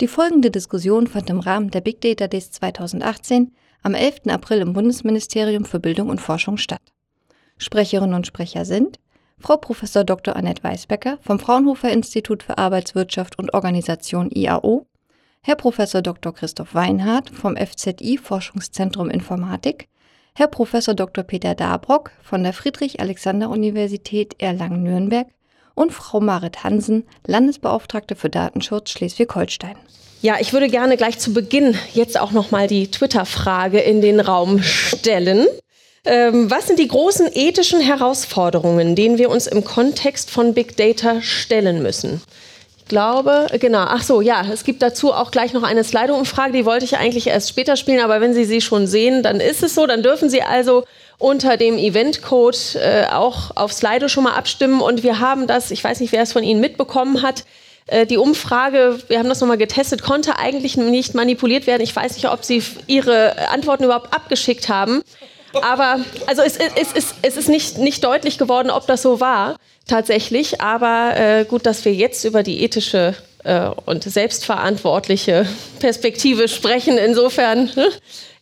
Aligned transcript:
Die 0.00 0.08
folgende 0.08 0.50
Diskussion 0.50 1.06
fand 1.06 1.30
im 1.30 1.38
Rahmen 1.38 1.70
der 1.70 1.80
Big 1.80 2.00
Data 2.00 2.26
Days 2.26 2.50
2018 2.50 3.52
am 3.82 3.94
11. 3.94 4.22
April 4.26 4.58
im 4.58 4.72
Bundesministerium 4.72 5.64
für 5.64 5.78
Bildung 5.78 6.08
und 6.08 6.20
Forschung 6.20 6.56
statt. 6.56 6.82
Sprecherinnen 7.58 8.14
und 8.14 8.26
Sprecher 8.26 8.64
sind 8.64 8.98
Frau 9.38 9.56
Prof. 9.56 9.82
Dr. 10.04 10.34
Annette 10.34 10.64
Weisbecker 10.64 11.18
vom 11.20 11.38
Fraunhofer 11.38 11.92
Institut 11.92 12.42
für 12.42 12.58
Arbeitswirtschaft 12.58 13.38
und 13.38 13.54
Organisation 13.54 14.30
IAO, 14.32 14.86
Herr 15.42 15.54
Prof. 15.54 15.76
Dr. 15.76 16.34
Christoph 16.34 16.74
Weinhardt 16.74 17.30
vom 17.30 17.56
FZI 17.56 18.18
Forschungszentrum 18.18 19.10
Informatik, 19.10 19.88
Herr 20.34 20.48
Prof. 20.48 20.72
Dr. 20.72 21.22
Peter 21.22 21.54
Dabrock 21.54 22.10
von 22.20 22.42
der 22.42 22.52
Friedrich-Alexander-Universität 22.52 24.34
Erlangen-Nürnberg 24.42 25.28
und 25.74 25.92
Frau 25.92 26.20
Marit 26.20 26.64
Hansen, 26.64 27.04
Landesbeauftragte 27.26 28.16
für 28.16 28.30
Datenschutz 28.30 28.90
Schleswig-Holstein. 28.90 29.76
Ja, 30.22 30.36
ich 30.40 30.52
würde 30.52 30.68
gerne 30.68 30.96
gleich 30.96 31.18
zu 31.18 31.34
Beginn 31.34 31.76
jetzt 31.92 32.18
auch 32.18 32.30
noch 32.32 32.50
mal 32.50 32.66
die 32.66 32.90
Twitter-Frage 32.90 33.80
in 33.80 34.00
den 34.00 34.20
Raum 34.20 34.62
stellen. 34.62 35.46
Ähm, 36.06 36.50
was 36.50 36.66
sind 36.66 36.78
die 36.78 36.88
großen 36.88 37.28
ethischen 37.34 37.80
Herausforderungen, 37.80 38.94
denen 38.94 39.18
wir 39.18 39.30
uns 39.30 39.46
im 39.46 39.64
Kontext 39.64 40.30
von 40.30 40.54
Big 40.54 40.76
Data 40.76 41.20
stellen 41.22 41.82
müssen? 41.82 42.22
Ich 42.78 42.88
glaube, 42.88 43.46
genau. 43.58 43.84
Ach 43.88 44.02
so, 44.02 44.20
ja, 44.20 44.44
es 44.52 44.64
gibt 44.64 44.82
dazu 44.82 45.14
auch 45.14 45.30
gleich 45.30 45.54
noch 45.54 45.62
eine 45.62 45.84
Slido-Umfrage, 45.84 46.52
die 46.52 46.66
wollte 46.66 46.84
ich 46.84 46.98
eigentlich 46.98 47.26
erst 47.26 47.48
später 47.48 47.76
spielen, 47.76 48.00
aber 48.00 48.20
wenn 48.20 48.34
Sie 48.34 48.44
sie 48.44 48.60
schon 48.60 48.86
sehen, 48.86 49.22
dann 49.22 49.40
ist 49.40 49.62
es 49.62 49.74
so. 49.74 49.86
Dann 49.86 50.02
dürfen 50.02 50.28
Sie 50.28 50.42
also 50.42 50.84
unter 51.24 51.56
dem 51.56 51.78
Eventcode 51.78 52.74
äh, 52.74 53.06
auch 53.10 53.56
auf 53.56 53.72
Slido 53.72 54.08
schon 54.08 54.24
mal 54.24 54.34
abstimmen. 54.34 54.82
Und 54.82 55.02
wir 55.02 55.20
haben 55.20 55.46
das, 55.46 55.70
ich 55.70 55.82
weiß 55.82 56.00
nicht, 56.00 56.12
wer 56.12 56.22
es 56.22 56.34
von 56.34 56.44
Ihnen 56.44 56.60
mitbekommen 56.60 57.22
hat, 57.22 57.44
äh, 57.86 58.04
die 58.04 58.18
Umfrage, 58.18 58.98
wir 59.08 59.18
haben 59.18 59.30
das 59.30 59.40
nochmal 59.40 59.56
getestet, 59.56 60.02
konnte 60.02 60.38
eigentlich 60.38 60.76
nicht 60.76 61.14
manipuliert 61.14 61.66
werden. 61.66 61.82
Ich 61.82 61.96
weiß 61.96 62.14
nicht, 62.16 62.28
ob 62.28 62.44
Sie 62.44 62.62
Ihre 62.86 63.48
Antworten 63.48 63.84
überhaupt 63.84 64.12
abgeschickt 64.12 64.68
haben. 64.68 65.02
Aber 65.62 66.00
also 66.26 66.42
es, 66.42 66.58
es, 66.58 66.92
es, 66.94 67.14
es 67.22 67.36
ist 67.38 67.48
nicht, 67.48 67.78
nicht 67.78 68.04
deutlich 68.04 68.36
geworden, 68.36 68.70
ob 68.70 68.86
das 68.86 69.00
so 69.00 69.18
war 69.18 69.56
tatsächlich. 69.88 70.60
Aber 70.60 71.16
äh, 71.16 71.44
gut, 71.46 71.64
dass 71.64 71.86
wir 71.86 71.94
jetzt 71.94 72.24
über 72.24 72.42
die 72.42 72.62
ethische 72.62 73.14
äh, 73.44 73.70
und 73.84 74.04
selbstverantwortliche 74.04 75.46
Perspektive 75.78 76.48
sprechen. 76.48 76.98
Insofern 76.98 77.70
ne, 77.76 77.88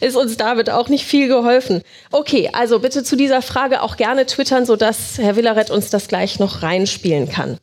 ist 0.01 0.17
uns 0.17 0.37
damit 0.37 0.71
auch 0.71 0.89
nicht 0.89 1.05
viel 1.05 1.29
geholfen. 1.29 1.83
Okay, 2.11 2.51
also 2.53 2.79
bitte 2.79 3.05
zu 3.05 3.17
dieser 3.17 3.43
Frage 3.43 3.83
auch 3.83 3.97
gerne 3.97 4.27
twittern, 4.27 4.65
sodass 4.65 5.19
Herr 5.19 5.37
Villaret 5.37 5.71
uns 5.71 5.91
das 5.91 6.09
gleich 6.09 6.39
noch 6.39 6.63
reinspielen 6.63 7.29
kann. 7.29 7.59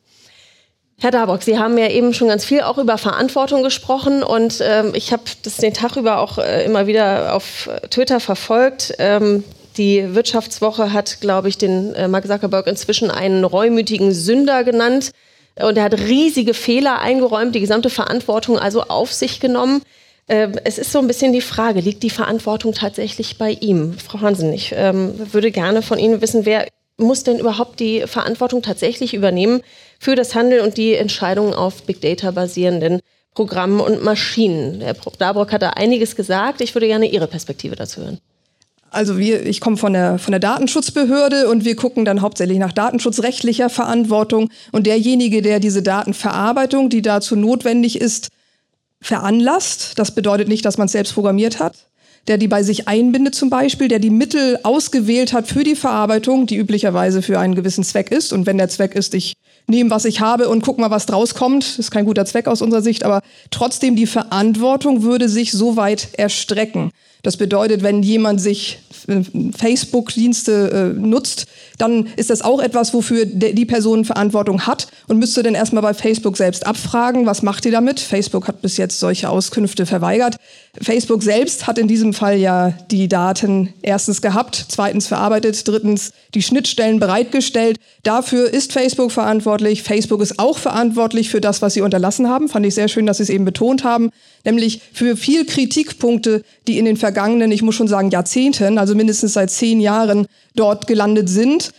Herr 1.02 1.10
Darbock, 1.10 1.42
Sie 1.42 1.58
haben 1.58 1.78
ja 1.78 1.88
eben 1.88 2.12
schon 2.12 2.28
ganz 2.28 2.44
viel 2.44 2.60
auch 2.60 2.76
über 2.76 2.98
Verantwortung 2.98 3.62
gesprochen 3.62 4.22
und 4.22 4.60
ähm, 4.62 4.92
ich 4.94 5.12
habe 5.12 5.22
das 5.42 5.56
den 5.56 5.72
Tag 5.72 5.96
über 5.96 6.18
auch 6.18 6.36
äh, 6.36 6.62
immer 6.66 6.86
wieder 6.86 7.34
auf 7.34 7.70
Twitter 7.88 8.20
verfolgt. 8.20 8.94
Ähm, 8.98 9.42
die 9.78 10.14
Wirtschaftswoche 10.14 10.92
hat, 10.92 11.22
glaube 11.22 11.48
ich, 11.48 11.56
den 11.56 11.94
äh, 11.94 12.06
Mark 12.06 12.26
Zuckerberg 12.26 12.66
inzwischen 12.66 13.10
einen 13.10 13.44
reumütigen 13.44 14.12
Sünder 14.12 14.62
genannt 14.62 15.12
und 15.62 15.76
er 15.76 15.84
hat 15.84 15.98
riesige 15.98 16.54
Fehler 16.54 17.00
eingeräumt, 17.00 17.54
die 17.54 17.60
gesamte 17.60 17.90
Verantwortung 17.90 18.58
also 18.58 18.82
auf 18.82 19.12
sich 19.12 19.40
genommen. 19.40 19.82
Äh, 20.26 20.48
es 20.64 20.78
ist 20.78 20.92
so 20.92 20.98
ein 20.98 21.06
bisschen 21.06 21.32
die 21.32 21.40
Frage, 21.40 21.80
liegt 21.80 22.02
die 22.02 22.10
Verantwortung 22.10 22.72
tatsächlich 22.72 23.38
bei 23.38 23.50
ihm? 23.50 23.94
Frau 23.94 24.20
Hansen, 24.20 24.52
ich 24.52 24.72
ähm, 24.76 25.14
würde 25.32 25.50
gerne 25.50 25.82
von 25.82 25.98
Ihnen 25.98 26.20
wissen, 26.20 26.46
wer 26.46 26.66
muss 26.96 27.24
denn 27.24 27.38
überhaupt 27.38 27.80
die 27.80 28.02
Verantwortung 28.06 28.62
tatsächlich 28.62 29.14
übernehmen 29.14 29.62
für 29.98 30.14
das 30.14 30.34
Handeln 30.34 30.62
und 30.64 30.76
die 30.76 30.94
Entscheidungen 30.94 31.54
auf 31.54 31.82
Big 31.82 32.00
Data 32.00 32.30
basierenden 32.30 33.00
Programmen 33.34 33.80
und 33.80 34.04
Maschinen? 34.04 34.80
Herr 34.80 34.94
Dabrock 35.18 35.52
hat 35.52 35.62
da 35.62 35.70
einiges 35.70 36.14
gesagt. 36.14 36.60
Ich 36.60 36.74
würde 36.74 36.86
gerne 36.86 37.06
Ihre 37.06 37.26
Perspektive 37.26 37.74
dazu 37.74 38.02
hören. 38.02 38.18
Also 38.90 39.18
wir, 39.18 39.46
ich 39.46 39.60
komme 39.60 39.76
von 39.76 39.92
der, 39.92 40.18
von 40.18 40.32
der 40.32 40.40
Datenschutzbehörde 40.40 41.48
und 41.48 41.64
wir 41.64 41.76
gucken 41.76 42.04
dann 42.04 42.22
hauptsächlich 42.22 42.58
nach 42.58 42.72
datenschutzrechtlicher 42.72 43.70
Verantwortung. 43.70 44.50
Und 44.72 44.86
derjenige, 44.86 45.42
der 45.42 45.60
diese 45.60 45.82
Datenverarbeitung, 45.82 46.90
die 46.90 47.00
dazu 47.00 47.36
notwendig 47.36 48.00
ist, 48.00 48.28
veranlasst, 49.00 49.98
das 49.98 50.14
bedeutet 50.14 50.48
nicht, 50.48 50.64
dass 50.64 50.76
man 50.76 50.86
es 50.86 50.92
selbst 50.92 51.14
programmiert 51.14 51.60
hat, 51.60 51.86
der 52.26 52.36
die 52.36 52.48
bei 52.48 52.62
sich 52.62 52.88
einbindet 52.88 53.34
zum 53.34 53.48
Beispiel, 53.48 53.88
der 53.88 54.00
die 54.00 54.10
Mittel 54.10 54.58
ausgewählt 54.64 55.32
hat 55.32 55.46
für 55.46 55.64
die 55.64 55.76
Verarbeitung, 55.76 56.46
die 56.46 56.56
üblicherweise 56.56 57.22
für 57.22 57.38
einen 57.38 57.54
gewissen 57.54 57.84
Zweck 57.84 58.10
ist. 58.10 58.32
Und 58.32 58.44
wenn 58.46 58.58
der 58.58 58.68
Zweck 58.68 58.94
ist, 58.94 59.14
ich 59.14 59.34
nehme, 59.68 59.90
was 59.90 60.04
ich 60.04 60.20
habe 60.20 60.48
und 60.48 60.62
guck 60.62 60.78
mal, 60.78 60.90
was 60.90 61.06
draus 61.06 61.34
kommt, 61.34 61.78
ist 61.78 61.92
kein 61.92 62.04
guter 62.04 62.26
Zweck 62.26 62.48
aus 62.48 62.60
unserer 62.60 62.82
Sicht, 62.82 63.04
aber 63.04 63.22
trotzdem 63.50 63.94
die 63.94 64.06
Verantwortung 64.06 65.02
würde 65.02 65.28
sich 65.28 65.52
so 65.52 65.76
weit 65.76 66.08
erstrecken. 66.14 66.90
Das 67.22 67.36
bedeutet, 67.36 67.82
wenn 67.82 68.02
jemand 68.02 68.40
sich 68.40 68.78
äh, 69.08 69.22
Facebook-Dienste 69.56 70.94
äh, 70.96 71.00
nutzt, 71.00 71.46
dann 71.78 72.08
ist 72.16 72.30
das 72.30 72.42
auch 72.42 72.60
etwas, 72.60 72.92
wofür 72.92 73.24
die 73.24 73.64
Person 73.64 74.04
Verantwortung 74.04 74.66
hat 74.66 74.88
und 75.08 75.18
müsste 75.18 75.42
dann 75.42 75.54
erstmal 75.54 75.82
bei 75.82 75.94
Facebook 75.94 76.36
selbst 76.36 76.66
abfragen, 76.66 77.26
was 77.26 77.42
macht 77.42 77.64
ihr 77.64 77.72
damit? 77.72 78.00
Facebook 78.00 78.48
hat 78.48 78.60
bis 78.62 78.76
jetzt 78.76 79.00
solche 79.00 79.30
Auskünfte 79.30 79.86
verweigert. 79.86 80.36
Facebook 80.80 81.22
selbst 81.22 81.66
hat 81.66 81.78
in 81.78 81.88
diesem 81.88 82.12
Fall 82.12 82.38
ja 82.38 82.74
die 82.90 83.08
Daten 83.08 83.72
erstens 83.82 84.20
gehabt, 84.22 84.66
zweitens 84.68 85.06
verarbeitet, 85.06 85.66
drittens 85.66 86.12
die 86.34 86.42
Schnittstellen 86.42 87.00
bereitgestellt. 87.00 87.78
Dafür 88.02 88.52
ist 88.52 88.72
Facebook 88.72 89.10
verantwortlich. 89.10 89.82
Facebook 89.82 90.20
ist 90.20 90.38
auch 90.38 90.58
verantwortlich 90.58 91.30
für 91.30 91.40
das, 91.40 91.62
was 91.62 91.74
sie 91.74 91.80
unterlassen 91.80 92.28
haben. 92.28 92.48
Fand 92.48 92.66
ich 92.66 92.74
sehr 92.74 92.88
schön, 92.88 93.06
dass 93.06 93.16
sie 93.16 93.24
es 93.24 93.30
eben 93.30 93.44
betont 93.44 93.84
haben. 93.84 94.10
Nämlich 94.44 94.80
für 94.92 95.16
viel 95.16 95.44
Kritikpunkte, 95.44 96.42
die 96.66 96.78
in 96.78 96.84
den 96.86 96.96
vergangenen, 96.96 97.52
ich 97.52 97.62
muss 97.62 97.74
schon 97.74 97.88
sagen, 97.88 98.10
Jahrzehnten, 98.10 98.78
also 98.78 98.94
mindestens 98.94 99.34
seit 99.34 99.50
zehn 99.50 99.80
Jahren 99.80 100.26
dort 100.54 100.86
gelandet 100.86 101.28
sind 101.28 101.72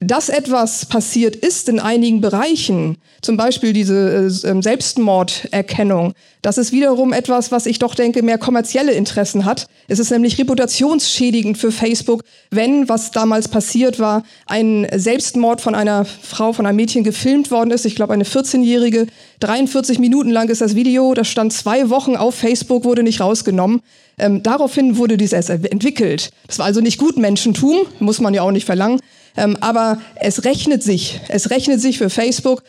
dass 0.00 0.28
etwas 0.28 0.84
passiert 0.84 1.36
ist 1.36 1.70
in 1.70 1.80
einigen 1.80 2.20
Bereichen, 2.20 2.98
zum 3.22 3.38
Beispiel 3.38 3.72
diese 3.72 4.30
äh, 4.44 4.48
ähm, 4.48 4.60
Selbstmorderkennung, 4.60 6.12
das 6.42 6.58
ist 6.58 6.70
wiederum 6.70 7.14
etwas, 7.14 7.50
was 7.50 7.64
ich 7.64 7.78
doch 7.78 7.94
denke, 7.94 8.22
mehr 8.22 8.36
kommerzielle 8.36 8.92
Interessen 8.92 9.46
hat. 9.46 9.66
Es 9.88 9.98
ist 9.98 10.10
nämlich 10.10 10.38
reputationsschädigend 10.38 11.56
für 11.56 11.72
Facebook, 11.72 12.22
wenn, 12.50 12.88
was 12.90 13.10
damals 13.10 13.48
passiert 13.48 13.98
war, 13.98 14.22
ein 14.44 14.86
Selbstmord 14.94 15.62
von 15.62 15.74
einer 15.74 16.04
Frau, 16.04 16.52
von 16.52 16.66
einem 16.66 16.76
Mädchen 16.76 17.02
gefilmt 17.02 17.50
worden 17.50 17.70
ist. 17.70 17.86
Ich 17.86 17.96
glaube, 17.96 18.12
eine 18.12 18.24
14-jährige. 18.24 19.06
43 19.40 19.98
Minuten 19.98 20.30
lang 20.30 20.48
ist 20.48 20.60
das 20.60 20.76
Video. 20.76 21.14
Das 21.14 21.26
stand 21.26 21.52
zwei 21.52 21.88
Wochen 21.88 22.16
auf 22.16 22.34
Facebook, 22.34 22.84
wurde 22.84 23.02
nicht 23.02 23.20
rausgenommen. 23.20 23.80
Ähm, 24.18 24.42
daraufhin 24.42 24.98
wurde 24.98 25.16
dies 25.16 25.32
erst 25.32 25.50
entwickelt. 25.50 26.30
Das 26.46 26.58
war 26.58 26.66
also 26.66 26.80
nicht 26.80 26.98
Gutmenschentum, 26.98 27.78
muss 27.98 28.20
man 28.20 28.34
ja 28.34 28.42
auch 28.42 28.52
nicht 28.52 28.66
verlangen. 28.66 29.00
Ähm, 29.36 29.56
aber 29.60 29.98
es 30.16 30.44
rechnet 30.44 30.82
sich. 30.82 31.20
Es 31.28 31.50
rechnet 31.50 31.80
sich 31.80 31.98
für 31.98 32.10
Facebook, 32.10 32.62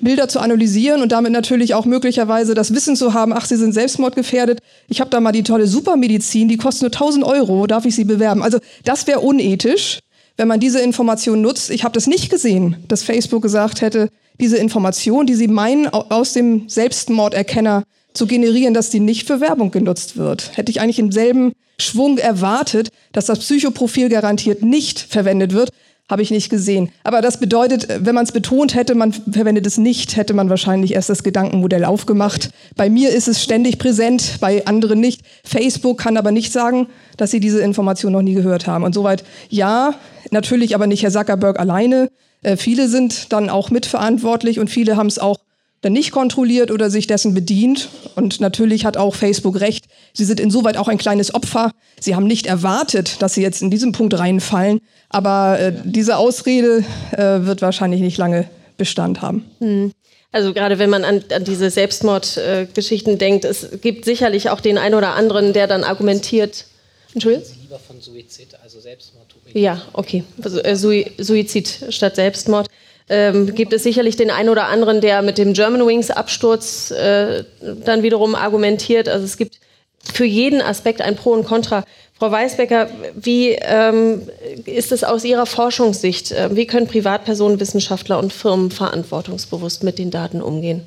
Bilder 0.00 0.28
zu 0.28 0.40
analysieren 0.40 1.00
und 1.00 1.12
damit 1.12 1.32
natürlich 1.32 1.74
auch 1.74 1.86
möglicherweise 1.86 2.54
das 2.54 2.74
Wissen 2.74 2.96
zu 2.96 3.14
haben, 3.14 3.32
ach, 3.32 3.46
Sie 3.46 3.56
sind 3.56 3.72
selbstmordgefährdet. 3.72 4.60
Ich 4.88 5.00
habe 5.00 5.10
da 5.10 5.20
mal 5.20 5.32
die 5.32 5.42
tolle 5.42 5.66
Supermedizin, 5.66 6.48
die 6.48 6.58
kostet 6.58 6.82
nur 6.82 6.92
1000 6.92 7.24
Euro, 7.24 7.66
darf 7.66 7.86
ich 7.86 7.94
Sie 7.94 8.04
bewerben? 8.04 8.42
Also 8.42 8.58
das 8.84 9.06
wäre 9.06 9.20
unethisch, 9.20 10.00
wenn 10.36 10.48
man 10.48 10.60
diese 10.60 10.80
Information 10.80 11.40
nutzt. 11.40 11.70
Ich 11.70 11.84
habe 11.84 11.94
das 11.94 12.06
nicht 12.06 12.30
gesehen, 12.30 12.76
dass 12.88 13.02
Facebook 13.02 13.42
gesagt 13.42 13.80
hätte, 13.80 14.10
diese 14.38 14.58
Information, 14.58 15.26
die 15.26 15.34
Sie 15.34 15.48
meinen, 15.48 15.88
aus 15.88 16.34
dem 16.34 16.68
Selbstmorderkenner 16.68 17.84
zu 18.12 18.26
generieren, 18.26 18.74
dass 18.74 18.90
die 18.90 19.00
nicht 19.00 19.26
für 19.26 19.40
Werbung 19.40 19.70
genutzt 19.70 20.16
wird. 20.16 20.56
Hätte 20.56 20.70
ich 20.70 20.80
eigentlich 20.80 20.98
im 20.98 21.12
selben 21.12 21.52
Schwung 21.78 22.18
erwartet, 22.18 22.88
dass 23.12 23.26
das 23.26 23.38
Psychoprofil 23.38 24.08
garantiert 24.08 24.62
nicht 24.62 24.98
verwendet 25.00 25.52
wird, 25.52 25.70
habe 26.08 26.22
ich 26.22 26.30
nicht 26.30 26.50
gesehen. 26.50 26.90
Aber 27.02 27.20
das 27.20 27.40
bedeutet, 27.40 27.88
wenn 28.00 28.14
man 28.14 28.24
es 28.24 28.32
betont 28.32 28.74
hätte, 28.74 28.94
man 28.94 29.12
verwendet 29.12 29.66
es 29.66 29.76
nicht, 29.76 30.16
hätte 30.16 30.34
man 30.34 30.48
wahrscheinlich 30.48 30.94
erst 30.94 31.10
das 31.10 31.22
Gedankenmodell 31.22 31.84
aufgemacht. 31.84 32.50
Bei 32.76 32.88
mir 32.88 33.10
ist 33.10 33.26
es 33.26 33.42
ständig 33.42 33.78
präsent, 33.78 34.36
bei 34.40 34.64
anderen 34.66 35.00
nicht. 35.00 35.22
Facebook 35.44 35.98
kann 35.98 36.16
aber 36.16 36.30
nicht 36.30 36.52
sagen, 36.52 36.86
dass 37.16 37.32
sie 37.32 37.40
diese 37.40 37.60
Information 37.60 38.12
noch 38.12 38.22
nie 38.22 38.34
gehört 38.34 38.66
haben. 38.66 38.84
Und 38.84 38.94
soweit 38.94 39.24
ja, 39.48 39.94
natürlich 40.30 40.74
aber 40.74 40.86
nicht 40.86 41.02
Herr 41.02 41.10
Zuckerberg 41.10 41.58
alleine. 41.58 42.08
Äh, 42.42 42.56
viele 42.56 42.88
sind 42.88 43.32
dann 43.32 43.50
auch 43.50 43.70
mitverantwortlich 43.70 44.60
und 44.60 44.70
viele 44.70 44.96
haben 44.96 45.08
es 45.08 45.18
auch 45.18 45.38
dann 45.86 45.92
nicht 45.92 46.10
kontrolliert 46.10 46.72
oder 46.72 46.90
sich 46.90 47.06
dessen 47.06 47.32
bedient. 47.32 47.88
Und 48.16 48.40
natürlich 48.40 48.84
hat 48.84 48.96
auch 48.96 49.14
Facebook 49.14 49.60
recht. 49.60 49.84
Sie 50.12 50.24
sind 50.24 50.40
insoweit 50.40 50.76
auch 50.76 50.88
ein 50.88 50.98
kleines 50.98 51.32
Opfer. 51.32 51.70
Sie 52.00 52.16
haben 52.16 52.26
nicht 52.26 52.46
erwartet, 52.46 53.22
dass 53.22 53.34
sie 53.34 53.42
jetzt 53.42 53.62
in 53.62 53.70
diesem 53.70 53.92
Punkt 53.92 54.18
reinfallen. 54.18 54.80
Aber 55.10 55.60
äh, 55.60 55.72
diese 55.84 56.16
Ausrede 56.16 56.84
äh, 57.12 57.46
wird 57.46 57.62
wahrscheinlich 57.62 58.00
nicht 58.00 58.18
lange 58.18 58.48
Bestand 58.76 59.22
haben. 59.22 59.44
Hm. 59.60 59.92
Also 60.32 60.52
gerade 60.52 60.80
wenn 60.80 60.90
man 60.90 61.04
an, 61.04 61.22
an 61.32 61.44
diese 61.44 61.70
Selbstmordgeschichten 61.70 63.14
äh, 63.14 63.16
denkt, 63.16 63.44
es 63.44 63.80
gibt 63.80 64.04
sicherlich 64.04 64.50
auch 64.50 64.60
den 64.60 64.78
einen 64.78 64.96
oder 64.96 65.14
anderen, 65.14 65.52
der 65.52 65.68
dann 65.68 65.84
argumentiert. 65.84 66.66
Entschuldigung? 67.14 67.46
Sie 67.46 67.60
lieber 67.62 67.78
von 67.78 68.00
Suizid, 68.00 68.48
also 68.62 68.80
Selbstmord. 68.80 69.26
Ja, 69.52 69.80
okay. 69.92 70.24
Also, 70.42 70.60
äh, 70.60 70.74
Suizid 70.74 71.86
statt 71.90 72.16
Selbstmord. 72.16 72.66
Ähm, 73.08 73.54
gibt 73.54 73.72
es 73.72 73.82
sicherlich 73.82 74.16
den 74.16 74.30
einen 74.30 74.48
oder 74.48 74.66
anderen, 74.66 75.00
der 75.00 75.22
mit 75.22 75.38
dem 75.38 75.52
Germanwings-Absturz 75.52 76.90
äh, 76.90 77.44
dann 77.84 78.02
wiederum 78.02 78.34
argumentiert. 78.34 79.08
Also 79.08 79.24
es 79.24 79.36
gibt 79.36 79.60
für 80.02 80.24
jeden 80.24 80.60
Aspekt 80.60 81.00
ein 81.00 81.16
Pro 81.16 81.30
und 81.30 81.44
Contra. 81.44 81.84
Frau 82.18 82.30
Weisbecker, 82.30 82.88
wie 83.14 83.50
ähm, 83.50 84.22
ist 84.64 84.90
es 84.90 85.04
aus 85.04 85.24
Ihrer 85.24 85.46
Forschungssicht? 85.46 86.32
Äh, 86.32 86.56
wie 86.56 86.66
können 86.66 86.86
Privatpersonen, 86.86 87.60
Wissenschaftler 87.60 88.18
und 88.18 88.32
Firmen 88.32 88.70
verantwortungsbewusst 88.70 89.82
mit 89.82 89.98
den 89.98 90.10
Daten 90.10 90.40
umgehen? 90.40 90.82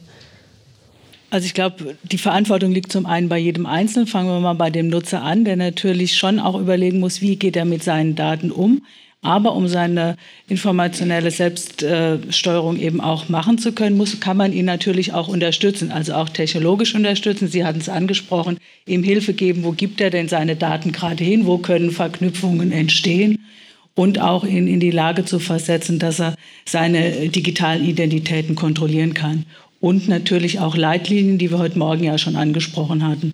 Also 1.30 1.45
ich 1.45 1.54
glaube, 1.54 1.95
die 2.04 2.18
Verantwortung 2.18 2.71
liegt 2.71 2.92
zum 2.92 3.06
einen 3.06 3.30
bei 3.30 3.38
jedem 3.38 3.68
Einzelnen. 3.68 4.07
Fangen 4.07 4.30
wir 4.30 4.39
mal 4.39 4.54
bei 4.54 4.71
dem 4.71 4.89
Nutzer 4.89 5.21
an, 5.21 5.45
der 5.45 5.56
natürlich 5.56 6.18
schon 6.18 6.39
auch 6.39 6.60
überlegen 6.60 7.00
muss, 7.00 7.21
wie 7.21 7.36
geht 7.36 7.56
er 7.56 7.66
mit 7.66 7.83
seinen 7.83 8.16
Daten 8.16 8.51
um. 8.51 8.81
Aber 9.21 9.54
um 9.54 9.68
seine 9.68 10.16
informationelle 10.48 11.30
Selbststeuerung 11.30 12.77
eben 12.80 13.01
auch 13.01 13.27
machen 13.27 13.57
zu 13.57 13.74
können, 13.74 13.98
muss, 13.98 14.21
kann 14.21 14.38
man 14.38 14.54
ihn 14.54 14.63
natürlich 14.63 15.12
auch 15.12 15.27
unterstützen, 15.27 15.92
also 15.92 16.13
auch 16.13 16.30
technologisch 16.30 16.95
unterstützen. 16.95 17.50
Sie 17.50 17.66
hatten 17.66 17.80
es 17.80 17.89
angesprochen, 17.89 18.60
ihm 18.86 19.04
Hilfe 19.04 19.33
geben, 19.33 19.63
wo 19.63 19.71
gibt 19.74 20.00
er 20.00 20.10
denn 20.10 20.30
seine 20.30 20.56
Daten 20.56 20.94
gerade 20.94 21.21
hin, 21.21 21.45
wo 21.45 21.57
können 21.57 21.92
Verknüpfungen 21.92 22.71
entstehen 22.71 23.39
und 23.94 24.21
auch 24.21 24.45
ihn 24.45 24.69
in 24.69 24.80
die 24.80 24.92
Lage 24.92 25.25
zu 25.25 25.39
versetzen, 25.39 26.00
dass 26.00 26.21
er 26.21 26.36
seine 26.66 27.27
digitalen 27.27 27.83
Identitäten 27.83 28.56
kontrollieren 28.56 29.13
kann. 29.13 29.45
Und 29.81 30.07
natürlich 30.07 30.60
auch 30.60 30.77
Leitlinien, 30.77 31.38
die 31.38 31.51
wir 31.51 31.57
heute 31.57 31.77
Morgen 31.77 32.06
ja 32.06 32.18
schon 32.18 32.38
angesprochen 32.38 33.06
hatten. 33.06 33.33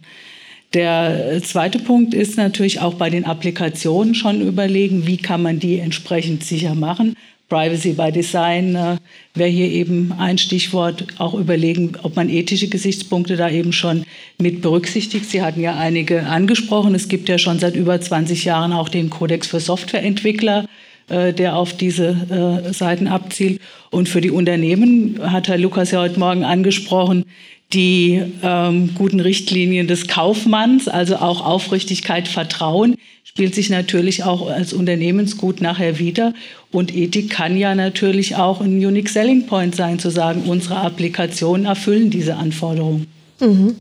Der 0.75 1.41
zweite 1.41 1.79
Punkt 1.79 2.13
ist 2.13 2.35
natürlich 2.35 2.81
auch 2.81 2.95
bei 2.95 3.09
den 3.09 3.23
Applikationen 3.23 4.13
schon 4.13 4.41
überlegen, 4.41 5.07
wie 5.07 5.15
kann 5.15 5.41
man 5.41 5.57
die 5.57 5.79
entsprechend 5.79 6.43
sicher 6.43 6.75
machen. 6.75 7.15
Privacy 7.47 7.93
by 7.93 8.11
Design 8.11 8.75
äh, 8.75 8.97
wäre 9.35 9.49
hier 9.49 9.69
eben 9.71 10.11
ein 10.17 10.37
Stichwort. 10.37 11.05
Auch 11.17 11.33
überlegen, 11.33 11.93
ob 12.03 12.17
man 12.17 12.27
ethische 12.27 12.67
Gesichtspunkte 12.67 13.37
da 13.37 13.49
eben 13.49 13.71
schon 13.71 14.03
mit 14.37 14.61
berücksichtigt. 14.61 15.29
Sie 15.29 15.41
hatten 15.41 15.61
ja 15.61 15.77
einige 15.77 16.25
angesprochen. 16.25 16.93
Es 16.93 17.07
gibt 17.07 17.29
ja 17.29 17.37
schon 17.37 17.59
seit 17.59 17.77
über 17.77 18.01
20 18.01 18.43
Jahren 18.43 18.73
auch 18.73 18.89
den 18.89 19.09
Kodex 19.09 19.47
für 19.47 19.61
Softwareentwickler, 19.61 20.65
äh, 21.07 21.31
der 21.31 21.55
auf 21.55 21.77
diese 21.77 22.63
äh, 22.67 22.73
Seiten 22.73 23.07
abzielt. 23.07 23.61
Und 23.91 24.09
für 24.09 24.19
die 24.19 24.31
Unternehmen 24.31 25.19
hat 25.21 25.47
Herr 25.47 25.57
Lukas 25.57 25.91
ja 25.91 26.01
heute 26.01 26.19
Morgen 26.19 26.43
angesprochen, 26.43 27.23
die 27.73 28.21
ähm, 28.43 28.91
guten 28.95 29.19
Richtlinien 29.19 29.87
des 29.87 30.07
Kaufmanns, 30.07 30.87
also 30.87 31.17
auch 31.17 31.45
Aufrichtigkeit, 31.45 32.27
Vertrauen, 32.27 32.95
spielt 33.23 33.55
sich 33.55 33.69
natürlich 33.69 34.23
auch 34.23 34.47
als 34.49 34.71
Unternehmensgut 34.71 35.61
nachher 35.61 35.99
wieder. 35.99 36.33
Und 36.71 36.95
Ethik 36.95 37.29
kann 37.29 37.57
ja 37.57 37.75
natürlich 37.75 38.35
auch 38.35 38.61
ein 38.61 38.77
Unique 38.85 39.09
Selling 39.09 39.47
Point 39.47 39.75
sein, 39.75 39.99
zu 39.99 40.09
sagen, 40.09 40.43
unsere 40.47 40.77
Applikationen 40.77 41.65
erfüllen 41.65 42.09
diese 42.09 42.37
Anforderungen. 42.37 43.07
Mhm. 43.41 43.75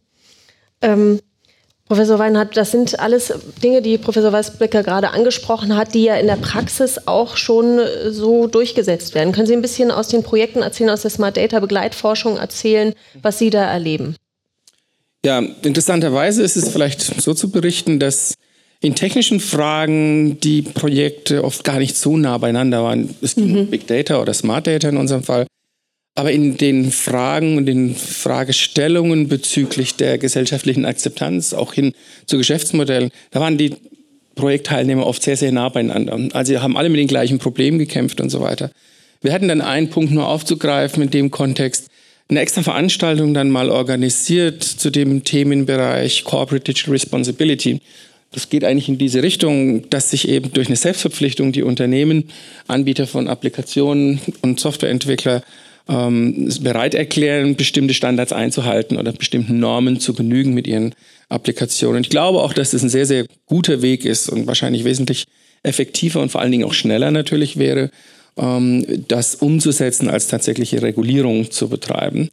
Ähm, 0.83 1.21
Professor 1.87 2.19
Weinhardt, 2.19 2.57
das 2.57 2.71
sind 2.71 2.99
alles 2.99 3.33
Dinge, 3.63 3.83
die 3.83 3.99
Professor 3.99 4.33
Weißbecker 4.33 4.83
gerade 4.83 5.11
angesprochen 5.11 5.77
hat, 5.77 5.93
die 5.93 6.05
ja 6.05 6.17
in 6.17 6.27
der 6.27 6.37
Praxis 6.37 7.07
auch 7.07 7.37
schon 7.37 7.79
so 8.09 8.47
durchgesetzt 8.47 9.15
werden. 9.15 9.35
Können 9.35 9.47
Sie 9.47 9.53
ein 9.53 9.61
bisschen 9.61 9.91
aus 9.91 10.09
den 10.09 10.23
Projekten 10.23 10.63
erzählen, 10.63 10.89
aus 10.89 11.03
der 11.03 11.11
Smart 11.11 11.37
Data 11.37 11.61
Begleitforschung 11.61 12.39
erzählen, 12.39 12.95
was 13.21 13.39
Sie 13.39 13.51
da 13.51 13.71
erleben? 13.71 14.17
Ja, 15.27 15.41
interessanterweise 15.63 16.43
ist 16.43 16.57
es 16.57 16.71
vielleicht 16.71 17.03
so 17.03 17.35
zu 17.35 17.51
berichten, 17.51 17.99
dass 17.99 18.35
in 18.81 18.95
technischen 18.95 19.41
Fragen 19.41 20.39
die 20.41 20.63
Projekte 20.63 21.45
oft 21.45 21.65
gar 21.65 21.79
nicht 21.79 21.97
so 21.97 22.17
nah 22.17 22.39
beieinander 22.39 22.83
waren. 22.83 23.15
Es 23.21 23.35
ging 23.35 23.53
mhm. 23.53 23.67
Big 23.69 23.87
Data 23.87 24.21
oder 24.21 24.33
Smart 24.33 24.67
Data 24.67 24.89
in 24.89 24.97
unserem 24.97 25.23
Fall. 25.23 25.47
Aber 26.17 26.31
in 26.31 26.57
den 26.57 26.93
Fragen 26.93 27.57
und 27.57 27.67
den 27.67 27.95
Fragestellungen 27.97 29.29
bezüglich 29.29 29.97
der 29.97 30.17
gesellschaftlichen 30.19 30.85
Akzeptanz, 30.85 31.53
auch 31.55 31.73
hin 31.73 31.93
zu 32.27 32.39
Geschäftsmodellen, 32.39 33.11
da 33.33 33.41
waren 33.41 33.59
die 33.59 33.75
Projektteilnehmer 34.37 35.07
oft 35.07 35.23
sehr, 35.23 35.37
sehr 35.37 35.53
nah 35.53 35.69
beieinander. 35.69 36.19
Also 36.33 36.53
sie 36.53 36.59
haben 36.59 36.77
alle 36.77 36.89
mit 36.89 37.01
den 37.01 37.09
gleichen 37.09 37.39
Problemen 37.39 37.79
gekämpft 37.79 38.21
und 38.21 38.31
so 38.31 38.41
weiter. 38.41 38.71
Wir 39.23 39.33
hatten 39.33 39.49
dann 39.49 39.61
einen 39.61 39.91
Punkt 39.91 40.13
nur 40.13 40.29
aufzugreifen 40.29 41.03
in 41.03 41.11
dem 41.11 41.31
Kontext, 41.31 41.89
eine 42.29 42.41
extra 42.41 42.63
Veranstaltung 42.63 43.35
dann 43.35 43.51
mal 43.51 43.71
organisiert 43.71 44.63
zu 44.63 44.91
dem 44.91 45.25
Themenbereich 45.25 46.25
Corporate 46.25 46.65
Digital 46.65 46.93
Responsibility. 46.93 47.81
Das 48.33 48.49
geht 48.49 48.65
eigentlich 48.65 48.89
in 48.89 48.99
diese 48.99 49.23
Richtung, 49.23 49.89
dass 49.91 50.11
sich 50.11 50.29
eben 50.29 50.53
durch 50.53 50.69
eine 50.69 50.77
Selbstverpflichtung 50.77 51.53
die 51.53 51.63
Unternehmen, 51.63 52.25
Anbieter 52.67 53.07
von 53.07 53.29
Applikationen 53.29 54.21
und 54.43 54.59
Softwareentwickler 54.59 55.43
ähm, 55.89 56.51
bereit 56.61 56.95
erklären, 56.95 57.57
bestimmte 57.57 57.95
Standards 57.95 58.33
einzuhalten 58.33 58.97
oder 58.97 59.13
bestimmten 59.13 59.59
Normen 59.59 60.01
zu 60.01 60.15
genügen 60.15 60.55
mit 60.55 60.67
ihren 60.67 60.95
Applikationen. 61.29 62.03
Ich 62.03 62.11
glaube 62.11 62.41
auch, 62.41 62.53
dass 62.53 62.71
das 62.71 62.83
ein 62.83 62.89
sehr, 62.89 63.07
sehr 63.07 63.27
guter 63.47 63.83
Weg 63.83 64.05
ist 64.05 64.29
und 64.29 64.47
wahrscheinlich 64.47 64.85
wesentlich 64.85 65.25
effektiver 65.63 66.21
und 66.21 66.31
vor 66.31 66.41
allen 66.41 66.53
Dingen 66.53 66.65
auch 66.65 66.75
schneller 66.75 67.11
natürlich 67.11 67.59
wäre, 67.59 67.91
ähm, 68.37 69.05
das 69.09 69.37
umzusetzen, 69.37 70.09
als 70.09 70.29
tatsächliche 70.29 70.83
Regulierung 70.83 71.51
zu 71.51 71.69
betreiben. 71.69 72.29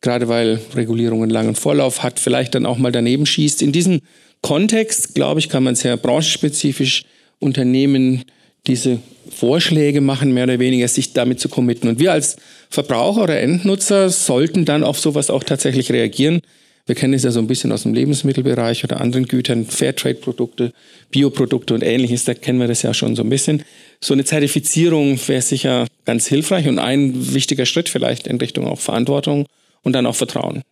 Gerade 0.00 0.28
weil 0.28 0.60
Regulierung 0.74 1.22
einen 1.22 1.30
langen 1.30 1.54
Vorlauf 1.54 2.02
hat, 2.02 2.20
vielleicht 2.20 2.54
dann 2.54 2.66
auch 2.66 2.78
mal 2.78 2.92
daneben 2.92 3.26
schießt. 3.26 3.62
In 3.62 3.72
diesem 3.72 4.00
Kontext, 4.42 5.14
glaube 5.14 5.40
ich, 5.40 5.48
kann 5.48 5.64
man 5.64 5.74
sehr 5.74 5.96
branchenspezifisch 5.96 7.04
Unternehmen 7.38 8.24
diese 8.66 8.98
Vorschläge 9.30 10.00
machen, 10.00 10.32
mehr 10.32 10.44
oder 10.44 10.58
weniger 10.58 10.88
sich 10.88 11.12
damit 11.12 11.40
zu 11.40 11.48
committen. 11.48 11.88
Und 11.88 11.98
wir 11.98 12.12
als 12.12 12.36
Verbraucher 12.70 13.22
oder 13.22 13.40
Endnutzer 13.40 14.10
sollten 14.10 14.64
dann 14.64 14.84
auf 14.84 14.98
sowas 14.98 15.30
auch 15.30 15.44
tatsächlich 15.44 15.90
reagieren. 15.92 16.40
Wir 16.86 16.94
kennen 16.94 17.14
es 17.14 17.24
ja 17.24 17.32
so 17.32 17.40
ein 17.40 17.48
bisschen 17.48 17.72
aus 17.72 17.82
dem 17.82 17.94
Lebensmittelbereich 17.94 18.84
oder 18.84 19.00
anderen 19.00 19.26
Gütern, 19.26 19.66
Fairtrade-Produkte, 19.66 20.72
Bioprodukte 21.10 21.74
und 21.74 21.82
ähnliches, 21.82 22.24
da 22.24 22.34
kennen 22.34 22.60
wir 22.60 22.68
das 22.68 22.82
ja 22.82 22.94
schon 22.94 23.16
so 23.16 23.22
ein 23.22 23.28
bisschen. 23.28 23.64
So 24.00 24.14
eine 24.14 24.24
Zertifizierung 24.24 25.18
wäre 25.26 25.42
sicher 25.42 25.86
ganz 26.04 26.28
hilfreich 26.28 26.68
und 26.68 26.78
ein 26.78 27.34
wichtiger 27.34 27.66
Schritt 27.66 27.88
vielleicht 27.88 28.28
in 28.28 28.36
Richtung 28.36 28.68
auch 28.68 28.78
Verantwortung 28.78 29.46
und 29.82 29.94
dann 29.94 30.06
auch 30.06 30.14
Vertrauen. 30.14 30.62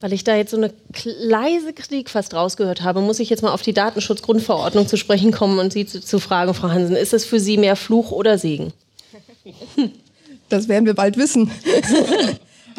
Weil 0.00 0.12
ich 0.12 0.24
da 0.24 0.36
jetzt 0.36 0.52
so 0.52 0.56
eine 0.56 0.72
leise 1.02 1.74
Kritik 1.74 2.08
fast 2.08 2.32
rausgehört 2.32 2.82
habe, 2.82 3.00
muss 3.00 3.18
ich 3.18 3.28
jetzt 3.28 3.42
mal 3.42 3.52
auf 3.52 3.62
die 3.62 3.74
Datenschutzgrundverordnung 3.74 4.86
zu 4.86 4.96
sprechen 4.96 5.32
kommen 5.32 5.58
und 5.58 5.72
Sie 5.72 5.84
zu, 5.84 6.00
zu 6.00 6.18
fragen, 6.18 6.54
Frau 6.54 6.68
Hansen, 6.68 6.96
ist 6.96 7.12
es 7.12 7.26
für 7.26 7.40
Sie 7.40 7.58
mehr 7.58 7.76
Fluch 7.76 8.10
oder 8.10 8.38
Segen? 8.38 8.72
Das 10.48 10.68
werden 10.68 10.86
wir 10.86 10.94
bald 10.94 11.16
wissen. 11.16 11.50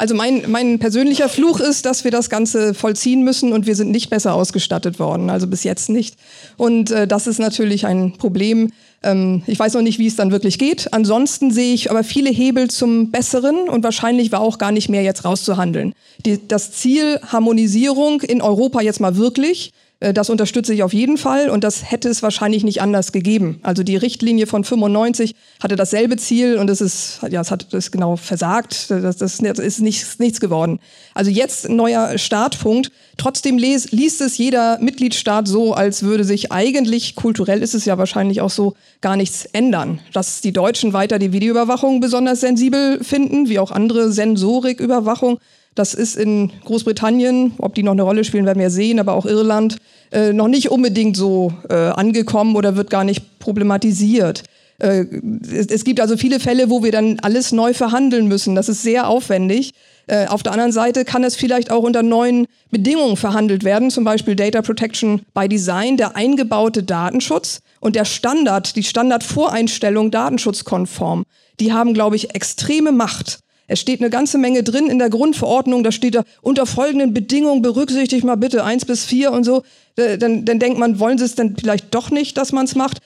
Also 0.00 0.14
mein, 0.14 0.44
mein 0.50 0.78
persönlicher 0.78 1.28
Fluch 1.28 1.60
ist, 1.60 1.84
dass 1.84 2.04
wir 2.04 2.10
das 2.10 2.30
Ganze 2.30 2.72
vollziehen 2.72 3.22
müssen 3.22 3.52
und 3.52 3.66
wir 3.66 3.76
sind 3.76 3.90
nicht 3.90 4.08
besser 4.08 4.32
ausgestattet 4.32 4.98
worden, 4.98 5.28
also 5.28 5.46
bis 5.46 5.62
jetzt 5.62 5.90
nicht. 5.90 6.16
Und 6.56 6.90
äh, 6.90 7.06
das 7.06 7.26
ist 7.26 7.38
natürlich 7.38 7.84
ein 7.84 8.12
Problem. 8.12 8.72
Ähm, 9.02 9.42
ich 9.46 9.58
weiß 9.58 9.74
noch 9.74 9.82
nicht, 9.82 9.98
wie 9.98 10.06
es 10.06 10.16
dann 10.16 10.30
wirklich 10.30 10.58
geht. 10.58 10.94
Ansonsten 10.94 11.50
sehe 11.50 11.74
ich 11.74 11.90
aber 11.90 12.02
viele 12.02 12.30
Hebel 12.30 12.70
zum 12.70 13.10
Besseren 13.10 13.68
und 13.68 13.84
wahrscheinlich 13.84 14.32
war 14.32 14.40
auch 14.40 14.56
gar 14.56 14.72
nicht 14.72 14.88
mehr 14.88 15.02
jetzt 15.02 15.26
rauszuhandeln. 15.26 15.92
Die, 16.24 16.48
das 16.48 16.72
Ziel 16.72 17.20
Harmonisierung 17.26 18.22
in 18.22 18.40
Europa 18.40 18.80
jetzt 18.80 19.00
mal 19.00 19.18
wirklich 19.18 19.70
das 20.00 20.30
unterstütze 20.30 20.72
ich 20.72 20.82
auf 20.82 20.94
jeden 20.94 21.18
Fall 21.18 21.50
und 21.50 21.62
das 21.62 21.90
hätte 21.90 22.08
es 22.08 22.22
wahrscheinlich 22.22 22.64
nicht 22.64 22.80
anders 22.80 23.12
gegeben. 23.12 23.60
Also 23.62 23.82
die 23.82 23.96
Richtlinie 23.96 24.46
von 24.46 24.64
95 24.64 25.34
hatte 25.62 25.76
dasselbe 25.76 26.16
Ziel 26.16 26.56
und 26.56 26.70
es 26.70 26.80
ist, 26.80 27.20
ja, 27.28 27.42
es 27.42 27.50
hat 27.50 27.74
das 27.74 27.90
genau 27.90 28.16
versagt. 28.16 28.90
Das, 28.90 29.18
das 29.18 29.40
ist 29.58 29.80
nichts, 29.82 30.18
nichts 30.18 30.40
geworden. 30.40 30.80
Also 31.12 31.30
jetzt 31.30 31.68
ein 31.68 31.76
neuer 31.76 32.16
Startpunkt. 32.16 32.90
Trotzdem 33.18 33.58
les, 33.58 33.92
liest 33.92 34.22
es 34.22 34.38
jeder 34.38 34.78
Mitgliedstaat 34.80 35.46
so, 35.46 35.74
als 35.74 36.02
würde 36.02 36.24
sich 36.24 36.50
eigentlich, 36.50 37.14
kulturell 37.14 37.62
ist 37.62 37.74
es 37.74 37.84
ja 37.84 37.98
wahrscheinlich 37.98 38.40
auch 38.40 38.48
so, 38.48 38.74
gar 39.02 39.16
nichts 39.16 39.44
ändern. 39.52 40.00
Dass 40.14 40.40
die 40.40 40.52
Deutschen 40.52 40.94
weiter 40.94 41.18
die 41.18 41.32
Videoüberwachung 41.32 42.00
besonders 42.00 42.40
sensibel 42.40 43.04
finden, 43.04 43.50
wie 43.50 43.58
auch 43.58 43.70
andere 43.70 44.10
Sensoriküberwachung. 44.12 45.38
Das 45.80 45.94
ist 45.94 46.14
in 46.14 46.52
Großbritannien, 46.66 47.54
ob 47.56 47.74
die 47.74 47.82
noch 47.82 47.92
eine 47.92 48.02
Rolle 48.02 48.22
spielen, 48.22 48.44
werden 48.44 48.60
wir 48.60 48.68
sehen, 48.68 49.00
aber 49.00 49.14
auch 49.14 49.24
Irland, 49.24 49.78
äh, 50.12 50.34
noch 50.34 50.48
nicht 50.48 50.70
unbedingt 50.70 51.16
so 51.16 51.54
äh, 51.70 51.74
angekommen 51.74 52.54
oder 52.54 52.76
wird 52.76 52.90
gar 52.90 53.02
nicht 53.02 53.38
problematisiert. 53.38 54.42
Äh, 54.78 55.06
es, 55.50 55.84
gibt 55.84 56.02
also 56.02 56.18
viele 56.18 56.38
Fälle, 56.38 56.68
wo 56.68 56.82
wir 56.82 56.92
dann 56.92 57.18
alles 57.20 57.52
neu 57.52 57.72
verhandeln 57.72 58.28
müssen. 58.28 58.54
Das 58.54 58.68
ist 58.68 58.82
sehr 58.82 59.08
aufwendig. 59.08 59.70
Äh, 60.06 60.26
auf 60.26 60.42
der 60.42 60.52
anderen 60.52 60.72
Seite 60.72 61.06
kann 61.06 61.24
es 61.24 61.34
vielleicht 61.34 61.70
auch 61.70 61.82
unter 61.82 62.02
neuen 62.02 62.46
Bedingungen 62.70 63.16
verhandelt 63.16 63.64
werden, 63.64 63.90
zum 63.90 64.04
Beispiel 64.04 64.36
Data 64.36 64.60
Protection 64.60 65.22
by 65.32 65.48
Design, 65.48 65.96
der 65.96 66.14
eingebaute 66.14 66.82
Datenschutz 66.82 67.60
und 67.80 67.96
der 67.96 68.04
Standard, 68.04 68.76
die 68.76 68.82
Standardvoreinstellung 68.82 70.10
datenschutzkonform. 70.10 71.24
Die 71.58 71.72
haben, 71.72 71.94
glaube 71.94 72.16
ich, 72.16 72.34
extreme 72.34 72.92
Macht. 72.92 73.40
Es 73.70 73.78
steht 73.78 74.00
eine 74.00 74.10
ganze 74.10 74.36
Menge 74.36 74.64
drin 74.64 74.88
in 74.90 74.98
der 74.98 75.10
Grundverordnung, 75.10 75.84
da 75.84 75.92
steht 75.92 76.16
da, 76.16 76.24
unter 76.42 76.66
folgenden 76.66 77.14
Bedingungen 77.14 77.62
berücksichtigt 77.62 78.24
mal 78.24 78.34
bitte 78.34 78.64
eins 78.64 78.84
bis 78.84 79.04
vier 79.04 79.30
und 79.30 79.44
so. 79.44 79.62
Dann, 79.94 80.44
dann 80.44 80.58
denkt 80.58 80.80
man, 80.80 80.98
wollen 80.98 81.18
sie 81.18 81.24
es 81.24 81.36
denn 81.36 81.56
vielleicht 81.56 81.94
doch 81.94 82.10
nicht, 82.10 82.36
dass 82.36 82.50
man 82.50 82.64
es 82.64 82.74
macht? 82.74 82.98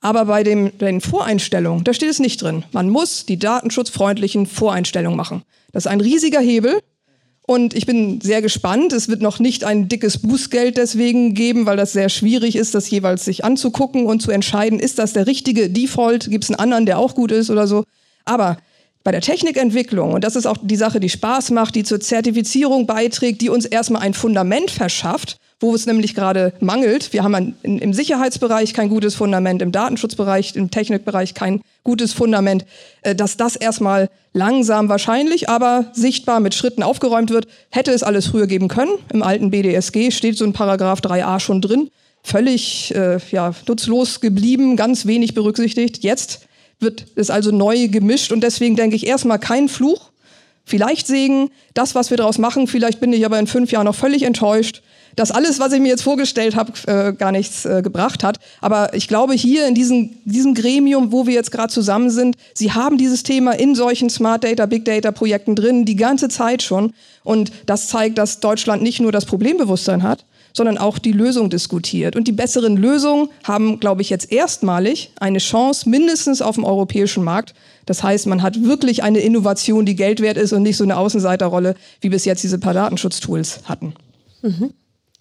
Aber 0.00 0.24
bei 0.24 0.42
dem, 0.42 0.76
den 0.78 1.00
Voreinstellungen, 1.00 1.84
da 1.84 1.94
steht 1.94 2.10
es 2.10 2.18
nicht 2.18 2.42
drin. 2.42 2.64
Man 2.72 2.88
muss 2.88 3.26
die 3.26 3.38
datenschutzfreundlichen 3.38 4.46
Voreinstellungen 4.46 5.16
machen. 5.16 5.42
Das 5.70 5.84
ist 5.84 5.90
ein 5.90 6.00
riesiger 6.00 6.40
Hebel. 6.40 6.80
Und 7.46 7.74
ich 7.74 7.86
bin 7.86 8.20
sehr 8.20 8.42
gespannt. 8.42 8.92
Es 8.92 9.08
wird 9.08 9.22
noch 9.22 9.38
nicht 9.38 9.62
ein 9.62 9.88
dickes 9.88 10.18
Bußgeld 10.18 10.78
deswegen 10.78 11.34
geben, 11.34 11.64
weil 11.64 11.76
das 11.76 11.92
sehr 11.92 12.08
schwierig 12.08 12.56
ist, 12.56 12.74
das 12.74 12.90
jeweils 12.90 13.24
sich 13.24 13.44
anzugucken 13.44 14.06
und 14.06 14.20
zu 14.20 14.32
entscheiden, 14.32 14.80
ist 14.80 14.98
das 14.98 15.12
der 15.12 15.28
richtige 15.28 15.70
Default? 15.70 16.28
Gibt 16.28 16.42
es 16.42 16.50
einen 16.50 16.58
anderen, 16.58 16.86
der 16.86 16.98
auch 16.98 17.14
gut 17.14 17.30
ist 17.30 17.50
oder 17.50 17.68
so? 17.68 17.84
Aber 18.24 18.58
bei 19.08 19.12
der 19.12 19.22
Technikentwicklung, 19.22 20.12
und 20.12 20.22
das 20.22 20.36
ist 20.36 20.44
auch 20.44 20.58
die 20.60 20.76
Sache, 20.76 21.00
die 21.00 21.08
Spaß 21.08 21.50
macht, 21.52 21.76
die 21.76 21.82
zur 21.82 21.98
Zertifizierung 21.98 22.86
beiträgt, 22.86 23.40
die 23.40 23.48
uns 23.48 23.64
erstmal 23.64 24.02
ein 24.02 24.12
Fundament 24.12 24.70
verschafft, 24.70 25.38
wo 25.60 25.74
es 25.74 25.86
nämlich 25.86 26.14
gerade 26.14 26.52
mangelt. 26.60 27.14
Wir 27.14 27.24
haben 27.24 27.34
ein, 27.34 27.56
in, 27.62 27.78
im 27.78 27.94
Sicherheitsbereich 27.94 28.74
kein 28.74 28.90
gutes 28.90 29.14
Fundament, 29.14 29.62
im 29.62 29.72
Datenschutzbereich, 29.72 30.56
im 30.56 30.70
Technikbereich 30.70 31.32
kein 31.32 31.62
gutes 31.84 32.12
Fundament, 32.12 32.66
äh, 33.00 33.14
dass 33.14 33.38
das 33.38 33.56
erstmal 33.56 34.10
langsam 34.34 34.90
wahrscheinlich, 34.90 35.48
aber 35.48 35.86
sichtbar 35.94 36.40
mit 36.40 36.54
Schritten 36.54 36.82
aufgeräumt 36.82 37.30
wird. 37.30 37.48
Hätte 37.70 37.92
es 37.92 38.02
alles 38.02 38.26
früher 38.26 38.46
geben 38.46 38.68
können. 38.68 38.92
Im 39.10 39.22
alten 39.22 39.50
BDSG 39.50 40.10
steht 40.10 40.36
so 40.36 40.44
ein 40.44 40.52
Paragraph 40.52 41.00
3a 41.00 41.40
schon 41.40 41.62
drin. 41.62 41.88
Völlig 42.22 42.94
äh, 42.94 43.16
ja, 43.30 43.54
nutzlos 43.66 44.20
geblieben, 44.20 44.76
ganz 44.76 45.06
wenig 45.06 45.32
berücksichtigt. 45.32 46.04
Jetzt 46.04 46.47
wird 46.80 47.06
es 47.16 47.30
also 47.30 47.50
neu 47.50 47.88
gemischt 47.88 48.32
und 48.32 48.40
deswegen 48.42 48.76
denke 48.76 48.96
ich 48.96 49.06
erstmal 49.06 49.38
kein 49.38 49.68
Fluch, 49.68 50.10
vielleicht 50.64 51.06
Segen, 51.06 51.50
das, 51.74 51.94
was 51.94 52.10
wir 52.10 52.16
daraus 52.16 52.38
machen, 52.38 52.66
vielleicht 52.66 53.00
bin 53.00 53.12
ich 53.12 53.24
aber 53.24 53.38
in 53.38 53.46
fünf 53.46 53.72
Jahren 53.72 53.86
noch 53.86 53.94
völlig 53.94 54.22
enttäuscht, 54.22 54.82
dass 55.16 55.32
alles, 55.32 55.58
was 55.58 55.72
ich 55.72 55.80
mir 55.80 55.88
jetzt 55.88 56.02
vorgestellt 56.02 56.54
habe, 56.54 56.72
äh, 56.86 57.12
gar 57.12 57.32
nichts 57.32 57.64
äh, 57.64 57.82
gebracht 57.82 58.22
hat. 58.22 58.38
Aber 58.60 58.94
ich 58.94 59.08
glaube, 59.08 59.34
hier 59.34 59.66
in 59.66 59.74
diesem, 59.74 60.10
diesem 60.24 60.54
Gremium, 60.54 61.10
wo 61.10 61.26
wir 61.26 61.34
jetzt 61.34 61.50
gerade 61.50 61.72
zusammen 61.72 62.10
sind, 62.10 62.36
Sie 62.54 62.72
haben 62.72 62.98
dieses 62.98 63.24
Thema 63.24 63.52
in 63.52 63.74
solchen 63.74 64.10
Smart 64.10 64.44
Data, 64.44 64.66
Big 64.66 64.84
Data 64.84 65.10
Projekten 65.10 65.56
drin, 65.56 65.84
die 65.84 65.96
ganze 65.96 66.28
Zeit 66.28 66.62
schon. 66.62 66.92
Und 67.24 67.50
das 67.66 67.88
zeigt, 67.88 68.16
dass 68.16 68.38
Deutschland 68.38 68.82
nicht 68.82 69.00
nur 69.00 69.10
das 69.10 69.26
Problembewusstsein 69.26 70.04
hat, 70.04 70.24
sondern 70.52 70.78
auch 70.78 70.98
die 70.98 71.12
Lösung 71.12 71.50
diskutiert. 71.50 72.16
Und 72.16 72.28
die 72.28 72.32
besseren 72.32 72.76
Lösungen 72.76 73.28
haben, 73.44 73.80
glaube 73.80 74.02
ich, 74.02 74.10
jetzt 74.10 74.32
erstmalig 74.32 75.10
eine 75.20 75.38
Chance, 75.38 75.88
mindestens 75.88 76.42
auf 76.42 76.56
dem 76.56 76.64
europäischen 76.64 77.24
Markt. 77.24 77.54
Das 77.86 78.02
heißt, 78.02 78.26
man 78.26 78.42
hat 78.42 78.62
wirklich 78.62 79.02
eine 79.02 79.20
Innovation, 79.20 79.86
die 79.86 79.96
Geld 79.96 80.20
wert 80.20 80.36
ist 80.36 80.52
und 80.52 80.62
nicht 80.62 80.76
so 80.76 80.84
eine 80.84 80.96
Außenseiterrolle, 80.96 81.74
wie 82.00 82.08
bis 82.08 82.24
jetzt 82.24 82.42
diese 82.42 82.58
paar 82.58 82.74
Datenschutztools 82.74 83.60
hatten. 83.64 83.94
Mhm. 84.42 84.72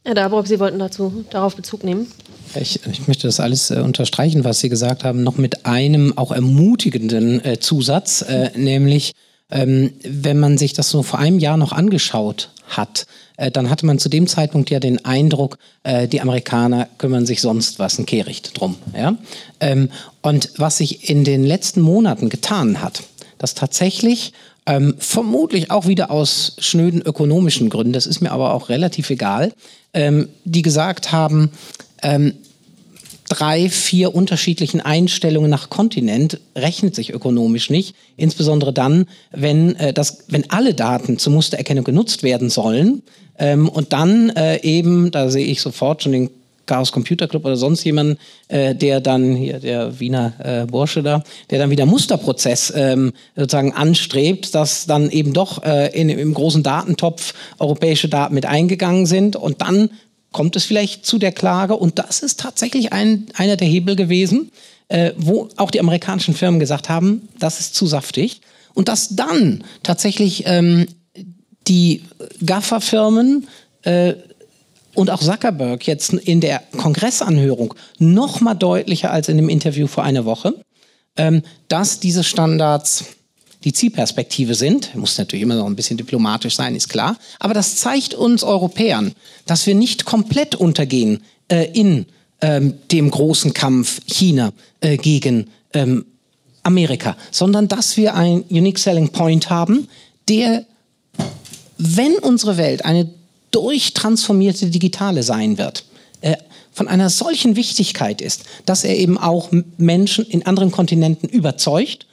Herr 0.03 0.15
Dabrock, 0.15 0.47
Sie 0.47 0.59
wollten 0.59 0.79
dazu 0.79 1.25
darauf 1.31 1.55
Bezug 1.55 1.83
nehmen. 1.83 2.07
Ich, 2.55 2.79
ich 2.89 3.07
möchte 3.07 3.27
das 3.27 3.41
alles 3.41 3.71
äh, 3.71 3.81
unterstreichen, 3.81 4.45
was 4.45 4.61
Sie 4.61 4.69
gesagt 4.69 5.03
haben, 5.03 5.21
noch 5.21 5.37
mit 5.37 5.65
einem 5.65 6.17
auch 6.17 6.31
ermutigenden 6.31 7.43
äh, 7.43 7.59
Zusatz, 7.59 8.21
äh, 8.21 8.51
nämlich 8.55 9.11
ähm, 9.49 9.93
wenn 10.03 10.39
man 10.39 10.57
sich 10.57 10.73
das 10.73 10.89
so 10.89 11.03
vor 11.03 11.19
einem 11.19 11.39
Jahr 11.39 11.57
noch 11.57 11.71
angeschaut 11.71 12.51
hat, 12.67 13.05
äh, 13.37 13.51
dann 13.51 13.69
hatte 13.69 13.85
man 13.85 13.99
zu 13.99 14.09
dem 14.09 14.27
Zeitpunkt 14.27 14.69
ja 14.69 14.79
den 14.79 15.05
Eindruck, 15.05 15.57
äh, 15.83 16.07
die 16.07 16.21
Amerikaner 16.21 16.89
kümmern 16.97 17.25
sich 17.25 17.41
sonst 17.41 17.79
was 17.79 17.97
ein 17.97 18.05
Kehricht 18.05 18.59
drum. 18.59 18.75
Ja? 18.95 19.15
Ähm, 19.59 19.89
und 20.21 20.51
was 20.57 20.77
sich 20.77 21.09
in 21.09 21.23
den 21.23 21.43
letzten 21.43 21.81
Monaten 21.81 22.29
getan 22.29 22.81
hat, 22.81 23.03
dass 23.37 23.53
tatsächlich 23.53 24.33
ähm, 24.65 24.95
vermutlich 24.97 25.71
auch 25.71 25.87
wieder 25.87 26.11
aus 26.11 26.55
schnöden 26.59 27.01
ökonomischen 27.01 27.69
Gründen, 27.69 27.93
das 27.93 28.05
ist 28.05 28.19
mir 28.19 28.31
aber 28.31 28.53
auch 28.53 28.69
relativ 28.69 29.09
egal, 29.09 29.53
ähm, 29.93 30.27
die 30.43 30.61
gesagt 30.61 31.11
haben, 31.11 31.51
ähm, 32.03 32.33
drei, 33.29 33.69
vier 33.69 34.15
unterschiedlichen 34.15 34.81
Einstellungen 34.81 35.49
nach 35.49 35.69
Kontinent 35.69 36.39
rechnet 36.55 36.95
sich 36.95 37.13
ökonomisch 37.13 37.69
nicht. 37.69 37.95
Insbesondere 38.15 38.73
dann, 38.73 39.05
wenn, 39.31 39.75
äh, 39.75 39.93
das, 39.93 40.25
wenn 40.29 40.49
alle 40.49 40.73
Daten 40.73 41.17
zur 41.17 41.33
Mustererkennung 41.33 41.83
genutzt 41.83 42.23
werden 42.23 42.49
sollen. 42.49 43.03
Ähm, 43.37 43.69
und 43.69 43.93
dann 43.93 44.29
äh, 44.29 44.61
eben, 44.61 45.11
da 45.11 45.29
sehe 45.29 45.45
ich 45.45 45.61
sofort 45.61 46.03
schon 46.03 46.11
den 46.13 46.29
Chaos 46.67 46.91
Computer 46.91 47.27
Club 47.27 47.45
oder 47.45 47.55
sonst 47.55 47.83
jemanden, 47.83 48.17
äh, 48.49 48.75
der 48.75 48.99
dann 48.99 49.35
hier 49.35 49.59
der 49.59 49.99
Wiener 49.99 50.33
äh, 50.39 50.65
Bursche 50.65 51.01
da, 51.01 51.23
der 51.49 51.59
dann 51.59 51.69
wieder 51.69 51.85
Musterprozess 51.85 52.71
ähm, 52.75 53.13
sozusagen 53.35 53.73
anstrebt, 53.73 54.53
dass 54.53 54.85
dann 54.85 55.09
eben 55.09 55.33
doch 55.33 55.63
äh, 55.63 55.87
in, 55.99 56.09
im 56.09 56.33
großen 56.33 56.63
Datentopf 56.63 57.33
europäische 57.57 58.09
Daten 58.09 58.35
mit 58.35 58.45
eingegangen 58.45 59.05
sind 59.05 59.35
und 59.35 59.61
dann 59.61 59.89
kommt 60.31 60.55
es 60.55 60.65
vielleicht 60.65 61.05
zu 61.05 61.17
der 61.17 61.31
Klage. 61.31 61.75
Und 61.75 61.99
das 61.99 62.21
ist 62.21 62.39
tatsächlich 62.39 62.93
ein, 62.93 63.27
einer 63.35 63.55
der 63.55 63.67
Hebel 63.67 63.95
gewesen, 63.95 64.51
äh, 64.89 65.11
wo 65.17 65.49
auch 65.57 65.71
die 65.71 65.79
amerikanischen 65.79 66.33
Firmen 66.33 66.59
gesagt 66.59 66.89
haben, 66.89 67.29
das 67.39 67.59
ist 67.59 67.75
zu 67.75 67.87
saftig. 67.87 68.41
Und 68.73 68.87
dass 68.87 69.15
dann 69.15 69.63
tatsächlich 69.83 70.43
ähm, 70.45 70.87
die 71.67 72.03
GAFA-Firmen 72.45 73.47
äh, 73.83 74.13
und 74.93 75.09
auch 75.09 75.19
Zuckerberg 75.19 75.85
jetzt 75.85 76.13
in 76.13 76.41
der 76.41 76.61
Kongressanhörung 76.77 77.73
noch 77.99 78.41
mal 78.41 78.55
deutlicher 78.55 79.11
als 79.11 79.29
in 79.29 79.37
dem 79.37 79.49
Interview 79.49 79.87
vor 79.87 80.03
einer 80.03 80.25
Woche, 80.25 80.55
ähm, 81.17 81.43
dass 81.67 81.99
diese 81.99 82.23
Standards 82.23 83.05
die 83.63 83.73
Zielperspektive 83.73 84.55
sind. 84.55 84.95
Muss 84.95 85.17
natürlich 85.17 85.43
immer 85.43 85.55
noch 85.55 85.65
ein 85.65 85.75
bisschen 85.75 85.97
diplomatisch 85.97 86.55
sein, 86.55 86.75
ist 86.75 86.89
klar. 86.89 87.17
Aber 87.39 87.53
das 87.53 87.75
zeigt 87.77 88.13
uns 88.13 88.43
Europäern, 88.43 89.13
dass 89.45 89.65
wir 89.65 89.75
nicht 89.75 90.05
komplett 90.05 90.55
untergehen 90.55 91.23
äh, 91.47 91.69
in 91.73 92.05
ähm, 92.41 92.75
dem 92.91 93.09
großen 93.09 93.53
Kampf 93.53 94.01
China 94.05 94.53
äh, 94.81 94.97
gegen 94.97 95.49
ähm, 95.73 96.05
Amerika, 96.63 97.15
sondern 97.31 97.67
dass 97.67 97.97
wir 97.97 98.13
einen 98.15 98.43
Unique 98.49 98.77
Selling 98.77 99.09
Point 99.09 99.49
haben, 99.49 99.87
der, 100.27 100.65
wenn 101.77 102.15
unsere 102.19 102.57
Welt 102.57 102.85
eine 102.85 103.09
durchtransformierte 103.51 104.69
digitale 104.69 105.23
sein 105.23 105.57
wird, 105.57 105.85
äh, 106.21 106.35
von 106.71 106.87
einer 106.87 107.09
solchen 107.09 107.55
Wichtigkeit 107.55 108.21
ist, 108.21 108.43
dass 108.65 108.83
er 108.83 108.95
eben 108.95 109.17
auch 109.17 109.49
Menschen 109.77 110.25
in 110.25 110.45
anderen 110.45 110.71
Kontinenten 110.71 111.27
überzeugt 111.27 112.06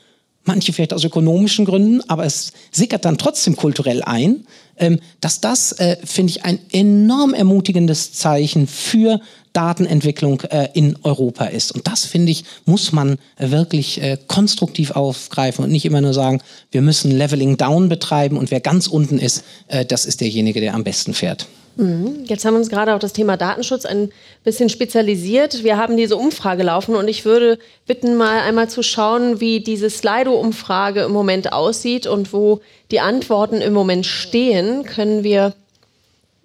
manche 0.44 0.72
vielleicht 0.72 0.92
aus 0.92 1.04
ökonomischen 1.04 1.64
Gründen, 1.64 2.02
aber 2.08 2.24
es 2.24 2.52
sickert 2.70 3.04
dann 3.04 3.18
trotzdem 3.18 3.56
kulturell 3.56 4.02
ein, 4.02 4.46
ähm, 4.76 4.98
dass 5.20 5.40
das, 5.40 5.72
äh, 5.72 5.96
finde 6.04 6.30
ich, 6.30 6.44
ein 6.44 6.58
enorm 6.72 7.32
ermutigendes 7.32 8.12
Zeichen 8.12 8.66
für 8.66 9.20
Datenentwicklung 9.52 10.40
äh, 10.42 10.68
in 10.74 10.96
Europa 11.04 11.44
ist. 11.44 11.72
Und 11.72 11.86
das, 11.86 12.04
finde 12.04 12.32
ich, 12.32 12.44
muss 12.66 12.90
man 12.90 13.18
wirklich 13.38 14.02
äh, 14.02 14.18
konstruktiv 14.26 14.90
aufgreifen 14.90 15.64
und 15.64 15.70
nicht 15.70 15.84
immer 15.84 16.00
nur 16.00 16.12
sagen, 16.12 16.40
wir 16.72 16.82
müssen 16.82 17.12
Leveling 17.12 17.56
Down 17.56 17.88
betreiben 17.88 18.36
und 18.36 18.50
wer 18.50 18.60
ganz 18.60 18.88
unten 18.88 19.18
ist, 19.18 19.44
das 19.88 20.06
ist 20.06 20.20
derjenige, 20.20 20.60
der 20.60 20.74
am 20.74 20.84
besten 20.84 21.14
fährt. 21.14 21.46
Mhm. 21.76 22.24
Jetzt 22.24 22.44
haben 22.44 22.54
wir 22.54 22.58
uns 22.58 22.68
gerade 22.68 22.94
auf 22.94 23.00
das 23.00 23.12
Thema 23.12 23.36
Datenschutz 23.36 23.84
ein 23.84 24.10
bisschen 24.44 24.68
spezialisiert. 24.68 25.64
Wir 25.64 25.76
haben 25.76 25.96
diese 25.96 26.16
Umfrage 26.16 26.62
laufen 26.62 26.94
und 26.94 27.08
ich 27.08 27.24
würde 27.24 27.58
bitten, 27.86 28.16
mal 28.16 28.40
einmal 28.40 28.68
zu 28.68 28.82
schauen, 28.82 29.40
wie 29.40 29.60
diese 29.60 29.90
Slido-Umfrage 29.90 31.02
im 31.02 31.12
Moment 31.12 31.52
aussieht 31.52 32.06
und 32.06 32.32
wo 32.32 32.60
die 32.90 33.00
Antworten 33.00 33.60
im 33.60 33.72
Moment 33.72 34.06
stehen. 34.06 34.84
Können 34.84 35.24
wir 35.24 35.54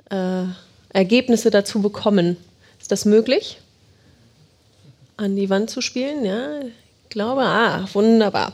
äh, 0.09 0.43
Ergebnisse 0.91 1.51
dazu 1.51 1.81
bekommen? 1.81 2.38
Ist 2.79 2.91
das 2.91 3.05
möglich? 3.05 3.59
An 5.17 5.36
die 5.36 5.50
Wand 5.50 5.69
zu 5.69 5.81
spielen? 5.81 6.25
Ja, 6.25 6.62
ich 6.62 7.09
glaube, 7.09 7.43
ah, 7.43 7.88
wunderbar. 7.93 8.53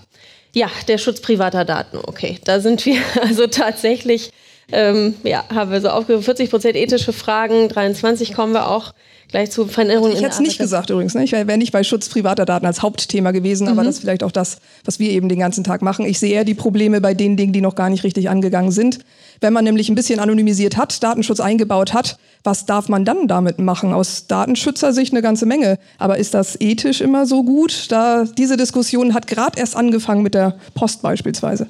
Ja, 0.54 0.70
der 0.88 0.98
Schutz 0.98 1.22
privater 1.22 1.64
Daten. 1.64 2.00
Okay, 2.02 2.40
da 2.44 2.60
sind 2.60 2.86
wir 2.86 2.98
also 3.22 3.48
tatsächlich 3.48 4.32
ähm, 4.72 5.16
ja, 5.24 5.44
haben 5.54 5.72
wir 5.72 5.82
so 5.82 5.90
aufgerufen, 5.90 6.24
40 6.24 6.50
Prozent 6.50 6.76
ethische 6.76 7.14
Fragen, 7.14 7.70
23 7.70 8.34
kommen 8.34 8.54
wir 8.54 8.68
auch 8.68 8.94
gleich 9.30 9.52
zu 9.52 9.66
Veränderungen. 9.66 10.14
Ich 10.14 10.20
hätte 10.22 10.30
es 10.30 10.40
nicht 10.40 10.58
gesagt 10.58 10.90
übrigens. 10.90 11.14
Ne? 11.14 11.24
Ich 11.24 11.32
wäre 11.32 11.58
nicht 11.58 11.72
bei 11.72 11.84
Schutz 11.84 12.10
privater 12.10 12.46
Daten 12.46 12.66
als 12.66 12.82
Hauptthema 12.82 13.32
gewesen, 13.32 13.66
mhm. 13.66 13.74
aber 13.74 13.84
das 13.84 13.96
ist 13.96 14.02
vielleicht 14.02 14.24
auch 14.24 14.32
das, 14.32 14.58
was 14.86 15.00
wir 15.00 15.10
eben 15.10 15.30
den 15.30 15.40
ganzen 15.40 15.64
Tag 15.64 15.82
machen. 15.82 16.06
Ich 16.06 16.20
sehe 16.20 16.34
eher 16.34 16.46
die 16.46 16.54
Probleme 16.54 17.02
bei 17.02 17.14
den 17.14 17.38
Dingen, 17.38 17.54
die 17.54 17.62
noch 17.62 17.76
gar 17.76 17.90
nicht 17.90 18.04
richtig 18.04 18.30
angegangen 18.30 18.72
sind. 18.72 19.00
Wenn 19.42 19.54
man 19.54 19.66
nämlich 19.66 19.90
ein 19.90 19.96
bisschen 19.96 20.20
anonymisiert 20.20 20.78
hat, 20.78 21.04
Datenschutz 21.04 21.40
eingebaut 21.40 21.94
hat, 21.94 22.18
was 22.44 22.66
darf 22.66 22.88
man 22.88 23.06
dann 23.06 23.28
damit 23.28 23.60
machen? 23.60 23.92
Aus 23.92 24.28
Datenschützersicht 24.28 25.14
eine 25.14 25.22
ganze 25.22 25.46
Menge. 25.46 25.80
Aber 25.98 26.18
ist 26.18 26.34
das 26.34 26.60
ethisch 26.62 27.02
immer 27.02 27.26
so 27.26 27.44
gut? 27.44 27.92
Da 27.92 28.26
diese 28.38 28.56
Diskussion 28.56 29.14
hat 29.14 29.28
gerade 29.28 29.60
erst 29.60 29.76
angefangen 29.76 30.22
mit 30.22 30.34
der 30.34 30.56
Post 30.76 31.02
beispielsweise. 31.02 31.68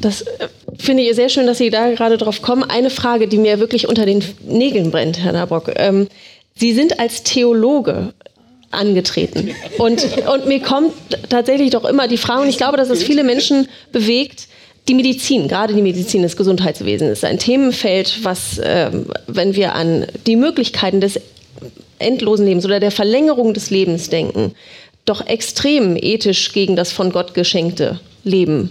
Das 0.00 0.22
äh, 0.22 0.48
finde 0.78 1.02
ich 1.02 1.14
sehr 1.14 1.28
schön, 1.28 1.46
dass 1.46 1.58
Sie 1.58 1.70
da 1.70 1.90
gerade 1.90 2.16
drauf 2.16 2.42
kommen. 2.42 2.62
Eine 2.62 2.90
Frage, 2.90 3.28
die 3.28 3.38
mir 3.38 3.60
wirklich 3.60 3.88
unter 3.88 4.06
den 4.06 4.24
Nägeln 4.46 4.90
brennt, 4.90 5.18
Herr 5.18 5.32
Nabrock. 5.32 5.72
Ähm, 5.76 6.08
Sie 6.54 6.72
sind 6.72 6.98
als 6.98 7.22
Theologe 7.22 8.12
angetreten. 8.70 9.50
Und, 9.78 10.04
und 10.26 10.46
mir 10.46 10.60
kommt 10.60 10.92
tatsächlich 11.28 11.70
doch 11.70 11.84
immer 11.84 12.08
die 12.08 12.16
Frage, 12.16 12.42
und 12.42 12.48
ich 12.48 12.58
glaube, 12.58 12.76
dass 12.76 12.90
es 12.90 13.02
viele 13.02 13.24
Menschen 13.24 13.68
bewegt, 13.92 14.48
die 14.88 14.94
Medizin, 14.94 15.48
gerade 15.48 15.74
die 15.74 15.82
Medizin 15.82 16.22
des 16.22 16.36
Gesundheitswesens, 16.36 17.10
ist 17.10 17.24
ein 17.24 17.38
Themenfeld, 17.38 18.20
was, 18.22 18.58
äh, 18.58 18.90
wenn 19.26 19.54
wir 19.54 19.74
an 19.74 20.06
die 20.26 20.36
Möglichkeiten 20.36 21.00
des 21.00 21.20
endlosen 21.98 22.46
Lebens 22.46 22.64
oder 22.64 22.80
der 22.80 22.90
Verlängerung 22.90 23.54
des 23.54 23.70
Lebens 23.70 24.08
denken, 24.08 24.54
doch 25.04 25.26
extrem 25.26 25.96
ethisch 25.96 26.52
gegen 26.52 26.76
das 26.76 26.92
von 26.92 27.12
Gott 27.12 27.34
geschenkte 27.34 28.00
Leben 28.24 28.70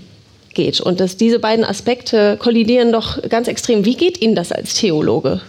geht. 0.58 0.82
Und 0.82 1.00
dass 1.00 1.16
diese 1.16 1.40
beiden 1.40 1.64
Aspekte 1.64 2.36
kollidieren 2.38 2.92
doch 2.92 3.22
ganz 3.30 3.48
extrem. 3.48 3.86
Wie 3.86 3.96
geht 3.96 4.22
Ihnen 4.22 4.36
das 4.36 4.52
als 4.52 4.74
Theologe? 4.74 5.40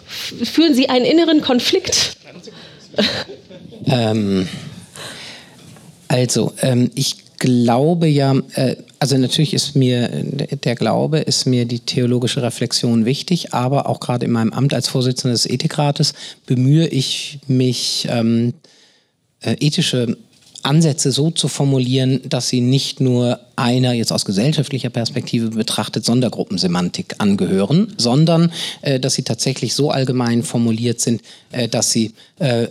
Fühlen 0.44 0.74
Sie 0.74 0.88
einen 0.88 1.04
inneren 1.04 1.40
Konflikt? 1.40 2.16
Ähm, 3.86 4.46
also, 6.06 6.52
ähm, 6.62 6.90
ich 6.94 7.16
glaube 7.38 8.06
ja, 8.06 8.34
äh, 8.54 8.76
also 8.98 9.16
natürlich 9.16 9.54
ist 9.54 9.76
mir 9.76 10.08
der 10.08 10.74
Glaube, 10.74 11.18
ist 11.20 11.46
mir 11.46 11.64
die 11.64 11.80
theologische 11.80 12.42
Reflexion 12.42 13.04
wichtig, 13.04 13.54
aber 13.54 13.88
auch 13.88 14.00
gerade 14.00 14.26
in 14.26 14.32
meinem 14.32 14.52
Amt 14.52 14.74
als 14.74 14.88
Vorsitzender 14.88 15.32
des 15.32 15.46
Ethikrates 15.46 16.14
bemühe 16.46 16.88
ich 16.88 17.38
mich, 17.46 18.08
ähm, 18.10 18.54
äh, 19.40 19.52
ethische 19.60 20.16
Ansätze 20.68 21.10
so 21.10 21.30
zu 21.30 21.48
formulieren, 21.48 22.20
dass 22.28 22.48
sie 22.48 22.60
nicht 22.60 23.00
nur 23.00 23.40
einer 23.56 23.92
jetzt 23.92 24.12
aus 24.12 24.24
gesellschaftlicher 24.24 24.90
Perspektive 24.90 25.48
betrachtet 25.50 26.04
Sondergruppensemantik 26.04 27.16
angehören, 27.18 27.94
sondern 27.96 28.52
äh, 28.82 29.00
dass 29.00 29.14
sie 29.14 29.22
tatsächlich 29.22 29.74
so 29.74 29.90
allgemein 29.90 30.42
formuliert 30.42 31.00
sind, 31.00 31.22
äh, 31.50 31.68
dass 31.68 31.90
sie 31.90 32.12
äh, 32.38 32.68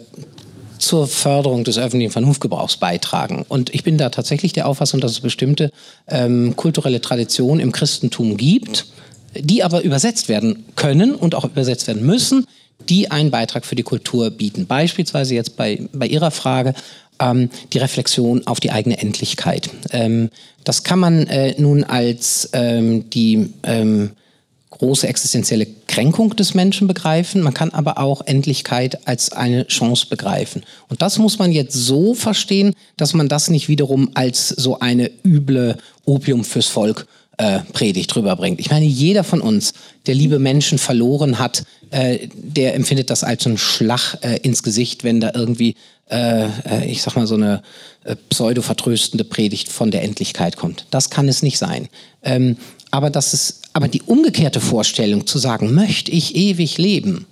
zur 0.77 1.08
Förderung 1.08 1.63
des 1.63 1.77
öffentlichen 1.77 2.12
Vernunftgebrauchs 2.12 2.77
beitragen. 2.77 3.46
Und 3.48 3.74
ich 3.74 3.84
bin 3.84 3.98
da 3.98 4.10
tatsächlich 4.10 4.54
der 4.54 4.68
Auffassung, 4.68 5.01
dass 5.01 5.12
es 5.12 5.20
bestimmte 5.20 5.72
ähm, 6.08 6.56
kulturelle 6.56 7.01
Traditionen 7.01 7.60
im 7.60 7.72
Christentum 7.72 8.38
gibt, 8.38 8.86
die 9.36 9.63
aber 9.63 9.82
übersetzt 9.82 10.30
werden 10.30 10.66
können 10.75 11.16
und 11.16 11.36
auch 11.36 11.46
übersetzt 11.46 11.88
werden 11.88 12.06
müssen, 12.06 12.46
die 12.89 13.12
einen 13.12 13.32
Beitrag 13.32 13.66
für 13.66 13.75
die 13.75 13.84
Kultur 13.84 14.30
bieten. 14.30 14.68
Beispielsweise 14.68 15.36
jetzt 15.36 15.58
bei, 15.58 15.82
bei 15.94 16.08
Ihrer 16.08 16.32
Frage 16.32 16.74
ähm, 17.19 17.50
die 17.74 17.77
Reflexion 17.77 18.45
auf 18.47 18.59
die 18.59 18.71
eigene 18.71 18.97
Endlichkeit. 18.97 19.69
Ähm, 19.91 20.29
das 20.63 20.83
kann 20.83 21.00
man 21.00 21.27
äh, 21.27 21.55
nun 21.59 21.83
als 21.83 22.50
ähm, 22.53 23.09
die 23.09 23.53
ähm, 23.63 24.12
große 24.69 25.07
existenzielle 25.07 25.67
Kränkung 25.88 26.36
des 26.36 26.53
Menschen 26.53 26.88
begreifen, 26.88 27.41
man 27.41 27.53
kann 27.53 27.71
aber 27.71 27.97
auch 27.97 28.21
Endlichkeit 28.25 29.07
als 29.07 29.31
eine 29.31 29.65
Chance 29.67 30.07
begreifen. 30.09 30.63
Und 30.89 31.01
das 31.01 31.17
muss 31.17 31.39
man 31.39 31.51
jetzt 31.51 31.74
so 31.74 32.13
verstehen, 32.13 32.74
dass 32.95 33.13
man 33.13 33.27
das 33.27 33.50
nicht 33.50 33.69
wiederum 33.69 34.12
als 34.13 34.50
so 34.50 34.79
eine 34.79 35.09
üble 35.25 35.77
Opium 36.05 36.43
fürs 36.43 36.67
Volk 36.67 37.07
äh, 37.38 37.59
Predigt 37.74 38.15
rüberbringt. 38.15 38.59
Ich 38.59 38.69
meine, 38.69 38.86
jeder 38.86 39.24
von 39.24 39.41
uns, 39.41 39.74
der 40.05 40.15
liebe 40.15 40.39
Menschen 40.39 40.77
verloren 40.77 41.39
hat, 41.39 41.63
äh, 41.91 42.27
der 42.33 42.75
empfindet 42.75 43.09
das 43.09 43.24
als 43.24 43.45
einen 43.45 43.57
Schlag 43.57 44.17
äh, 44.21 44.38
ins 44.38 44.63
Gesicht, 44.63 45.03
wenn 45.03 45.19
da 45.19 45.31
irgendwie, 45.33 45.75
äh, 46.10 46.46
äh, 46.46 46.86
ich 46.86 47.02
sag 47.02 47.16
mal, 47.16 47.28
so 47.28 47.36
eine 47.36 47.62
äh, 48.06 48.16
pseudo-vertröstende 48.30 49.26
Predigt 49.26 49.70
von 49.70 49.92
der 49.92 50.04
Endlichkeit 50.04 50.56
kommt. 50.56 50.86
Das 50.90 51.10
kann 51.10 51.28
es 51.28 51.44
nicht 51.44 51.58
sein. 51.58 51.90
Ähm, 52.24 52.56
aber, 52.92 53.10
das 53.10 53.34
ist, 53.34 53.64
aber 53.74 53.90
die 53.90 54.02
umgekehrte 54.02 54.62
Vorstellung 54.62 55.28
zu 55.28 55.38
sagen, 55.38 55.74
möchte 55.74 56.12
ich 56.12 56.36
ewig 56.36 56.78
leben? 56.78 57.26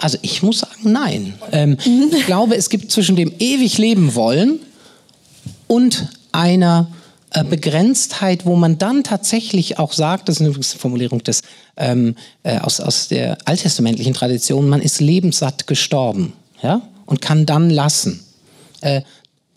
Also 0.00 0.18
ich 0.22 0.42
muss 0.42 0.60
sagen, 0.60 0.74
nein. 0.92 1.34
Ähm, 1.52 1.76
ich 1.84 2.26
glaube, 2.26 2.56
es 2.56 2.70
gibt 2.70 2.90
zwischen 2.90 3.14
dem 3.14 3.32
ewig 3.38 3.78
leben 3.78 4.16
wollen 4.16 4.58
und 5.68 6.08
einer 6.32 6.90
äh, 7.30 7.44
Begrenztheit, 7.44 8.46
wo 8.46 8.56
man 8.56 8.78
dann 8.78 9.04
tatsächlich 9.04 9.78
auch 9.78 9.92
sagt, 9.92 10.28
das 10.28 10.40
ist 10.40 10.42
eine 10.42 10.54
Formulierung 10.54 11.22
des, 11.22 11.42
ähm, 11.76 12.16
äh, 12.42 12.58
aus, 12.58 12.80
aus 12.80 13.06
der 13.06 13.38
alttestamentlichen 13.44 14.14
Tradition, 14.14 14.68
man 14.68 14.80
ist 14.80 15.00
lebenssatt 15.00 15.68
gestorben 15.68 16.32
ja? 16.62 16.82
und 17.06 17.20
kann 17.20 17.46
dann 17.46 17.70
lassen. 17.70 18.24
Äh, 18.80 19.02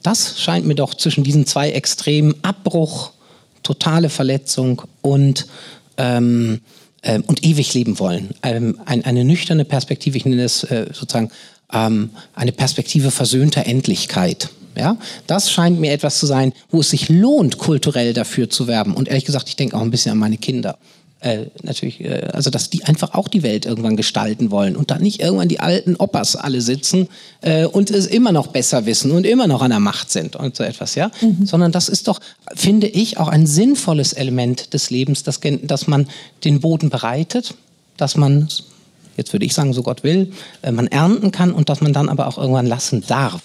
das 0.03 0.39
scheint 0.39 0.65
mir 0.65 0.75
doch 0.75 0.95
zwischen 0.95 1.23
diesen 1.23 1.45
zwei 1.45 1.71
Extremen 1.71 2.35
Abbruch 2.41 3.11
totale 3.63 4.09
Verletzung 4.09 4.81
und, 5.01 5.47
ähm, 5.97 6.61
äh, 7.01 7.19
und 7.19 7.45
ewig 7.45 7.73
leben 7.73 7.99
wollen. 7.99 8.29
Ähm, 8.41 8.79
ein, 8.85 9.05
eine 9.05 9.23
nüchterne 9.23 9.65
Perspektive, 9.65 10.17
ich 10.17 10.25
nenne 10.25 10.43
es 10.43 10.63
äh, 10.63 10.87
sozusagen 10.91 11.29
ähm, 11.71 12.09
eine 12.33 12.51
Perspektive 12.51 13.11
versöhnter 13.11 13.65
Endlichkeit. 13.65 14.49
Ja, 14.75 14.97
das 15.27 15.51
scheint 15.51 15.81
mir 15.81 15.91
etwas 15.91 16.17
zu 16.17 16.25
sein, 16.25 16.53
wo 16.69 16.79
es 16.79 16.91
sich 16.91 17.09
lohnt, 17.09 17.57
kulturell 17.57 18.13
dafür 18.13 18.49
zu 18.49 18.67
werben. 18.67 18.93
Und 18.93 19.09
ehrlich 19.09 19.25
gesagt, 19.25 19.49
ich 19.49 19.57
denke 19.57 19.75
auch 19.75 19.81
ein 19.81 19.91
bisschen 19.91 20.13
an 20.13 20.17
meine 20.17 20.37
Kinder 20.37 20.77
äh, 21.21 21.45
natürlich, 21.61 22.01
äh, 22.01 22.29
also 22.33 22.49
dass 22.49 22.69
die 22.69 22.83
einfach 22.85 23.13
auch 23.13 23.27
die 23.27 23.43
Welt 23.43 23.67
irgendwann 23.67 23.95
gestalten 23.95 24.49
wollen 24.49 24.75
und 24.75 24.89
da 24.89 24.97
nicht 24.97 25.21
irgendwann 25.21 25.47
die 25.47 25.59
alten 25.59 25.95
Opas 25.95 26.35
alle 26.35 26.61
sitzen 26.61 27.07
äh, 27.41 27.65
und 27.65 27.91
es 27.91 28.07
immer 28.07 28.31
noch 28.31 28.47
besser 28.47 28.87
wissen 28.87 29.11
und 29.11 29.25
immer 29.25 29.45
noch 29.45 29.61
an 29.61 29.69
der 29.69 29.79
Macht 29.79 30.11
sind 30.11 30.35
und 30.35 30.55
so 30.55 30.63
etwas, 30.63 30.95
ja. 30.95 31.11
Mhm. 31.21 31.45
Sondern 31.45 31.71
das 31.71 31.89
ist 31.89 32.07
doch, 32.07 32.19
finde 32.55 32.87
ich, 32.87 33.19
auch 33.19 33.27
ein 33.27 33.45
sinnvolles 33.45 34.13
Element 34.13 34.73
des 34.73 34.89
Lebens, 34.89 35.21
dass, 35.21 35.39
dass 35.61 35.87
man 35.87 36.07
den 36.43 36.59
Boden 36.59 36.89
bereitet, 36.89 37.53
dass 37.97 38.17
man, 38.17 38.49
jetzt 39.15 39.31
würde 39.31 39.45
ich 39.45 39.53
sagen, 39.53 39.73
so 39.73 39.83
Gott 39.83 40.03
will, 40.03 40.31
äh, 40.63 40.71
man 40.71 40.87
ernten 40.87 41.31
kann 41.31 41.51
und 41.51 41.69
dass 41.69 41.81
man 41.81 41.93
dann 41.93 42.09
aber 42.09 42.27
auch 42.27 42.39
irgendwann 42.39 42.65
lassen 42.65 43.03
darf, 43.05 43.43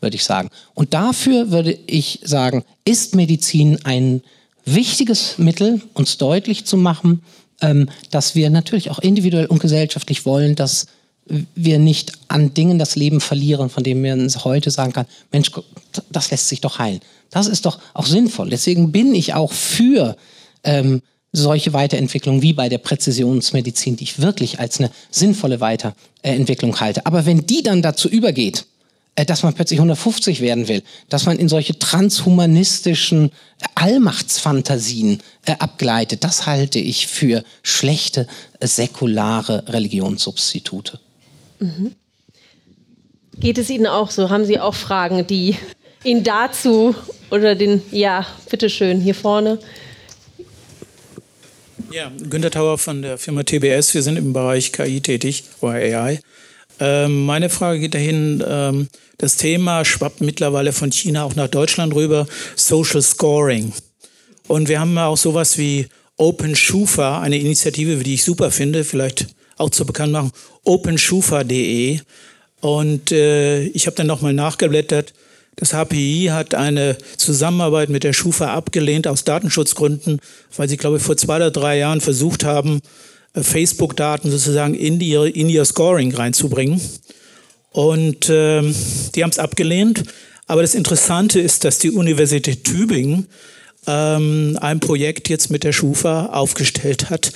würde 0.00 0.14
ich 0.14 0.22
sagen. 0.22 0.48
Und 0.74 0.94
dafür 0.94 1.50
würde 1.50 1.76
ich 1.86 2.20
sagen, 2.22 2.64
ist 2.84 3.16
Medizin 3.16 3.80
ein 3.84 4.22
wichtiges 4.66 5.38
Mittel, 5.38 5.80
uns 5.94 6.18
deutlich 6.18 6.66
zu 6.66 6.76
machen, 6.76 7.22
ähm, 7.62 7.88
dass 8.10 8.34
wir 8.34 8.50
natürlich 8.50 8.90
auch 8.90 8.98
individuell 8.98 9.46
und 9.46 9.60
gesellschaftlich 9.60 10.26
wollen, 10.26 10.54
dass 10.54 10.86
wir 11.54 11.78
nicht 11.78 12.12
an 12.28 12.54
Dingen 12.54 12.78
das 12.78 12.94
Leben 12.94 13.20
verlieren, 13.20 13.70
von 13.70 13.82
denen 13.82 14.02
man 14.02 14.30
heute 14.44 14.70
sagen 14.70 14.92
kann, 14.92 15.06
Mensch, 15.32 15.50
das 16.10 16.30
lässt 16.30 16.48
sich 16.48 16.60
doch 16.60 16.78
heilen. 16.78 17.00
Das 17.30 17.48
ist 17.48 17.66
doch 17.66 17.80
auch 17.94 18.06
sinnvoll. 18.06 18.50
Deswegen 18.50 18.92
bin 18.92 19.14
ich 19.14 19.34
auch 19.34 19.52
für 19.52 20.16
ähm, 20.62 21.02
solche 21.32 21.72
Weiterentwicklungen 21.72 22.42
wie 22.42 22.52
bei 22.52 22.68
der 22.68 22.78
Präzisionsmedizin, 22.78 23.96
die 23.96 24.04
ich 24.04 24.20
wirklich 24.20 24.60
als 24.60 24.78
eine 24.78 24.90
sinnvolle 25.10 25.60
Weiterentwicklung 25.60 26.78
halte. 26.80 27.06
Aber 27.06 27.26
wenn 27.26 27.46
die 27.46 27.62
dann 27.62 27.82
dazu 27.82 28.08
übergeht, 28.08 28.66
dass 29.24 29.42
man 29.42 29.54
plötzlich 29.54 29.78
150 29.78 30.40
werden 30.40 30.68
will, 30.68 30.82
dass 31.08 31.24
man 31.24 31.38
in 31.38 31.48
solche 31.48 31.78
transhumanistischen 31.78 33.30
Allmachtsfantasien 33.74 35.22
äh, 35.46 35.54
abgleitet, 35.58 36.22
das 36.22 36.46
halte 36.46 36.78
ich 36.78 37.06
für 37.06 37.42
schlechte 37.62 38.26
äh, 38.60 38.66
säkulare 38.66 39.64
Religionssubstitute. 39.68 41.00
Mhm. 41.60 41.94
Geht 43.38 43.58
es 43.58 43.70
Ihnen 43.70 43.86
auch 43.86 44.10
so? 44.10 44.30
Haben 44.30 44.44
Sie 44.44 44.60
auch 44.60 44.74
Fragen, 44.74 45.26
die 45.26 45.56
Ihnen 46.04 46.22
dazu 46.22 46.94
oder 47.30 47.54
den, 47.54 47.82
ja, 47.90 48.26
bitteschön, 48.50 49.00
hier 49.00 49.14
vorne. 49.14 49.58
Ja, 51.90 52.10
Günter 52.28 52.50
Tauer 52.50 52.78
von 52.78 53.02
der 53.02 53.16
Firma 53.18 53.42
TBS. 53.42 53.94
Wir 53.94 54.02
sind 54.02 54.16
im 54.16 54.32
Bereich 54.32 54.72
KI 54.72 55.00
tätig 55.00 55.44
oder 55.60 55.74
AI. 55.74 56.20
Ähm, 56.78 57.24
meine 57.24 57.48
Frage 57.48 57.80
geht 57.80 57.94
dahin, 57.94 58.44
ähm, 58.46 58.88
das 59.18 59.36
Thema 59.36 59.84
schwappt 59.84 60.20
mittlerweile 60.20 60.72
von 60.72 60.92
China 60.92 61.24
auch 61.24 61.34
nach 61.34 61.48
Deutschland 61.48 61.94
rüber, 61.94 62.26
Social 62.54 63.02
Scoring. 63.02 63.72
Und 64.46 64.68
wir 64.68 64.80
haben 64.80 64.96
auch 64.98 65.16
sowas 65.16 65.58
wie 65.58 65.88
Open 66.16 66.54
Schufa, 66.54 67.20
eine 67.20 67.38
Initiative, 67.38 68.02
die 68.02 68.14
ich 68.14 68.24
super 68.24 68.50
finde, 68.50 68.84
vielleicht 68.84 69.26
auch 69.56 69.70
zu 69.70 69.86
bekannt 69.86 70.12
machen, 70.12 70.32
openschufa.de. 70.64 72.00
Und 72.60 73.12
äh, 73.12 73.64
ich 73.64 73.86
habe 73.86 73.96
dann 73.96 74.06
nochmal 74.06 74.32
nachgeblättert. 74.32 75.12
Das 75.56 75.72
HPI 75.72 76.28
hat 76.32 76.54
eine 76.54 76.98
Zusammenarbeit 77.16 77.88
mit 77.88 78.04
der 78.04 78.12
Schufa 78.12 78.52
abgelehnt 78.52 79.06
aus 79.06 79.24
Datenschutzgründen, 79.24 80.20
weil 80.56 80.68
sie, 80.68 80.76
glaube 80.76 80.98
ich, 80.98 81.02
vor 81.02 81.16
zwei 81.16 81.36
oder 81.36 81.50
drei 81.50 81.78
Jahren 81.78 82.02
versucht 82.02 82.44
haben, 82.44 82.80
Facebook-Daten 83.42 84.30
sozusagen 84.30 84.74
in, 84.74 84.98
die, 84.98 85.12
in 85.14 85.48
ihr 85.48 85.64
Scoring 85.64 86.14
reinzubringen. 86.14 86.80
Und 87.70 88.30
ähm, 88.30 88.74
die 89.14 89.22
haben 89.22 89.30
es 89.30 89.38
abgelehnt. 89.38 90.04
Aber 90.46 90.62
das 90.62 90.74
Interessante 90.74 91.40
ist, 91.40 91.64
dass 91.64 91.78
die 91.78 91.90
Universität 91.90 92.64
Tübingen 92.64 93.26
ähm, 93.86 94.56
ein 94.60 94.80
Projekt 94.80 95.28
jetzt 95.28 95.50
mit 95.50 95.64
der 95.64 95.72
Schufa 95.72 96.26
aufgestellt 96.26 97.10
hat. 97.10 97.32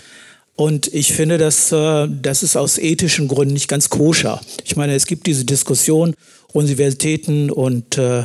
Und 0.57 0.93
ich 0.93 1.13
finde, 1.13 1.39
dass, 1.39 1.73
äh, 1.73 2.07
das 2.09 2.43
ist 2.43 2.57
aus 2.57 2.79
ethischen 2.79 3.29
Gründen 3.29 3.55
nicht 3.55 3.69
ganz 3.69 3.89
koscher. 3.89 4.41
Ich 4.65 4.77
meine, 4.77 4.95
es 4.95 5.07
gibt 5.07 5.27
diese 5.27 5.45
Diskussion, 5.45 6.15
Universitäten 6.53 7.51
und 7.51 7.99
äh, 7.99 8.25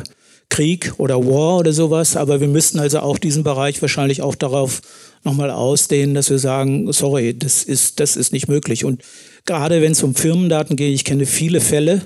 Krieg 0.50 0.94
oder 0.98 1.18
War 1.26 1.58
oder 1.58 1.74
sowas, 1.74 2.16
aber 2.16 2.42
wir 2.42 2.48
müssten 2.48 2.80
also 2.80 3.00
auch 3.00 3.18
diesen 3.18 3.44
Bereich 3.44 3.82
wahrscheinlich 3.82 4.22
auch 4.22 4.36
darauf 4.36 4.82
nochmal 5.26 5.52
ausdehnen, 5.52 6.16
dass 6.16 6.30
wir 6.30 6.40
sagen, 6.40 6.92
sorry, 6.94 7.38
das 7.38 7.64
ist, 7.64 8.00
das 8.00 8.16
ist 8.16 8.32
nicht 8.32 8.48
möglich. 8.48 8.86
Und 8.86 9.02
gerade 9.46 9.82
wenn 9.82 9.92
es 9.92 10.04
um 10.04 10.16
Firmendaten 10.16 10.76
geht, 10.76 10.94
ich 10.94 11.04
kenne 11.04 11.26
viele 11.26 11.60
Fälle, 11.60 12.02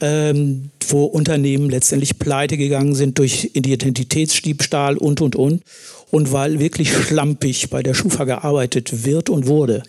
ähm, 0.00 0.70
wo 0.88 1.04
Unternehmen 1.04 1.68
letztendlich 1.68 2.18
pleite 2.18 2.56
gegangen 2.56 2.94
sind 2.94 3.18
durch 3.18 3.50
Identitätsdiebstahl 3.54 4.96
und, 4.96 5.20
und, 5.20 5.36
und. 5.36 5.62
Und 6.10 6.32
weil 6.32 6.60
wirklich 6.60 6.90
schlampig 6.92 7.68
bei 7.68 7.82
der 7.82 7.94
Schufa 7.94 8.24
gearbeitet 8.24 9.04
wird 9.04 9.28
und 9.28 9.46
wurde. 9.46 9.82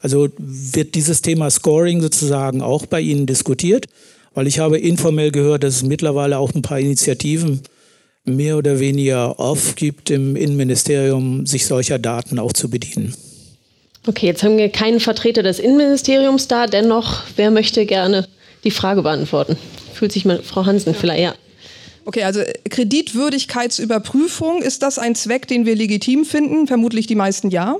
Also 0.00 0.28
wird 0.38 0.96
dieses 0.96 1.22
Thema 1.22 1.48
Scoring 1.50 2.00
sozusagen 2.00 2.60
auch 2.62 2.86
bei 2.86 3.00
Ihnen 3.00 3.26
diskutiert? 3.26 3.86
Weil 4.34 4.46
ich 4.46 4.58
habe 4.58 4.78
informell 4.78 5.30
gehört, 5.30 5.62
dass 5.62 5.76
es 5.76 5.82
mittlerweile 5.82 6.38
auch 6.38 6.54
ein 6.54 6.62
paar 6.62 6.80
Initiativen 6.80 7.60
mehr 8.24 8.56
oder 8.56 8.78
weniger 8.78 9.38
aufgibt, 9.40 10.10
im 10.10 10.36
Innenministerium 10.36 11.46
sich 11.46 11.66
solcher 11.66 11.98
Daten 11.98 12.38
auch 12.38 12.52
zu 12.52 12.70
bedienen. 12.70 13.14
Okay, 14.06 14.26
jetzt 14.26 14.42
haben 14.42 14.58
wir 14.58 14.68
keinen 14.68 15.00
Vertreter 15.00 15.42
des 15.42 15.58
Innenministeriums 15.58 16.48
da. 16.48 16.66
Dennoch, 16.66 17.22
wer 17.36 17.50
möchte 17.50 17.86
gerne 17.86 18.26
die 18.64 18.70
Frage 18.70 19.02
beantworten? 19.02 19.56
Fühlt 19.94 20.12
sich 20.12 20.24
mal 20.24 20.42
Frau 20.42 20.66
Hansen 20.66 20.94
vielleicht, 20.94 21.22
ja. 21.22 21.34
Okay, 22.04 22.24
also 22.24 22.40
Kreditwürdigkeitsüberprüfung, 22.68 24.60
ist 24.62 24.82
das 24.82 24.98
ein 24.98 25.14
Zweck, 25.14 25.46
den 25.46 25.66
wir 25.66 25.76
legitim 25.76 26.24
finden? 26.24 26.66
Vermutlich 26.66 27.06
die 27.06 27.14
meisten 27.14 27.50
ja. 27.50 27.76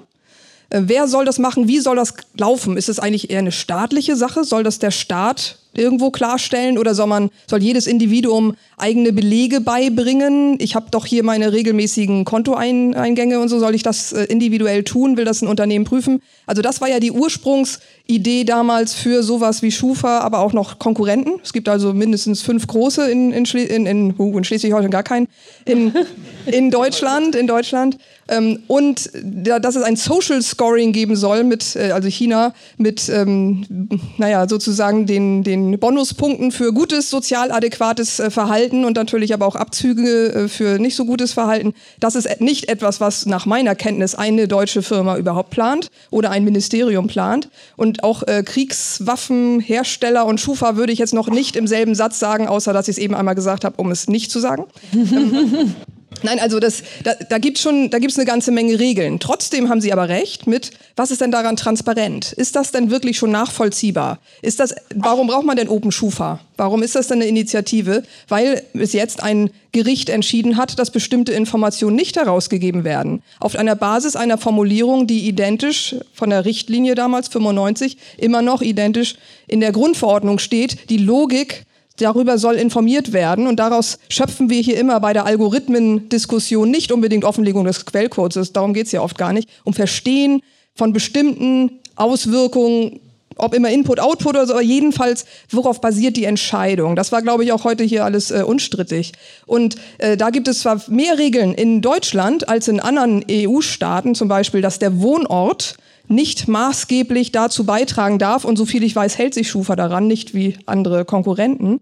Äh, 0.70 0.82
wer 0.84 1.08
soll 1.08 1.24
das 1.24 1.40
machen? 1.40 1.66
Wie 1.66 1.80
soll 1.80 1.96
das 1.96 2.14
laufen? 2.36 2.76
Ist 2.76 2.88
es 2.88 3.00
eigentlich 3.00 3.30
eher 3.30 3.40
eine 3.40 3.50
staatliche 3.50 4.14
Sache? 4.14 4.44
Soll 4.44 4.62
das 4.62 4.78
der 4.78 4.92
Staat 4.92 5.58
irgendwo 5.74 6.10
klarstellen 6.10 6.78
oder 6.78 6.94
soll 6.94 7.06
man 7.06 7.30
soll 7.48 7.62
jedes 7.62 7.86
Individuum 7.86 8.54
eigene 8.76 9.12
Belege 9.12 9.60
beibringen? 9.60 10.56
Ich 10.60 10.74
habe 10.74 10.86
doch 10.90 11.06
hier 11.06 11.22
meine 11.22 11.52
regelmäßigen 11.52 12.24
Kontoeingänge 12.24 13.40
und 13.40 13.48
so 13.48 13.58
soll 13.58 13.74
ich 13.74 13.82
das 13.82 14.12
äh, 14.12 14.24
individuell 14.24 14.84
tun? 14.84 15.16
Will 15.16 15.24
das 15.24 15.42
ein 15.42 15.48
Unternehmen 15.48 15.84
prüfen? 15.84 16.20
Also 16.46 16.62
das 16.62 16.80
war 16.80 16.88
ja 16.88 17.00
die 17.00 17.12
Ursprungsidee 17.12 18.44
damals 18.44 18.94
für 18.94 19.22
sowas 19.22 19.62
wie 19.62 19.70
Schufa, 19.70 20.18
aber 20.20 20.40
auch 20.40 20.52
noch 20.52 20.78
Konkurrenten. 20.78 21.40
Es 21.42 21.52
gibt 21.52 21.68
also 21.68 21.92
mindestens 21.92 22.42
fünf 22.42 22.66
große 22.66 23.10
in 23.10 23.32
in, 23.32 23.46
Schle 23.46 23.64
in, 23.64 23.86
in, 23.86 24.14
uh, 24.18 24.36
in 24.36 24.44
Schleswig-Holstein 24.44 24.90
gar 24.90 25.02
keinen 25.02 25.28
in, 25.64 25.92
in 26.46 26.70
Deutschland 26.70 27.34
in 27.34 27.46
Deutschland 27.46 27.98
ähm, 28.28 28.60
und 28.66 29.10
da, 29.22 29.58
dass 29.58 29.76
es 29.76 29.82
ein 29.82 29.96
Social 29.96 30.42
Scoring 30.42 30.92
geben 30.92 31.16
soll 31.16 31.44
mit 31.44 31.76
äh, 31.76 31.90
also 31.90 32.08
China 32.08 32.54
mit 32.76 33.08
ähm, 33.08 33.88
naja 34.18 34.48
sozusagen 34.48 35.06
den 35.06 35.42
den 35.42 35.61
den 35.70 35.78
Bonuspunkten 35.78 36.52
für 36.52 36.72
gutes, 36.72 37.10
sozial 37.10 37.50
adäquates 37.52 38.18
äh, 38.20 38.30
Verhalten 38.30 38.84
und 38.84 38.96
natürlich 38.96 39.32
aber 39.32 39.46
auch 39.46 39.56
Abzüge 39.56 40.32
äh, 40.32 40.48
für 40.48 40.78
nicht 40.78 40.96
so 40.96 41.04
gutes 41.04 41.32
Verhalten. 41.32 41.74
Das 42.00 42.14
ist 42.14 42.40
nicht 42.40 42.68
etwas, 42.68 43.00
was 43.00 43.26
nach 43.26 43.46
meiner 43.46 43.74
Kenntnis 43.74 44.14
eine 44.14 44.48
deutsche 44.48 44.82
Firma 44.82 45.16
überhaupt 45.16 45.50
plant 45.50 45.90
oder 46.10 46.30
ein 46.30 46.44
Ministerium 46.44 47.06
plant. 47.06 47.48
Und 47.76 48.04
auch 48.04 48.22
äh, 48.24 48.42
Kriegswaffenhersteller 48.42 50.26
und 50.26 50.40
Schufa 50.40 50.76
würde 50.76 50.92
ich 50.92 50.98
jetzt 50.98 51.14
noch 51.14 51.28
nicht 51.28 51.56
im 51.56 51.66
selben 51.66 51.94
Satz 51.94 52.18
sagen, 52.18 52.48
außer 52.48 52.72
dass 52.72 52.88
ich 52.88 52.96
es 52.96 53.02
eben 53.02 53.14
einmal 53.14 53.34
gesagt 53.34 53.64
habe, 53.64 53.76
um 53.76 53.90
es 53.90 54.08
nicht 54.08 54.30
zu 54.30 54.40
sagen. 54.40 54.64
Nein, 56.22 56.38
also 56.38 56.60
das, 56.60 56.82
da, 57.04 57.14
da 57.28 57.38
gibt 57.38 57.56
es 57.56 57.62
schon, 57.62 57.90
da 57.90 57.98
gibt's 57.98 58.16
eine 58.16 58.26
ganze 58.26 58.52
Menge 58.52 58.78
Regeln. 58.78 59.18
Trotzdem 59.18 59.68
haben 59.68 59.80
Sie 59.80 59.92
aber 59.92 60.08
recht 60.08 60.46
mit, 60.46 60.70
was 60.96 61.10
ist 61.10 61.20
denn 61.20 61.30
daran 61.30 61.56
transparent? 61.56 62.32
Ist 62.32 62.56
das 62.56 62.72
denn 62.72 62.90
wirklich 62.90 63.18
schon 63.18 63.30
nachvollziehbar? 63.30 64.18
Ist 64.42 64.60
das, 64.60 64.74
warum 64.94 65.26
braucht 65.26 65.46
man 65.46 65.56
denn 65.56 65.68
Open 65.68 65.92
Schufa? 65.92 66.40
Warum 66.56 66.82
ist 66.82 66.94
das 66.94 67.08
denn 67.08 67.18
eine 67.18 67.26
Initiative? 67.26 68.02
Weil 68.28 68.62
bis 68.72 68.92
jetzt 68.92 69.22
ein 69.22 69.50
Gericht 69.72 70.10
entschieden 70.10 70.56
hat, 70.58 70.78
dass 70.78 70.90
bestimmte 70.90 71.32
Informationen 71.32 71.96
nicht 71.96 72.16
herausgegeben 72.16 72.84
werden. 72.84 73.22
Auf 73.40 73.56
einer 73.56 73.74
Basis 73.74 74.16
einer 74.16 74.38
Formulierung, 74.38 75.06
die 75.06 75.26
identisch 75.26 75.96
von 76.12 76.30
der 76.30 76.44
Richtlinie 76.44 76.94
damals 76.94 77.28
95 77.28 77.96
immer 78.18 78.42
noch 78.42 78.60
identisch 78.60 79.16
in 79.46 79.60
der 79.60 79.72
Grundverordnung 79.72 80.38
steht. 80.38 80.90
Die 80.90 80.98
Logik 80.98 81.64
darüber 81.98 82.38
soll 82.38 82.54
informiert 82.54 83.12
werden 83.12 83.46
und 83.46 83.56
daraus 83.56 83.98
schöpfen 84.08 84.50
wir 84.50 84.60
hier 84.60 84.78
immer 84.78 85.00
bei 85.00 85.12
der 85.12 85.26
Algorithmendiskussion 85.26 86.70
nicht 86.70 86.92
unbedingt 86.92 87.24
Offenlegung 87.24 87.64
des 87.64 87.84
Quellcodes, 87.84 88.52
darum 88.52 88.74
geht 88.74 88.86
es 88.86 88.92
ja 88.92 89.02
oft 89.02 89.18
gar 89.18 89.32
nicht, 89.32 89.48
um 89.64 89.74
Verstehen 89.74 90.42
von 90.74 90.92
bestimmten 90.92 91.80
Auswirkungen 91.96 93.00
ob 93.36 93.54
immer 93.54 93.70
Input, 93.70 94.00
Output 94.00 94.34
oder 94.34 94.46
so, 94.46 94.52
aber 94.52 94.62
jedenfalls, 94.62 95.24
worauf 95.50 95.80
basiert 95.80 96.16
die 96.16 96.24
Entscheidung? 96.24 96.96
Das 96.96 97.12
war, 97.12 97.22
glaube 97.22 97.44
ich, 97.44 97.52
auch 97.52 97.64
heute 97.64 97.84
hier 97.84 98.04
alles 98.04 98.30
äh, 98.30 98.42
unstrittig. 98.46 99.12
Und 99.46 99.76
äh, 99.98 100.16
da 100.16 100.30
gibt 100.30 100.48
es 100.48 100.60
zwar 100.60 100.80
mehr 100.88 101.18
Regeln 101.18 101.54
in 101.54 101.80
Deutschland 101.80 102.48
als 102.48 102.68
in 102.68 102.80
anderen 102.80 103.24
EU-Staaten, 103.30 104.14
zum 104.14 104.28
Beispiel, 104.28 104.60
dass 104.60 104.78
der 104.78 105.00
Wohnort 105.00 105.76
nicht 106.08 106.48
maßgeblich 106.48 107.32
dazu 107.32 107.64
beitragen 107.64 108.18
darf. 108.18 108.44
Und 108.44 108.56
so 108.56 108.66
viel 108.66 108.82
ich 108.82 108.94
weiß, 108.94 109.18
hält 109.18 109.34
sich 109.34 109.50
Schufa 109.50 109.76
daran, 109.76 110.06
nicht 110.06 110.34
wie 110.34 110.56
andere 110.66 111.04
Konkurrenten. 111.04 111.80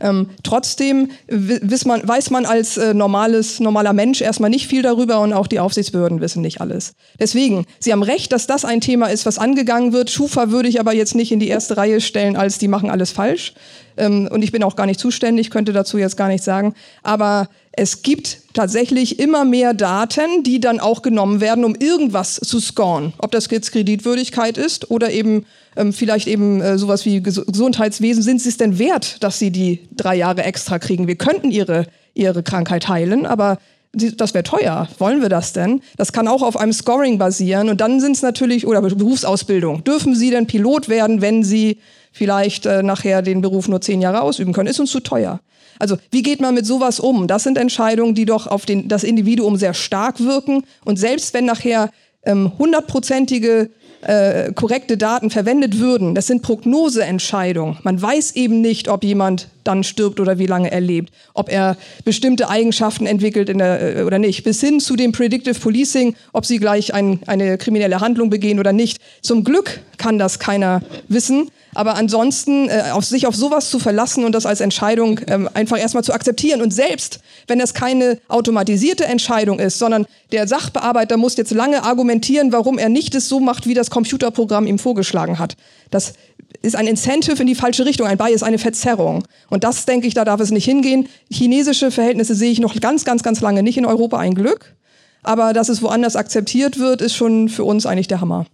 Ähm, 0.00 0.30
trotzdem 0.42 1.10
weiß 1.28 1.84
man, 1.84 2.06
weiß 2.06 2.30
man 2.30 2.46
als 2.46 2.78
äh, 2.78 2.94
normales, 2.94 3.60
normaler 3.60 3.92
Mensch 3.92 4.22
erstmal 4.22 4.50
nicht 4.50 4.66
viel 4.66 4.82
darüber 4.82 5.20
und 5.20 5.32
auch 5.32 5.46
die 5.46 5.60
Aufsichtsbehörden 5.60 6.20
wissen 6.20 6.40
nicht 6.40 6.60
alles. 6.60 6.94
Deswegen, 7.18 7.66
Sie 7.78 7.92
haben 7.92 8.02
recht, 8.02 8.32
dass 8.32 8.46
das 8.46 8.64
ein 8.64 8.80
Thema 8.80 9.08
ist, 9.08 9.26
was 9.26 9.38
angegangen 9.38 9.92
wird. 9.92 10.10
Schufa 10.10 10.50
würde 10.50 10.68
ich 10.68 10.80
aber 10.80 10.94
jetzt 10.94 11.14
nicht 11.14 11.32
in 11.32 11.40
die 11.40 11.48
erste 11.48 11.76
Reihe 11.76 12.00
stellen, 12.00 12.36
als 12.36 12.58
die 12.58 12.68
machen 12.68 12.90
alles 12.90 13.10
falsch. 13.10 13.52
Ähm, 13.96 14.28
und 14.30 14.42
ich 14.42 14.52
bin 14.52 14.62
auch 14.62 14.76
gar 14.76 14.86
nicht 14.86 15.00
zuständig, 15.00 15.50
könnte 15.50 15.72
dazu 15.72 15.98
jetzt 15.98 16.16
gar 16.16 16.28
nichts 16.28 16.46
sagen. 16.46 16.74
Aber 17.02 17.48
es 17.72 18.02
gibt 18.02 18.38
tatsächlich 18.52 19.20
immer 19.20 19.44
mehr 19.44 19.74
Daten, 19.74 20.42
die 20.42 20.60
dann 20.60 20.80
auch 20.80 21.02
genommen 21.02 21.40
werden, 21.40 21.64
um 21.64 21.74
irgendwas 21.76 22.34
zu 22.34 22.58
scoren. 22.58 23.12
Ob 23.18 23.30
das 23.30 23.48
jetzt 23.50 23.70
Kreditwürdigkeit 23.72 24.58
ist 24.58 24.90
oder 24.90 25.10
eben 25.10 25.46
ähm, 25.76 25.92
vielleicht 25.92 26.26
eben 26.26 26.60
äh, 26.60 26.78
sowas 26.78 27.04
wie 27.04 27.22
Ges 27.22 27.40
Gesundheitswesen. 27.46 28.22
Sind 28.22 28.42
sie 28.42 28.48
es 28.48 28.56
denn 28.56 28.78
wert, 28.78 29.22
dass 29.22 29.38
sie 29.38 29.50
die 29.50 29.88
drei 29.96 30.16
Jahre 30.16 30.42
extra 30.42 30.78
kriegen? 30.78 31.06
Wir 31.06 31.16
könnten 31.16 31.50
ihre, 31.50 31.86
ihre 32.14 32.42
Krankheit 32.42 32.88
heilen, 32.88 33.24
aber 33.24 33.58
das 33.92 34.34
wäre 34.34 34.44
teuer. 34.44 34.88
Wollen 34.98 35.20
wir 35.20 35.28
das 35.28 35.52
denn? 35.52 35.80
Das 35.96 36.12
kann 36.12 36.28
auch 36.28 36.42
auf 36.42 36.56
einem 36.56 36.72
Scoring 36.72 37.18
basieren. 37.18 37.68
Und 37.68 37.80
dann 37.80 38.00
sind 38.00 38.12
es 38.12 38.22
natürlich, 38.22 38.66
oder 38.66 38.82
Berufsausbildung. 38.82 39.82
Dürfen 39.82 40.14
Sie 40.14 40.30
denn 40.30 40.46
Pilot 40.46 40.88
werden, 40.88 41.20
wenn 41.20 41.42
Sie 41.42 41.78
vielleicht 42.12 42.66
äh, 42.66 42.82
nachher 42.82 43.22
den 43.22 43.40
Beruf 43.40 43.68
nur 43.68 43.80
zehn 43.80 44.00
Jahre 44.00 44.22
ausüben 44.22 44.52
können? 44.52 44.68
Ist 44.68 44.80
uns 44.80 44.90
zu 44.92 45.00
teuer. 45.00 45.40
Also 45.80 45.96
wie 46.10 46.22
geht 46.22 46.40
man 46.40 46.54
mit 46.54 46.66
sowas 46.66 47.00
um? 47.00 47.26
Das 47.26 47.42
sind 47.42 47.58
Entscheidungen, 47.58 48.14
die 48.14 48.26
doch 48.26 48.46
auf 48.46 48.66
den, 48.66 48.88
das 48.88 49.02
Individuum 49.02 49.56
sehr 49.56 49.74
stark 49.74 50.20
wirken. 50.20 50.64
Und 50.84 50.98
selbst 50.98 51.34
wenn 51.34 51.46
nachher 51.46 51.90
ähm, 52.24 52.52
hundertprozentige 52.58 53.70
äh, 54.02 54.52
korrekte 54.52 54.96
Daten 54.96 55.30
verwendet 55.30 55.78
würden, 55.78 56.14
das 56.14 56.26
sind 56.26 56.42
Prognoseentscheidungen. 56.42 57.78
Man 57.82 58.00
weiß 58.00 58.36
eben 58.36 58.60
nicht, 58.60 58.88
ob 58.88 59.04
jemand 59.04 59.48
dann 59.64 59.84
stirbt 59.84 60.20
oder 60.20 60.38
wie 60.38 60.46
lange 60.46 60.70
er 60.70 60.80
lebt, 60.80 61.12
ob 61.34 61.50
er 61.50 61.76
bestimmte 62.04 62.48
Eigenschaften 62.48 63.06
entwickelt 63.06 63.48
der, 63.48 63.98
äh, 63.98 64.02
oder 64.02 64.18
nicht, 64.18 64.44
bis 64.44 64.60
hin 64.60 64.80
zu 64.80 64.96
dem 64.96 65.12
Predictive 65.12 65.58
Policing, 65.58 66.16
ob 66.32 66.46
sie 66.46 66.58
gleich 66.58 66.94
ein, 66.94 67.20
eine 67.26 67.58
kriminelle 67.58 68.00
Handlung 68.00 68.30
begehen 68.30 68.58
oder 68.58 68.72
nicht. 68.72 68.98
Zum 69.22 69.44
Glück 69.44 69.80
kann 69.98 70.18
das 70.18 70.38
keiner 70.38 70.82
wissen. 71.08 71.50
Aber 71.72 71.94
ansonsten 71.94 72.68
äh, 72.68 72.90
auf 72.92 73.04
sich 73.04 73.26
auf 73.26 73.36
sowas 73.36 73.70
zu 73.70 73.78
verlassen 73.78 74.24
und 74.24 74.34
das 74.34 74.44
als 74.44 74.60
Entscheidung 74.60 75.20
ähm, 75.28 75.48
einfach 75.54 75.78
erstmal 75.78 76.02
zu 76.02 76.12
akzeptieren 76.12 76.62
und 76.62 76.72
selbst, 76.72 77.20
wenn 77.46 77.60
das 77.60 77.74
keine 77.74 78.18
automatisierte 78.28 79.04
Entscheidung 79.04 79.60
ist, 79.60 79.78
sondern 79.78 80.06
der 80.32 80.48
Sachbearbeiter 80.48 81.16
muss 81.16 81.36
jetzt 81.36 81.52
lange 81.52 81.84
argumentieren, 81.84 82.52
warum 82.52 82.78
er 82.78 82.88
nicht 82.88 83.14
es 83.14 83.28
so 83.28 83.38
macht, 83.38 83.68
wie 83.68 83.74
das 83.74 83.90
Computerprogramm 83.90 84.66
ihm 84.66 84.78
vorgeschlagen 84.78 85.38
hat. 85.38 85.54
Das 85.90 86.14
ist 86.62 86.76
ein 86.76 86.86
Incentive 86.86 87.40
in 87.40 87.46
die 87.46 87.54
falsche 87.54 87.86
Richtung, 87.86 88.06
ein 88.06 88.18
Bias, 88.18 88.42
eine 88.42 88.58
Verzerrung. 88.58 89.24
Und 89.48 89.64
das 89.64 89.86
denke 89.86 90.06
ich, 90.06 90.14
da 90.14 90.24
darf 90.24 90.40
es 90.40 90.50
nicht 90.50 90.64
hingehen. 90.64 91.08
Chinesische 91.30 91.90
Verhältnisse 91.90 92.34
sehe 92.34 92.50
ich 92.50 92.60
noch 92.60 92.78
ganz, 92.80 93.04
ganz, 93.04 93.22
ganz 93.22 93.40
lange 93.40 93.62
nicht 93.62 93.78
in 93.78 93.86
Europa, 93.86 94.18
ein 94.18 94.34
Glück. 94.34 94.74
Aber 95.22 95.52
dass 95.52 95.68
es 95.68 95.82
woanders 95.82 96.16
akzeptiert 96.16 96.78
wird, 96.78 97.00
ist 97.00 97.14
schon 97.14 97.48
für 97.48 97.64
uns 97.64 97.86
eigentlich 97.86 98.08
der 98.08 98.20
Hammer. 98.20 98.46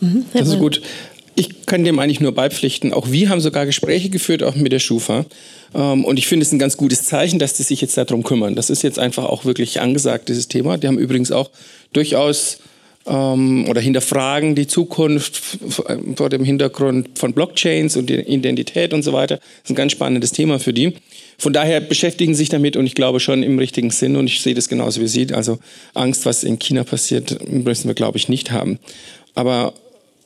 Mhm. 0.00 0.24
Das 0.32 0.48
ist 0.48 0.58
gut. 0.58 0.82
Ich 1.36 1.66
kann 1.66 1.82
dem 1.82 1.98
eigentlich 1.98 2.20
nur 2.20 2.32
beipflichten. 2.32 2.92
Auch 2.92 3.10
wir 3.10 3.28
haben 3.28 3.40
sogar 3.40 3.66
Gespräche 3.66 4.08
geführt, 4.08 4.42
auch 4.42 4.54
mit 4.54 4.72
der 4.72 4.78
Schufa. 4.78 5.26
Ähm, 5.74 6.04
und 6.04 6.18
ich 6.18 6.28
finde 6.28 6.44
es 6.44 6.52
ein 6.52 6.58
ganz 6.58 6.76
gutes 6.76 7.04
Zeichen, 7.04 7.38
dass 7.38 7.54
die 7.54 7.64
sich 7.64 7.80
jetzt 7.80 7.96
darum 7.96 8.22
kümmern. 8.22 8.54
Das 8.54 8.70
ist 8.70 8.82
jetzt 8.82 8.98
einfach 8.98 9.24
auch 9.24 9.44
wirklich 9.44 9.80
angesagt, 9.80 10.28
dieses 10.28 10.48
Thema. 10.48 10.78
Die 10.78 10.86
haben 10.86 10.98
übrigens 10.98 11.32
auch 11.32 11.50
durchaus 11.92 12.58
ähm, 13.06 13.66
oder 13.68 13.80
hinterfragen 13.80 14.54
die 14.54 14.66
Zukunft 14.66 15.40
vor 16.16 16.28
dem 16.28 16.44
Hintergrund 16.44 17.18
von 17.18 17.32
Blockchains 17.32 17.96
und 17.96 18.10
Identität 18.10 18.94
und 18.94 19.02
so 19.02 19.12
weiter. 19.12 19.36
Das 19.36 19.64
ist 19.64 19.70
ein 19.70 19.76
ganz 19.76 19.92
spannendes 19.92 20.32
Thema 20.32 20.58
für 20.58 20.72
die. 20.72 20.94
Von 21.38 21.52
daher 21.52 21.80
beschäftigen 21.80 22.34
sie 22.34 22.38
sich 22.38 22.48
damit 22.48 22.76
und 22.76 22.86
ich 22.86 22.94
glaube 22.94 23.20
schon 23.20 23.42
im 23.42 23.58
richtigen 23.58 23.90
Sinn 23.90 24.16
und 24.16 24.26
ich 24.26 24.40
sehe 24.40 24.54
das 24.54 24.68
genauso 24.68 25.00
wie 25.00 25.08
Sie. 25.08 25.34
Also 25.34 25.58
Angst, 25.92 26.26
was 26.26 26.44
in 26.44 26.58
China 26.58 26.84
passiert, 26.84 27.48
müssen 27.48 27.88
wir, 27.88 27.94
glaube 27.94 28.18
ich, 28.18 28.28
nicht 28.28 28.52
haben. 28.52 28.78
Aber 29.34 29.74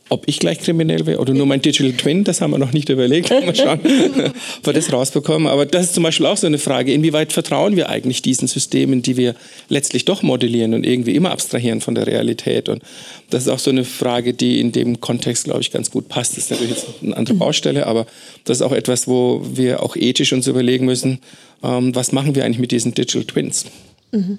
ob 0.08 0.24
ich 0.26 0.38
gleich 0.38 0.58
kriminell 0.58 1.06
wäre 1.06 1.18
oder 1.18 1.34
nur 1.34 1.46
mein 1.46 1.60
Digital 1.60 1.92
Twin, 1.92 2.24
das 2.24 2.40
haben 2.40 2.52
wir 2.52 2.58
noch 2.58 2.72
nicht 2.72 2.88
überlegt. 2.88 3.30
Mal 3.30 3.54
schauen, 3.54 3.80
ob 4.58 4.66
wir 4.66 4.72
das 4.72 4.92
rausbekommen. 4.92 5.48
Aber 5.48 5.66
das 5.66 5.86
ist 5.86 5.94
zum 5.94 6.02
Beispiel 6.02 6.26
auch 6.26 6.36
so 6.36 6.46
eine 6.46 6.58
Frage. 6.58 6.92
Inwieweit 6.92 7.32
vertrauen 7.32 7.76
wir 7.76 7.88
eigentlich 7.88 8.22
diesen 8.22 8.48
Systemen, 8.48 9.02
die 9.02 9.16
wir 9.16 9.34
letztlich 9.68 10.04
doch 10.04 10.22
modellieren 10.22 10.74
und 10.74 10.84
irgendwie 10.84 11.14
immer 11.14 11.30
abstrahieren 11.30 11.80
von 11.80 11.94
der 11.94 12.06
Realität? 12.06 12.68
Und 12.68 12.82
das 13.30 13.42
ist 13.42 13.48
auch 13.48 13.58
so 13.58 13.70
eine 13.70 13.84
Frage, 13.84 14.34
die 14.34 14.60
in 14.60 14.72
dem 14.72 15.00
Kontext, 15.00 15.44
glaube 15.44 15.60
ich, 15.60 15.70
ganz 15.70 15.90
gut 15.90 16.08
passt. 16.08 16.36
Das 16.36 16.44
ist 16.44 16.50
natürlich 16.50 16.70
jetzt 16.70 16.86
eine 17.02 17.16
andere 17.16 17.34
mhm. 17.34 17.40
Baustelle, 17.40 17.86
aber 17.86 18.06
das 18.44 18.58
ist 18.58 18.62
auch 18.62 18.72
etwas, 18.72 19.08
wo 19.08 19.42
wir 19.44 19.82
auch 19.82 19.96
ethisch 19.96 20.32
uns 20.32 20.46
überlegen 20.46 20.86
müssen, 20.86 21.20
ähm, 21.62 21.94
was 21.94 22.12
machen 22.12 22.34
wir 22.34 22.44
eigentlich 22.44 22.60
mit 22.60 22.72
diesen 22.72 22.94
Digital 22.94 23.24
Twins? 23.24 23.66
Mhm. 24.12 24.38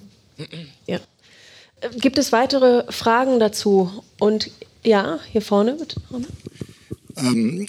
Ja. 0.87 0.99
Gibt 1.99 2.17
es 2.17 2.31
weitere 2.31 2.83
Fragen 2.91 3.39
dazu? 3.39 3.89
Und 4.19 4.51
ja, 4.83 5.19
hier 5.31 5.41
vorne 5.41 5.77
bitte. 5.77 6.01
Ähm, 7.17 7.67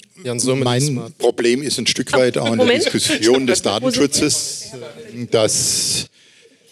mein 0.63 1.13
Problem 1.17 1.61
ist 1.61 1.77
ein 1.77 1.87
Stück 1.87 2.13
weit 2.13 2.37
auch 2.37 2.53
in 2.53 2.59
der 2.59 2.67
Diskussion 2.67 3.47
des 3.47 3.61
Datenschutzes, 3.61 4.71
dass 5.29 6.07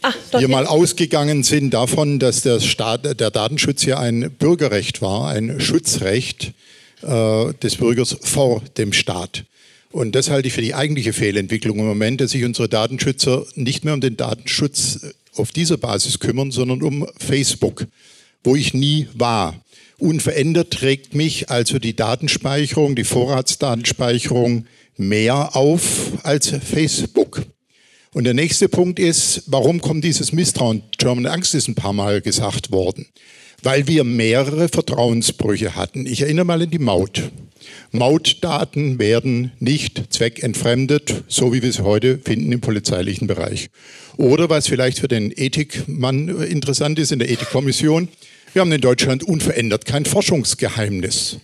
Ah, 0.01 0.13
wir 0.31 0.47
mal 0.47 0.65
ausgegangen 0.65 1.43
sind 1.43 1.73
davon, 1.73 2.19
dass 2.19 2.41
der, 2.41 2.61
Staat, 2.61 3.19
der 3.19 3.31
Datenschutz 3.31 3.83
ja 3.83 3.99
ein 3.99 4.31
Bürgerrecht 4.31 5.01
war, 5.01 5.27
ein 5.27 5.59
Schutzrecht 5.59 6.53
äh, 7.01 7.53
des 7.61 7.75
Bürgers 7.75 8.15
vor 8.21 8.61
dem 8.77 8.93
Staat. 8.93 9.43
Und 9.91 10.15
das 10.15 10.29
halte 10.29 10.47
ich 10.47 10.53
für 10.53 10.61
die 10.61 10.73
eigentliche 10.73 11.11
Fehlentwicklung 11.11 11.79
im 11.79 11.85
Moment, 11.85 12.21
dass 12.21 12.31
sich 12.31 12.45
unsere 12.45 12.69
Datenschützer 12.69 13.45
nicht 13.55 13.83
mehr 13.83 13.93
um 13.93 13.99
den 13.99 14.15
Datenschutz 14.15 14.99
auf 15.35 15.51
dieser 15.51 15.77
Basis 15.77 16.19
kümmern, 16.19 16.51
sondern 16.51 16.81
um 16.81 17.05
Facebook, 17.17 17.85
wo 18.43 18.55
ich 18.55 18.73
nie 18.73 19.07
war. 19.13 19.55
Unverändert 19.97 20.71
trägt 20.71 21.13
mich 21.13 21.49
also 21.49 21.77
die 21.79 21.95
Datenspeicherung, 21.95 22.95
die 22.95 23.03
Vorratsdatenspeicherung 23.03 24.65
mehr 24.95 25.55
auf 25.55 26.11
als 26.23 26.49
Facebook. 26.49 27.43
Und 28.13 28.23
der 28.23 28.33
nächste 28.33 28.69
Punkt 28.69 28.97
ist, 28.97 29.43
warum 29.47 29.81
kommt 29.81 30.03
dieses 30.03 30.31
Misstrauen? 30.31 30.83
German 30.97 31.27
Angst 31.27 31.53
ist 31.53 31.67
ein 31.67 31.75
paar 31.75 31.93
Mal 31.93 32.21
gesagt 32.21 32.71
worden. 32.71 33.07
Weil 33.61 33.87
wir 33.87 34.03
mehrere 34.03 34.69
Vertrauensbrüche 34.69 35.75
hatten. 35.75 36.05
Ich 36.05 36.21
erinnere 36.21 36.45
mal 36.45 36.61
an 36.61 36.71
die 36.71 36.79
Maut. 36.79 37.29
Mautdaten 37.91 38.99
werden 38.99 39.51
nicht 39.59 40.13
zweckentfremdet, 40.13 41.23
so 41.27 41.53
wie 41.53 41.61
wir 41.61 41.71
sie 41.73 41.83
heute 41.83 42.19
finden 42.19 42.51
im 42.51 42.61
polizeilichen 42.61 43.27
Bereich. 43.27 43.69
Oder 44.17 44.49
was 44.49 44.67
vielleicht 44.67 44.99
für 44.99 45.07
den 45.07 45.31
Ethikmann 45.35 46.29
interessant 46.29 46.99
ist 46.99 47.11
in 47.11 47.19
der 47.19 47.29
Ethikkommission, 47.29 48.07
wir 48.53 48.61
haben 48.61 48.71
in 48.71 48.81
Deutschland 48.81 49.23
unverändert 49.23 49.85
kein 49.85 50.05
Forschungsgeheimnis. 50.05 51.37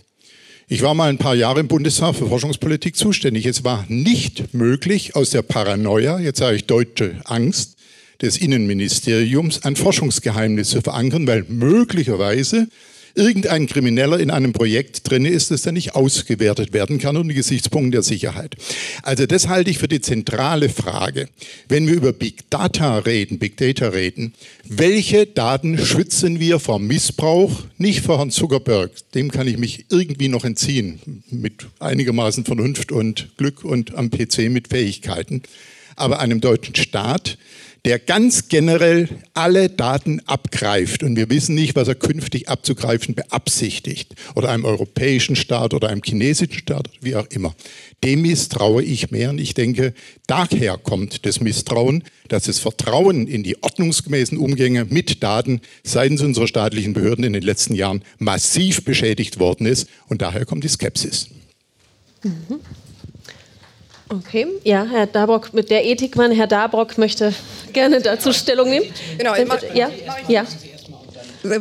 Ich 0.68 0.82
war 0.82 0.96
mal 0.96 1.10
ein 1.10 1.20
paar 1.20 1.36
Jahre 1.36 1.60
im 1.60 1.68
Bundestag 1.68 2.16
für 2.16 2.28
Forschungspolitik 2.28 2.96
zuständig. 2.96 3.46
Es 3.46 3.64
war 3.64 3.86
nicht 3.88 4.56
möglich, 4.56 5.16
aus 5.16 5.30
der 5.30 5.44
Paranoia, 5.44 6.20
jetzt 6.20 6.40
sage 6.40 6.56
ich 6.56 6.66
deutsche 6.66 7.22
Angst, 7.26 7.76
des 8.22 8.38
Innenministeriums 8.38 9.64
ein 9.64 9.76
Forschungsgeheimnis 9.76 10.70
zu 10.70 10.82
verankern, 10.82 11.28
weil 11.28 11.46
möglicherweise 11.48 12.68
irgendein 13.16 13.68
Krimineller 13.68 14.20
in 14.20 14.30
einem 14.30 14.54
Projekt 14.54 15.10
drin 15.10 15.26
ist, 15.26 15.52
das 15.52 15.64
dann 15.64 15.74
nicht 15.74 15.96
ausgewertet 15.96 16.74
werden 16.74 17.00
kann 17.00 17.18
unter 17.18 17.34
Gesichtspunkten 17.34 17.92
der 17.92 18.04
Sicherheit. 18.04 18.56
Also 19.02 19.26
das 19.26 19.48
halte 19.48 19.72
ich 19.72 19.78
für 19.78 19.88
die 19.88 20.02
zentrale 20.02 20.70
Frage. 20.70 21.30
Wenn 21.68 21.88
wir 21.88 21.96
über 21.96 22.14
Big 22.14 22.50
Data 22.50 23.00
reden, 23.00 23.40
Big 23.40 23.58
Data 23.58 23.90
reden, 23.90 24.34
welche 24.68 25.26
Daten 25.26 25.78
schützen 25.78 26.40
wir 26.40 26.60
vor 26.60 26.80
Missbrauch? 26.80 27.52
Nicht 27.78 28.02
vor 28.02 28.18
Herrn 28.18 28.32
Zuckerberg, 28.32 28.92
dem 29.14 29.32
kann 29.32 29.48
ich 29.48 29.58
mich 29.58 29.86
irgendwie 29.90 30.28
noch 30.28 30.44
entziehen, 30.44 31.24
mit 31.30 31.68
einigermaßen 31.80 32.46
Vernunft 32.46 32.92
und 32.92 33.30
Glück 33.38 33.64
und 33.64 33.96
am 33.96 34.10
PC 34.10 34.50
mit 34.50 34.68
Fähigkeiten. 34.68 35.42
Aber 35.96 36.20
einem 36.20 36.42
deutschen 36.42 36.76
Staat, 36.76 37.38
der 37.86 38.00
ganz 38.00 38.50
generell 38.50 39.08
alle 39.36 39.70
Daten 39.70 40.20
abgreift 40.26 41.04
und 41.04 41.16
wir 41.16 41.30
wissen 41.30 41.54
nicht, 41.54 41.76
was 41.76 41.88
er 41.88 41.94
künftig 41.94 42.50
abzugreifen 42.50 43.14
beabsichtigt 43.14 44.16
oder 44.34 44.50
einem 44.50 44.66
europäischen 44.66 45.36
Staat 45.36 45.76
oder 45.76 45.90
einem 45.90 46.02
chinesischen 46.04 46.58
Staat, 46.58 46.90
wie 47.02 47.16
auch 47.16 47.28
immer. 47.28 47.56
Dem 48.04 48.24
misstraue 48.24 48.84
ich 48.84 49.12
mehr 49.12 49.30
und 49.30 49.40
ich 49.40 49.54
denke, 49.54 49.94
daher 50.26 50.78
kommt 50.78 51.28
das 51.28 51.42
Misstrauen, 51.42 52.04
dass 52.28 52.46
das 52.46 52.58
Vertrauen 52.58 53.28
in 53.28 53.44
die 53.44 53.62
ordnungsgemäßen 53.62 54.40
Umgänge 54.40 54.86
mit 54.86 55.22
Daten 55.22 55.62
seitens 55.84 56.22
unserer 56.22 56.48
staatlichen 56.48 56.94
Behörden 56.94 57.24
in 57.24 57.34
den 57.34 57.44
letzten 57.44 57.76
Jahren 57.76 58.04
massiv 58.18 58.84
beschädigt 58.84 59.40
worden 59.40 59.68
ist 59.68 59.88
und 60.08 60.24
daher 60.24 60.46
kommt 60.46 60.64
die 60.64 60.70
Skepsis. 60.70 61.30
Mhm. 62.24 62.60
Okay, 64.10 64.48
ja, 64.64 64.86
Herr 64.86 65.08
Dabrock, 65.08 65.54
mit 65.54 65.70
der 65.72 65.86
Ethikmann, 65.86 66.32
Herr 66.32 66.48
Dabrock 66.48 66.98
möchte 66.98 67.34
gerne 67.74 68.02
dazu 68.02 68.34
Stellung 68.34 68.70
nehmen. 68.70 68.86
Genau, 69.18 69.34
ja, 69.74 69.90
ja. 70.28 70.46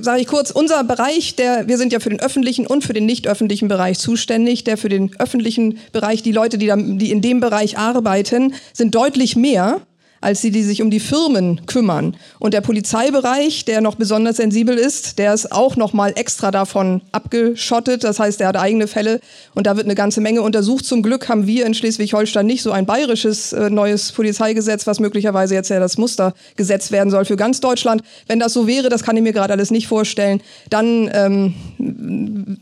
Sage 0.01 0.21
ich 0.21 0.27
kurz, 0.27 0.51
unser 0.51 0.83
Bereich, 0.85 1.37
der, 1.37 1.69
wir 1.69 1.79
sind 1.79 1.93
ja 1.93 2.01
für 2.01 2.09
den 2.09 2.21
öffentlichen 2.21 2.67
und 2.67 2.85
für 2.85 2.93
den 2.93 3.07
nicht 3.07 3.27
öffentlichen 3.27 3.69
Bereich 3.69 3.99
zuständig. 3.99 4.65
Der 4.65 4.77
für 4.77 4.89
den 4.89 5.11
öffentlichen 5.19 5.79
Bereich, 5.93 6.23
die 6.23 6.33
Leute, 6.33 6.57
die, 6.57 6.67
da, 6.67 6.77
die 6.77 7.11
in 7.11 7.21
dem 7.21 7.41
Bereich 7.41 7.77
arbeiten, 7.79 8.55
sind 8.73 8.95
deutlich 8.95 9.37
mehr 9.37 9.81
als 10.25 10.41
die, 10.41 10.51
die 10.51 10.63
sich 10.63 10.81
um 10.83 10.91
die 10.91 11.01
Firmen 11.01 11.67
kümmern. 11.67 12.17
Und 12.39 12.55
der 12.55 12.63
Polizeibereich, 12.63 13.65
der 13.65 13.81
noch 13.81 13.95
besonders 13.97 14.39
sensibel 14.39 14.77
ist, 14.77 15.19
der 15.19 15.35
ist 15.35 15.53
auch 15.53 15.77
noch 15.77 15.93
mal 15.93 16.13
extra 16.17 16.51
davon 16.51 17.03
abgeschottet. 17.13 18.05
Das 18.05 18.19
heißt, 18.19 18.41
der 18.41 18.49
hat 18.49 18.57
eigene 18.57 18.87
Fälle 18.87 19.21
und 19.55 19.67
da 19.67 19.77
wird 19.77 19.87
eine 19.87 19.95
ganze 19.95 20.21
Menge 20.23 20.41
untersucht. 20.41 20.87
Zum 20.87 21.03
Glück 21.03 21.29
haben 21.29 21.47
wir 21.47 21.67
in 21.67 21.75
Schleswig-Holstein 21.75 22.47
nicht 22.47 22.63
so 22.63 22.73
ein 22.73 22.87
bayerisches 22.87 23.53
äh, 23.53 23.69
neues 23.69 24.13
Polizeigesetz, 24.13 24.87
was 24.87 24.99
möglicherweise 24.99 25.55
jetzt 25.55 25.69
ja 25.69 25.79
das 25.79 25.99
Mustergesetz 25.99 26.91
werden 26.91 27.11
soll 27.11 27.27
für 27.27 27.37
ganz 27.37 27.61
Deutschland. 27.61 28.03
Wenn 28.27 28.41
das 28.41 28.55
so 28.55 28.67
wäre, 28.67 28.89
das 28.89 29.03
kann 29.03 29.17
ich 29.17 29.23
mir 29.23 29.33
gerade 29.33 29.53
alles 29.53 29.71
nicht 29.71 29.89
vorstellen, 29.89 30.41
dann 30.71 31.11
ähm, 31.13 31.55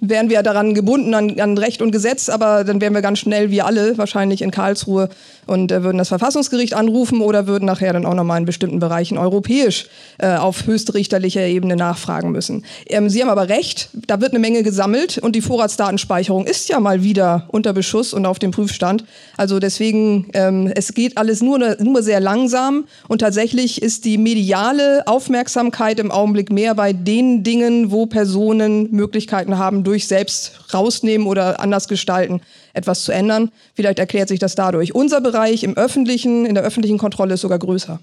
wären 0.01 0.31
wir 0.31 0.43
daran 0.43 0.75
gebunden 0.75 1.15
an, 1.15 1.39
an 1.39 1.57
Recht 1.59 1.81
und 1.81 1.93
Gesetz, 1.93 2.29
aber 2.29 2.65
dann 2.65 2.81
wären 2.81 2.93
wir 2.93 3.03
ganz 3.03 3.21
schnell, 3.21 3.51
wie 3.51 3.63
alle, 3.63 3.97
wahrscheinlich 3.99 4.43
in 4.43 4.51
Karlsruhe 4.51 5.09
und 5.47 5.71
äh, 5.71 5.83
würden 5.85 5.99
das 5.99 6.09
Verfassungsgericht 6.09 6.75
anrufen 6.75 7.21
oder 7.21 7.47
würden 7.47 7.52
nachher 7.61 7.93
dann 7.93 8.07
auch 8.07 8.15
nochmal 8.15 8.39
in 8.39 8.45
bestimmten 8.45 8.79
Bereichen 8.79 9.19
europäisch 9.19 9.87
äh, 10.19 10.37
auf 10.37 10.67
höchstrichterlicher 10.67 11.47
Ebene 11.47 11.77
nachfragen 11.77 12.33
müssen. 12.33 12.65
Ähm, 12.87 13.11
Sie 13.11 13.21
haben 13.21 13.29
aber 13.29 13.49
recht, 13.49 13.91
da 13.93 14.21
wird 14.21 14.33
eine 14.33 14.39
Menge 14.39 14.63
gesammelt 14.63 15.19
und 15.19 15.37
die 15.37 15.43
Vorratsdatenspeicherung 15.43 16.47
ist 16.47 16.69
ja 16.69 16.81
mal 16.81 17.03
wieder 17.03 17.49
unter 17.49 17.73
Beschuss 17.73 18.15
und 18.15 18.27
auf 18.27 18.39
dem 18.39 18.51
Prüfstand. 18.51 19.05
Also 19.37 19.59
deswegen, 19.59 20.29
ähm, 20.35 20.73
es 20.75 20.95
geht 20.95 21.19
alles 21.19 21.43
nur, 21.43 21.59
nur 21.81 22.03
sehr 22.03 22.21
langsam 22.21 22.85
und 23.09 23.21
tatsächlich 23.21 23.83
ist 23.83 24.05
die 24.05 24.19
mediale 24.19 25.07
Aufmerksamkeit 25.07 25.99
im 25.99 26.11
Augenblick 26.11 26.51
mehr 26.53 26.75
bei 26.75 26.93
den 26.93 27.43
Dingen, 27.43 27.91
wo 27.91 28.07
Personen 28.07 28.91
Möglichkeiten 28.93 29.59
haben, 29.59 29.85
durch 29.85 30.07
selbst 30.07 30.61
rausnehmen 30.73 31.27
oder 31.27 31.61
anders 31.61 31.89
gestalten, 31.89 32.41
etwas 32.75 33.05
zu 33.05 33.13
ändern. 33.13 33.51
Vielleicht 33.75 33.99
erklärt 33.99 34.29
sich 34.29 34.39
das 34.39 34.55
dadurch. 34.55 34.95
Unser 34.95 35.21
Bereich 35.21 35.65
im 35.65 35.77
öffentlichen, 35.77 36.47
in 36.47 36.55
der 36.55 36.65
öffentlichen 36.65 36.99
Kontrolle 36.99 37.32
ist 37.35 37.41
sogar 37.41 37.59
größer. 37.59 38.01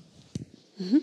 Mhm. 0.78 1.02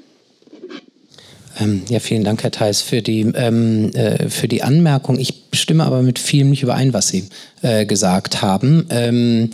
Ähm, 1.58 1.82
ja, 1.88 2.00
vielen 2.00 2.24
Dank, 2.24 2.42
Herr 2.42 2.50
Theis, 2.50 2.82
für 2.82 3.00
die, 3.00 3.20
ähm, 3.34 3.90
äh, 3.94 4.28
für 4.28 4.48
die 4.48 4.62
Anmerkung. 4.62 5.18
Ich 5.18 5.44
stimme 5.52 5.84
aber 5.84 6.02
mit 6.02 6.18
vielem 6.18 6.50
nicht 6.50 6.62
überein, 6.62 6.92
was 6.92 7.08
Sie 7.08 7.28
äh, 7.62 7.86
gesagt 7.86 8.42
haben. 8.42 8.86
Ähm, 8.90 9.50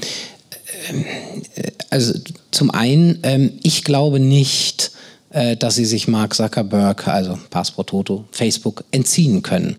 äh, 1.55 1.71
also 1.91 2.15
zum 2.51 2.71
einen, 2.71 3.19
ähm, 3.23 3.53
ich 3.63 3.85
glaube 3.85 4.19
nicht, 4.19 4.91
äh, 5.31 5.57
dass 5.57 5.77
Sie 5.77 5.85
sich 5.85 6.09
Mark 6.09 6.35
Zuckerberg, 6.35 7.07
also 7.07 7.39
Passport 7.51 7.91
Toto, 7.91 8.25
Facebook 8.33 8.85
entziehen 8.91 9.43
können. 9.43 9.77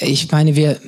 Ich 0.00 0.30
meine, 0.30 0.56
wir, 0.56 0.78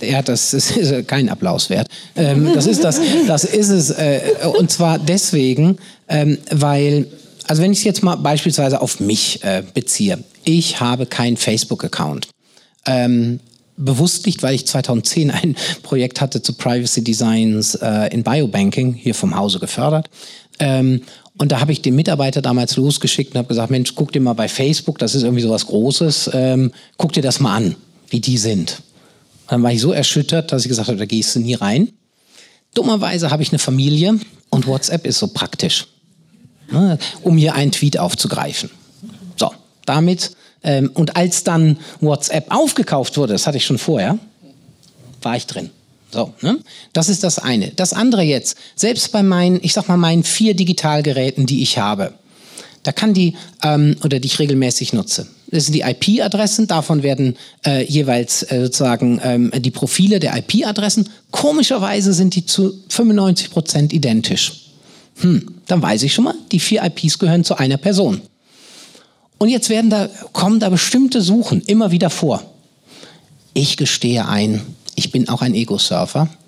ja, 0.00 0.22
das 0.22 0.52
ist 0.76 1.08
kein 1.08 1.28
Applaus 1.28 1.70
wert. 1.70 1.88
Ähm, 2.16 2.50
das 2.54 2.66
ist 2.66 2.84
das, 2.84 3.00
das 3.26 3.44
ist 3.44 3.68
es. 3.68 3.90
Äh, 3.90 4.20
und 4.58 4.70
zwar 4.70 4.98
deswegen, 4.98 5.78
ähm, 6.08 6.38
weil, 6.50 7.06
also 7.46 7.62
wenn 7.62 7.72
ich 7.72 7.78
es 7.78 7.84
jetzt 7.84 8.02
mal 8.02 8.16
beispielsweise 8.16 8.80
auf 8.80 9.00
mich 9.00 9.42
äh, 9.44 9.62
beziehe, 9.74 10.22
ich 10.44 10.80
habe 10.80 11.06
keinen 11.06 11.36
Facebook-Account. 11.36 12.28
Ähm, 12.86 13.40
bewusst 13.76 14.26
nicht, 14.26 14.42
weil 14.42 14.54
ich 14.54 14.66
2010 14.66 15.30
ein 15.42 15.56
Projekt 15.82 16.20
hatte 16.20 16.42
zu 16.42 16.52
Privacy 16.52 17.02
Designs 17.02 17.74
äh, 17.76 18.08
in 18.12 18.22
Biobanking, 18.22 18.94
hier 18.94 19.14
vom 19.14 19.34
Hause 19.36 19.58
gefördert. 19.58 20.10
Ähm, 20.58 21.02
und 21.38 21.52
da 21.52 21.60
habe 21.60 21.72
ich 21.72 21.80
den 21.80 21.94
Mitarbeiter 21.94 22.42
damals 22.42 22.76
losgeschickt 22.76 23.34
und 23.34 23.38
habe 23.38 23.48
gesagt, 23.48 23.70
Mensch, 23.70 23.94
guck 23.94 24.12
dir 24.12 24.20
mal 24.20 24.34
bei 24.34 24.46
Facebook, 24.46 24.98
das 24.98 25.14
ist 25.14 25.22
irgendwie 25.22 25.42
so 25.42 25.48
was 25.48 25.66
Großes, 25.66 26.30
ähm, 26.34 26.70
guck 26.98 27.14
dir 27.14 27.22
das 27.22 27.40
mal 27.40 27.56
an 27.56 27.76
wie 28.10 28.20
die 28.20 28.38
sind. 28.38 28.82
Und 29.42 29.52
dann 29.52 29.62
war 29.62 29.72
ich 29.72 29.80
so 29.80 29.92
erschüttert, 29.92 30.52
dass 30.52 30.62
ich 30.62 30.68
gesagt 30.68 30.88
habe, 30.88 30.98
da 30.98 31.06
gehst 31.06 31.34
du 31.34 31.40
nie 31.40 31.54
rein. 31.54 31.92
Dummerweise 32.74 33.30
habe 33.30 33.42
ich 33.42 33.50
eine 33.50 33.58
Familie 33.58 34.18
und 34.50 34.66
WhatsApp 34.66 35.06
ist 35.06 35.18
so 35.18 35.28
praktisch, 35.28 35.86
ne, 36.70 36.98
um 37.22 37.36
hier 37.36 37.54
einen 37.54 37.72
Tweet 37.72 37.98
aufzugreifen. 37.98 38.70
So, 39.36 39.52
damit, 39.86 40.32
ähm, 40.62 40.90
und 40.94 41.16
als 41.16 41.42
dann 41.42 41.78
WhatsApp 42.00 42.52
aufgekauft 42.54 43.16
wurde, 43.16 43.32
das 43.32 43.46
hatte 43.46 43.56
ich 43.56 43.64
schon 43.64 43.78
vorher, 43.78 44.18
war 45.22 45.36
ich 45.36 45.46
drin. 45.46 45.70
So, 46.12 46.34
ne? 46.40 46.58
Das 46.92 47.08
ist 47.08 47.22
das 47.22 47.38
eine. 47.38 47.70
Das 47.70 47.92
andere 47.92 48.22
jetzt, 48.22 48.56
selbst 48.74 49.12
bei 49.12 49.22
meinen, 49.22 49.60
ich 49.62 49.72
sag 49.72 49.88
mal, 49.88 49.96
meinen 49.96 50.24
vier 50.24 50.54
Digitalgeräten, 50.54 51.46
die 51.46 51.62
ich 51.62 51.78
habe, 51.78 52.14
da 52.82 52.92
kann 52.92 53.14
die, 53.14 53.34
ähm, 53.62 53.96
oder 54.02 54.20
die 54.20 54.26
ich 54.26 54.38
regelmäßig 54.38 54.92
nutze, 54.92 55.26
das 55.50 55.66
sind 55.66 55.74
die 55.74 55.80
IP-Adressen, 55.82 56.66
davon 56.68 57.02
werden 57.02 57.36
äh, 57.66 57.84
jeweils 57.84 58.42
äh, 58.44 58.62
sozusagen 58.62 59.20
ähm, 59.22 59.50
die 59.56 59.72
Profile 59.72 60.20
der 60.20 60.36
IP-Adressen. 60.36 61.08
Komischerweise 61.32 62.12
sind 62.12 62.36
die 62.36 62.46
zu 62.46 62.74
95 62.88 63.50
Prozent 63.50 63.92
identisch. 63.92 64.52
Hm, 65.20 65.56
dann 65.66 65.82
weiß 65.82 66.04
ich 66.04 66.14
schon 66.14 66.24
mal, 66.24 66.34
die 66.52 66.60
vier 66.60 66.84
IPs 66.84 67.18
gehören 67.18 67.44
zu 67.44 67.56
einer 67.56 67.78
Person. 67.78 68.22
Und 69.38 69.48
jetzt 69.48 69.70
werden 69.70 69.90
da, 69.90 70.08
kommen 70.32 70.60
da 70.60 70.68
bestimmte 70.68 71.20
Suchen 71.20 71.62
immer 71.62 71.90
wieder 71.90 72.10
vor. 72.10 72.42
ich 73.52 73.76
gestehe 73.76 74.28
ein, 74.28 74.62
ich 74.94 75.10
bin 75.10 75.28
auch 75.28 75.42
ein 75.42 75.54
Ego-Surfer. 75.54 76.28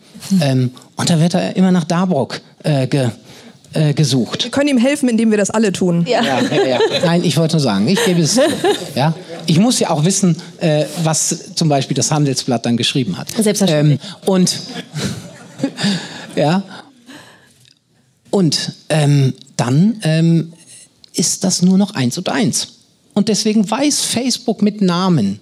Ähm, 0.41 0.71
und 0.95 1.11
da 1.11 1.19
wird 1.19 1.35
er 1.35 1.57
immer 1.57 1.73
nach 1.73 1.83
Darbrock 1.83 2.41
äh, 2.63 2.87
ge, 2.87 3.11
äh, 3.73 3.95
gesucht. 3.95 4.45
Wir 4.45 4.51
können 4.51 4.69
ihm 4.69 4.79
helfen, 4.79 5.09
indem 5.09 5.31
wir 5.31 5.39
das 5.39 5.51
alle 5.51 5.73
tun. 5.73 6.05
Ja. 6.09 6.23
Ja, 6.23 6.41
ja, 6.41 6.79
Nein, 7.05 7.25
ich 7.25 7.37
wollte 7.37 7.57
nur 7.57 7.61
sagen, 7.61 7.89
ich 7.89 8.05
gebe 8.05 8.21
es. 8.21 8.39
Ja, 8.95 9.15
ich 9.47 9.59
muss 9.59 9.79
ja 9.81 9.91
auch 9.91 10.05
wissen, 10.05 10.37
äh, 10.59 10.85
was 11.03 11.55
zum 11.55 11.69
Beispiel 11.69 11.95
das 11.95 12.11
Handelsblatt 12.11 12.67
dann 12.67 12.77
geschrieben 12.77 13.19
hat. 13.19 13.31
Selbstverständlich. 13.31 14.01
Ähm, 14.01 14.19
und 14.27 14.59
ja, 16.37 16.63
und 18.31 18.73
ähm, 18.89 19.35
dann 19.57 20.01
ähm, 20.03 20.53
ist 21.15 21.45
das 21.45 21.63
nur 21.63 21.79
noch 21.79 21.95
eins 21.95 22.17
und 22.19 22.29
eins. 22.31 22.69
Und 23.15 23.29
deswegen 23.29 23.71
weiß 23.71 24.01
Facebook 24.01 24.63
mit 24.63 24.81
Namen, 24.81 25.39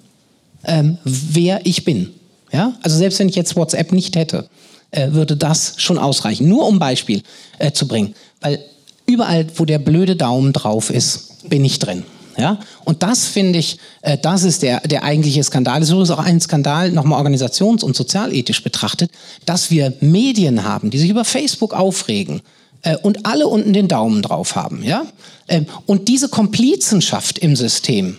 ähm, 0.64 0.98
wer 1.04 1.64
ich 1.64 1.84
bin. 1.84 2.10
Ja? 2.52 2.74
Also 2.82 2.96
selbst 2.96 3.18
wenn 3.20 3.28
ich 3.28 3.36
jetzt 3.36 3.54
WhatsApp 3.54 3.92
nicht 3.92 4.16
hätte, 4.16 4.48
äh, 4.90 5.12
würde 5.12 5.36
das 5.36 5.74
schon 5.76 5.98
ausreichen. 5.98 6.48
Nur 6.48 6.66
um 6.66 6.78
Beispiel 6.78 7.22
äh, 7.58 7.72
zu 7.72 7.86
bringen. 7.86 8.14
Weil 8.40 8.60
überall, 9.06 9.46
wo 9.56 9.64
der 9.64 9.78
blöde 9.78 10.16
Daumen 10.16 10.52
drauf 10.52 10.90
ist, 10.90 11.48
bin 11.48 11.64
ich 11.64 11.78
drin. 11.78 12.04
Ja? 12.36 12.58
Und 12.84 13.02
das 13.02 13.26
finde 13.26 13.58
ich, 13.58 13.78
äh, 14.02 14.18
das 14.18 14.42
ist 14.42 14.62
der, 14.62 14.80
der 14.80 15.04
eigentliche 15.04 15.42
Skandal. 15.42 15.82
Es 15.82 15.90
ist 15.90 16.10
auch 16.10 16.18
ein 16.18 16.40
Skandal, 16.40 16.90
nochmal 16.90 17.24
organisations- 17.24 17.84
und 17.84 17.96
sozialethisch 17.96 18.62
betrachtet, 18.62 19.10
dass 19.46 19.70
wir 19.70 19.92
Medien 20.00 20.64
haben, 20.64 20.90
die 20.90 20.98
sich 20.98 21.10
über 21.10 21.24
Facebook 21.24 21.74
aufregen 21.74 22.40
äh, 22.82 22.96
und 22.96 23.26
alle 23.26 23.46
unten 23.46 23.72
den 23.72 23.88
Daumen 23.88 24.22
drauf 24.22 24.56
haben. 24.56 24.82
Ja? 24.82 25.04
Ähm, 25.48 25.66
und 25.86 26.08
diese 26.08 26.28
Komplizenschaft 26.28 27.38
im 27.38 27.56
System, 27.56 28.16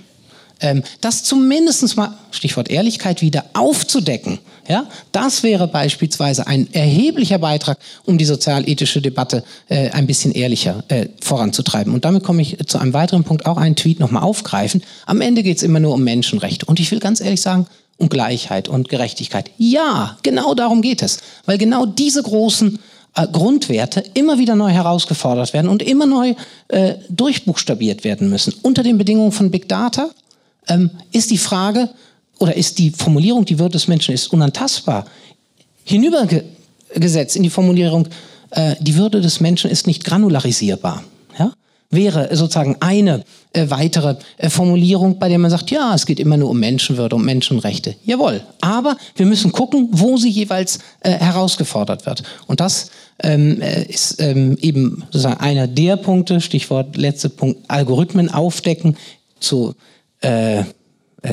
ähm, 0.59 0.83
das 1.01 1.23
zumindest 1.23 1.95
mal, 1.97 2.17
Stichwort 2.31 2.69
Ehrlichkeit, 2.69 3.21
wieder 3.21 3.45
aufzudecken, 3.53 4.39
ja, 4.67 4.85
das 5.11 5.43
wäre 5.43 5.67
beispielsweise 5.67 6.47
ein 6.47 6.71
erheblicher 6.73 7.39
Beitrag, 7.39 7.77
um 8.05 8.17
die 8.17 8.25
sozialethische 8.25 9.01
Debatte 9.01 9.43
äh, 9.69 9.89
ein 9.91 10.07
bisschen 10.07 10.31
ehrlicher 10.31 10.83
äh, 10.87 11.07
voranzutreiben. 11.21 11.93
Und 11.93 12.05
damit 12.05 12.23
komme 12.23 12.41
ich 12.41 12.57
zu 12.67 12.77
einem 12.77 12.93
weiteren 12.93 13.23
Punkt, 13.23 13.45
auch 13.45 13.57
einen 13.57 13.75
Tweet 13.75 13.99
nochmal 13.99 14.23
aufgreifen. 14.23 14.83
Am 15.05 15.21
Ende 15.21 15.43
geht 15.43 15.57
es 15.57 15.63
immer 15.63 15.79
nur 15.79 15.93
um 15.93 16.03
Menschenrechte. 16.03 16.65
Und 16.65 16.79
ich 16.79 16.91
will 16.91 16.99
ganz 16.99 17.21
ehrlich 17.21 17.41
sagen, 17.41 17.67
um 17.97 18.09
Gleichheit 18.09 18.67
und 18.67 18.89
Gerechtigkeit. 18.89 19.51
Ja, 19.57 20.17
genau 20.23 20.55
darum 20.55 20.81
geht 20.81 21.03
es. 21.03 21.19
Weil 21.45 21.57
genau 21.57 21.85
diese 21.85 22.23
großen 22.23 22.79
äh, 23.15 23.27
Grundwerte 23.27 24.03
immer 24.13 24.39
wieder 24.39 24.55
neu 24.55 24.69
herausgefordert 24.69 25.53
werden 25.53 25.69
und 25.69 25.83
immer 25.83 26.05
neu 26.05 26.33
äh, 26.69 26.95
durchbuchstabiert 27.09 28.03
werden 28.03 28.29
müssen. 28.29 28.53
Unter 28.61 28.83
den 28.83 28.97
Bedingungen 28.97 29.31
von 29.31 29.51
Big 29.51 29.69
Data 29.69 30.09
ähm, 30.67 30.91
ist 31.11 31.31
die 31.31 31.37
Frage 31.37 31.89
oder 32.41 32.55
ist 32.55 32.79
die 32.79 32.89
Formulierung, 32.89 33.45
die 33.45 33.59
Würde 33.59 33.73
des 33.73 33.87
Menschen 33.87 34.13
ist 34.13 34.33
unantastbar, 34.33 35.05
hinübergesetzt 35.83 37.35
in 37.35 37.43
die 37.43 37.49
Formulierung, 37.49 38.07
äh, 38.51 38.75
die 38.79 38.95
Würde 38.95 39.21
des 39.21 39.39
Menschen 39.39 39.69
ist 39.69 39.87
nicht 39.87 40.03
granularisierbar. 40.03 41.03
Ja? 41.37 41.53
Wäre 41.91 42.35
sozusagen 42.35 42.77
eine 42.79 43.23
äh, 43.53 43.69
weitere 43.69 44.15
äh, 44.37 44.49
Formulierung, 44.49 45.19
bei 45.19 45.29
der 45.29 45.37
man 45.37 45.51
sagt, 45.51 45.69
ja, 45.71 45.93
es 45.93 46.05
geht 46.05 46.19
immer 46.19 46.37
nur 46.37 46.49
um 46.49 46.59
Menschenwürde, 46.59 47.15
um 47.15 47.23
Menschenrechte. 47.23 47.95
Jawohl. 48.05 48.41
Aber 48.59 48.97
wir 49.15 49.25
müssen 49.27 49.51
gucken, 49.51 49.89
wo 49.91 50.17
sie 50.17 50.29
jeweils 50.29 50.79
äh, 51.01 51.11
herausgefordert 51.11 52.05
wird. 52.05 52.23
Und 52.47 52.59
das 52.59 52.89
ähm, 53.21 53.61
äh, 53.61 53.83
ist 53.83 54.19
ähm, 54.19 54.57
eben 54.61 55.03
sozusagen 55.11 55.39
einer 55.39 55.67
der 55.67 55.97
Punkte, 55.97 56.41
Stichwort 56.41 56.97
letzte 56.97 57.29
Punkt, 57.29 57.59
Algorithmen 57.67 58.31
aufdecken 58.31 58.97
zu 59.39 59.75
äh, 60.21 60.63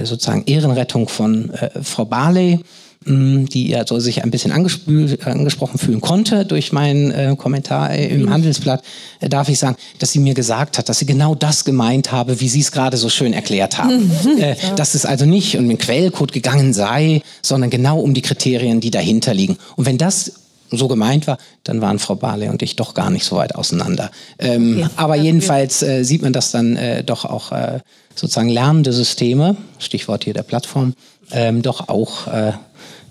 sozusagen 0.04 0.44
Ehrenrettung 0.46 1.08
von 1.08 1.50
äh, 1.50 1.82
Frau 1.82 2.04
Barley, 2.04 2.60
mh, 3.04 3.46
die 3.52 3.74
also 3.76 3.98
sich 3.98 4.22
ein 4.22 4.30
bisschen 4.30 4.52
angesprochen 4.52 5.78
fühlen 5.78 6.00
konnte 6.00 6.44
durch 6.44 6.72
meinen 6.72 7.10
äh, 7.10 7.34
Kommentar 7.36 7.92
äh, 7.92 8.08
im 8.08 8.22
mhm. 8.22 8.30
Handelsblatt, 8.30 8.82
äh, 9.20 9.28
darf 9.28 9.48
ich 9.48 9.58
sagen, 9.58 9.76
dass 9.98 10.12
sie 10.12 10.18
mir 10.18 10.34
gesagt 10.34 10.78
hat, 10.78 10.88
dass 10.88 10.98
sie 10.98 11.06
genau 11.06 11.34
das 11.34 11.64
gemeint 11.64 12.12
habe, 12.12 12.40
wie 12.40 12.48
Sie 12.48 12.60
es 12.60 12.72
gerade 12.72 12.96
so 12.96 13.08
schön 13.08 13.32
erklärt 13.32 13.78
haben. 13.78 14.10
Mhm. 14.24 14.38
Äh, 14.38 14.56
dass 14.76 14.94
es 14.94 15.06
also 15.06 15.24
nicht 15.24 15.56
um 15.56 15.68
den 15.68 15.78
Quellcode 15.78 16.32
gegangen 16.32 16.72
sei, 16.72 17.22
sondern 17.42 17.70
genau 17.70 17.98
um 18.00 18.14
die 18.14 18.22
Kriterien, 18.22 18.80
die 18.80 18.90
dahinter 18.90 19.34
liegen. 19.34 19.56
Und 19.76 19.86
wenn 19.86 19.98
das 19.98 20.32
so 20.70 20.88
gemeint 20.88 21.26
war, 21.26 21.38
dann 21.64 21.80
waren 21.80 21.98
Frau 21.98 22.14
Barley 22.14 22.48
und 22.48 22.62
ich 22.62 22.76
doch 22.76 22.94
gar 22.94 23.10
nicht 23.10 23.24
so 23.24 23.36
weit 23.36 23.54
auseinander. 23.54 24.10
Ähm, 24.38 24.80
okay. 24.82 24.90
Aber 24.96 25.16
jedenfalls 25.16 25.82
äh, 25.82 26.04
sieht 26.04 26.22
man 26.22 26.32
das 26.32 26.50
dann 26.50 26.76
äh, 26.76 27.02
doch 27.02 27.24
auch 27.24 27.52
äh, 27.52 27.80
sozusagen 28.18 28.48
lernende 28.48 28.92
Systeme, 28.92 29.56
Stichwort 29.78 30.24
hier 30.24 30.34
der 30.34 30.42
Plattform, 30.42 30.94
ähm, 31.30 31.62
doch 31.62 31.88
auch 31.88 32.26
äh, 32.26 32.52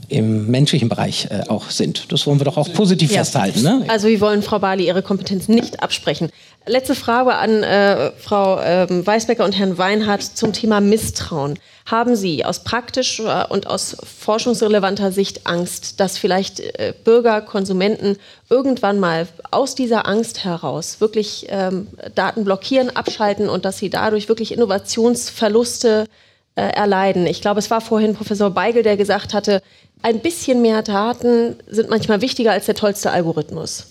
im 0.10 0.48
menschlichen 0.48 0.90
Bereich 0.90 1.28
äh, 1.30 1.44
auch 1.50 1.70
sind. 1.70 2.12
Das 2.12 2.26
wollen 2.28 2.40
wir 2.40 2.46
doch 2.46 2.58
auch 2.58 2.72
positiv 2.74 3.12
ja. 3.12 3.20
festhalten. 3.20 3.62
Ne? 3.62 3.86
Also 3.88 4.08
wir 4.08 4.22
wollen 4.22 4.42
Frau 4.42 4.60
Bali 4.60 4.88
ihre 4.88 5.02
Kompetenz 5.02 5.48
nicht 5.48 5.84
absprechen. 5.84 6.30
Letzte 6.66 6.96
Frage 6.96 7.36
an 7.36 7.64
äh, 7.64 8.12
Frau 8.18 8.60
ähm, 8.62 9.06
Weisbecker 9.06 9.46
und 9.46 9.58
Herrn 9.58 9.78
Weinhardt 9.78 10.24
zum 10.24 10.54
Thema 10.54 10.82
Misstrauen. 10.82 11.60
Haben 11.88 12.18
Sie 12.18 12.44
aus 12.44 12.66
praktischer 12.66 13.50
und 13.50 13.68
aus 13.68 13.96
forschungsrelevanter 14.04 15.14
Sicht 15.14 15.48
Angst, 15.48 16.02
dass 16.02 16.18
vielleicht 16.18 16.60
äh, 16.60 16.94
Bürger, 17.06 17.40
Konsumenten 17.40 18.18
irgendwann 18.50 19.00
mal 19.00 19.26
aus 19.52 19.74
dieser 19.74 20.06
Angst 20.06 20.44
heraus 20.44 21.00
wirklich 21.00 21.46
ähm, 21.48 21.88
Daten 22.14 22.44
blockieren, 22.44 22.94
abschalten 22.94 23.48
und 23.48 23.64
dass 23.64 23.78
sie 23.78 23.90
dadurch 23.90 24.28
wirklich 24.28 24.52
Innovationsverluste 24.52 26.08
äh, 26.56 26.62
erleiden? 26.62 27.26
Ich 27.26 27.40
glaube, 27.40 27.60
es 27.60 27.72
war 27.72 27.80
vorhin 27.80 28.16
Professor 28.16 28.50
Beigel, 28.50 28.84
der 28.84 28.98
gesagt 28.98 29.34
hatte, 29.34 29.62
ein 30.02 30.20
bisschen 30.20 30.62
mehr 30.62 30.82
Daten 30.82 31.56
sind 31.70 31.90
manchmal 31.90 32.20
wichtiger 32.20 32.52
als 32.52 32.66
der 32.66 32.76
tollste 32.76 33.12
Algorithmus. 33.12 33.88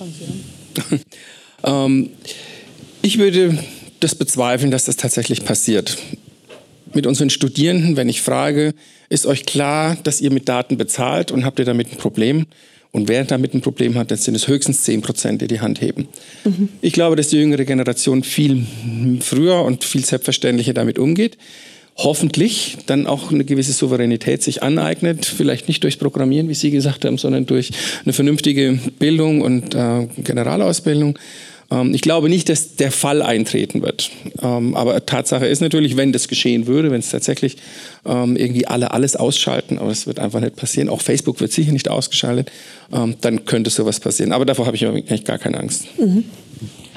ähm, 1.62 2.10
ich 3.00 3.18
würde 3.18 3.56
das 4.00 4.16
bezweifeln, 4.16 4.72
dass 4.72 4.86
das 4.86 4.96
tatsächlich 4.96 5.44
passiert. 5.44 5.96
Mit 6.94 7.06
unseren 7.06 7.30
Studierenden, 7.30 7.96
wenn 7.96 8.08
ich 8.08 8.22
frage, 8.22 8.74
ist 9.08 9.26
euch 9.26 9.46
klar, 9.46 9.96
dass 10.02 10.20
ihr 10.20 10.32
mit 10.32 10.48
Daten 10.48 10.76
bezahlt 10.76 11.30
und 11.30 11.44
habt 11.44 11.58
ihr 11.58 11.64
damit 11.64 11.92
ein 11.92 11.98
Problem? 11.98 12.46
Und 12.90 13.08
wer 13.08 13.24
damit 13.24 13.54
ein 13.54 13.60
Problem 13.60 13.96
hat, 13.96 14.10
dann 14.10 14.18
sind 14.18 14.34
es 14.34 14.48
höchstens 14.48 14.82
10 14.84 15.02
Prozent, 15.02 15.42
die 15.42 15.46
die 15.46 15.60
Hand 15.60 15.80
heben. 15.80 16.08
Mhm. 16.44 16.70
Ich 16.80 16.94
glaube, 16.94 17.16
dass 17.16 17.28
die 17.28 17.36
jüngere 17.36 17.64
Generation 17.64 18.24
viel 18.24 18.66
früher 19.20 19.62
und 19.62 19.84
viel 19.84 20.04
selbstverständlicher 20.04 20.72
damit 20.72 20.98
umgeht 20.98 21.36
hoffentlich 21.98 22.78
dann 22.86 23.06
auch 23.06 23.32
eine 23.32 23.44
gewisse 23.44 23.72
Souveränität 23.72 24.42
sich 24.42 24.62
aneignet, 24.62 25.26
vielleicht 25.26 25.66
nicht 25.66 25.82
durch 25.82 25.98
Programmieren, 25.98 26.48
wie 26.48 26.54
Sie 26.54 26.70
gesagt 26.70 27.04
haben, 27.04 27.18
sondern 27.18 27.44
durch 27.44 27.70
eine 28.04 28.12
vernünftige 28.12 28.78
Bildung 28.98 29.42
und 29.42 29.74
äh, 29.74 30.06
Generalausbildung. 30.22 31.18
Ähm, 31.70 31.94
ich 31.94 32.00
glaube 32.00 32.28
nicht, 32.28 32.48
dass 32.48 32.76
der 32.76 32.92
Fall 32.92 33.22
eintreten 33.22 33.82
wird. 33.82 34.10
Ähm, 34.42 34.74
aber 34.76 35.04
Tatsache 35.04 35.46
ist 35.46 35.60
natürlich, 35.60 35.96
wenn 35.96 36.12
das 36.12 36.28
geschehen 36.28 36.66
würde, 36.66 36.90
wenn 36.90 37.00
es 37.00 37.10
tatsächlich 37.10 37.56
ähm, 38.06 38.36
irgendwie 38.36 38.66
alle 38.66 38.92
alles 38.92 39.16
ausschalten, 39.16 39.78
aber 39.78 39.90
es 39.90 40.06
wird 40.06 40.18
einfach 40.18 40.40
nicht 40.40 40.56
passieren. 40.56 40.88
Auch 40.88 41.02
Facebook 41.02 41.40
wird 41.40 41.52
sicher 41.52 41.72
nicht 41.72 41.88
ausgeschaltet, 41.88 42.50
dann 43.20 43.44
könnte 43.44 43.68
sowas 43.68 44.00
passieren. 44.00 44.32
Aber 44.32 44.46
davor 44.46 44.64
habe 44.64 44.76
ich 44.76 44.86
eigentlich 44.86 45.24
gar 45.24 45.36
keine 45.36 45.58
Angst. 45.58 45.86
Mhm. 45.98 46.24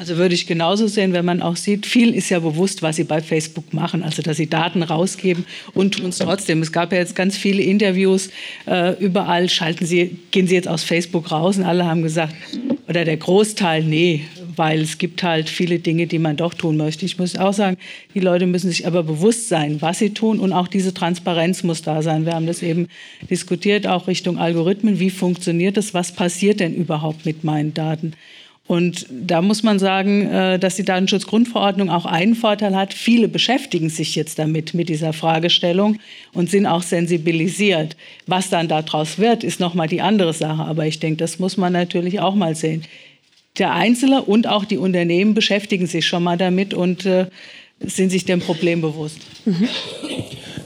Also 0.02 0.18
würde 0.18 0.34
ich 0.34 0.48
genauso 0.48 0.88
sehen, 0.88 1.14
wenn 1.14 1.26
man 1.26 1.44
auch 1.44 1.56
sieht, 1.56 1.86
viel 1.86 2.16
ist 2.16 2.30
ja 2.30 2.40
bewusst, 2.40 2.82
was 2.82 2.96
sie 2.96 3.04
bei 3.04 3.22
Facebook 3.22 3.72
machen, 3.72 4.02
also 4.02 4.24
dass 4.24 4.38
sie 4.38 4.50
Daten 4.50 4.82
rausgeben 4.82 5.46
und 5.76 6.00
tun 6.00 6.10
es 6.10 6.18
trotzdem. 6.18 6.64
Es 6.64 6.72
gab 6.72 6.92
ja 6.92 6.98
jetzt 6.98 7.16
ganz 7.16 7.38
viele 7.38 7.62
Interviews, 7.62 8.32
äh, 8.66 8.94
überall 9.00 9.48
schalten 9.48 9.86
sie, 9.86 10.18
gehen 10.32 10.48
sie 10.48 10.56
jetzt 10.56 10.68
aus 10.68 10.84
Facebook 10.84 11.30
raus 11.30 11.58
und 11.58 11.66
alle 11.66 11.86
haben 11.86 12.02
gesagt, 12.02 12.34
oder 12.88 13.06
der 13.06 13.18
Großteil, 13.18 13.84
nee, 13.84 14.22
weil 14.56 14.82
es 14.82 14.98
gibt 14.98 15.24
halt 15.24 15.50
viele 15.50 15.80
Dinge, 15.80 16.08
die 16.08 16.20
man 16.20 16.38
doch 16.38 16.54
tun 16.54 16.78
möchte. 16.78 17.06
Ich 17.06 17.18
muss 17.18 17.36
auch 17.36 17.54
sagen, 17.54 17.78
die 18.14 18.20
Leute 18.20 18.46
müssen 18.46 18.70
sich 18.70 18.88
aber 18.88 19.04
bewusst 19.04 19.50
sein, 19.50 19.82
was 19.82 20.00
sie 20.00 20.14
tun 20.14 20.40
und 20.40 20.54
auch 20.54 20.68
diese 20.68 20.94
Transparenz 20.94 21.64
muss 21.64 21.82
da 21.82 22.02
sein. 22.02 22.26
Wir 22.26 22.34
haben 22.34 22.48
das 22.48 22.62
eben 22.62 22.88
diskutiert, 23.30 23.88
auch 23.88 24.08
Richtung 24.08 24.38
Algorithmen. 24.38 25.00
Wie 25.00 25.10
funktioniert 25.10 25.78
das? 25.78 25.94
Was 25.94 26.12
passiert 26.12 26.60
denn 26.60 26.74
überhaupt 26.74 27.26
mit 27.26 27.44
meinen 27.44 27.74
Daten? 27.74 28.14
Und 28.72 29.06
da 29.10 29.42
muss 29.42 29.64
man 29.64 29.80
sagen, 29.80 30.28
äh, 30.28 30.58
dass 30.58 30.78
die 30.78 30.86
Datenschutzgrundverordnung 30.86 31.90
auch 31.90 32.06
einen 32.06 32.36
Vorteil 32.36 32.74
hat. 32.74 32.94
Viele 32.94 33.28
beschäftigen 33.28 33.90
sich 33.90 34.16
jetzt 34.16 34.40
damit, 34.40 34.74
mit 34.74 34.88
dieser 34.88 35.12
Fragestellung 35.12 35.98
und 36.32 36.50
sind 36.50 36.66
auch 36.66 36.82
sensibilisiert. 36.82 37.98
Was 38.28 38.50
dann 38.50 38.70
daraus 38.70 39.18
wird, 39.18 39.44
ist 39.44 39.60
nochmal 39.60 39.90
die 39.90 40.00
andere 40.00 40.32
Sache. 40.32 40.64
Aber 40.64 40.86
ich 40.86 41.02
denke, 41.02 41.18
das 41.18 41.38
muss 41.38 41.58
man 41.58 41.74
natürlich 41.74 42.22
auch 42.22 42.34
mal 42.34 42.56
sehen. 42.56 42.84
Der 43.58 43.74
Einzelne 43.74 44.22
und 44.24 44.48
auch 44.48 44.66
die 44.66 44.78
Unternehmen 44.78 45.34
beschäftigen 45.34 45.88
sich 45.88 46.06
schon 46.06 46.24
mal 46.24 46.38
damit 46.38 46.74
und 46.74 47.06
äh, 47.06 47.28
sind 47.80 48.10
sich 48.10 48.26
dem 48.26 48.40
Problem 48.40 48.82
bewusst. 48.82 49.18
Mhm. 49.46 49.68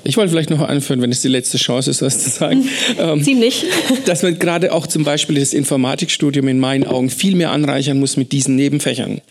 Ich 0.03 0.17
wollte 0.17 0.29
vielleicht 0.29 0.51
noch 0.51 0.61
anführen, 0.61 1.01
wenn 1.01 1.11
es 1.11 1.21
die 1.21 1.29
letzte 1.29 1.57
Chance 1.57 1.89
ist, 1.89 2.03
was 2.03 2.23
zu 2.23 2.29
sagen. 2.29 2.69
Ähm, 2.99 3.23
Ziemlich. 3.23 3.65
Dass 4.05 4.21
man 4.21 4.37
gerade 4.37 4.71
auch 4.71 4.85
zum 4.85 5.03
Beispiel 5.03 5.39
das 5.39 5.53
Informatikstudium 5.53 6.47
in 6.47 6.59
meinen 6.59 6.85
Augen 6.85 7.09
viel 7.09 7.35
mehr 7.35 7.51
anreichern 7.51 7.99
muss 7.99 8.15
mit 8.15 8.31
diesen 8.31 8.55
Nebenfächern. 8.55 9.21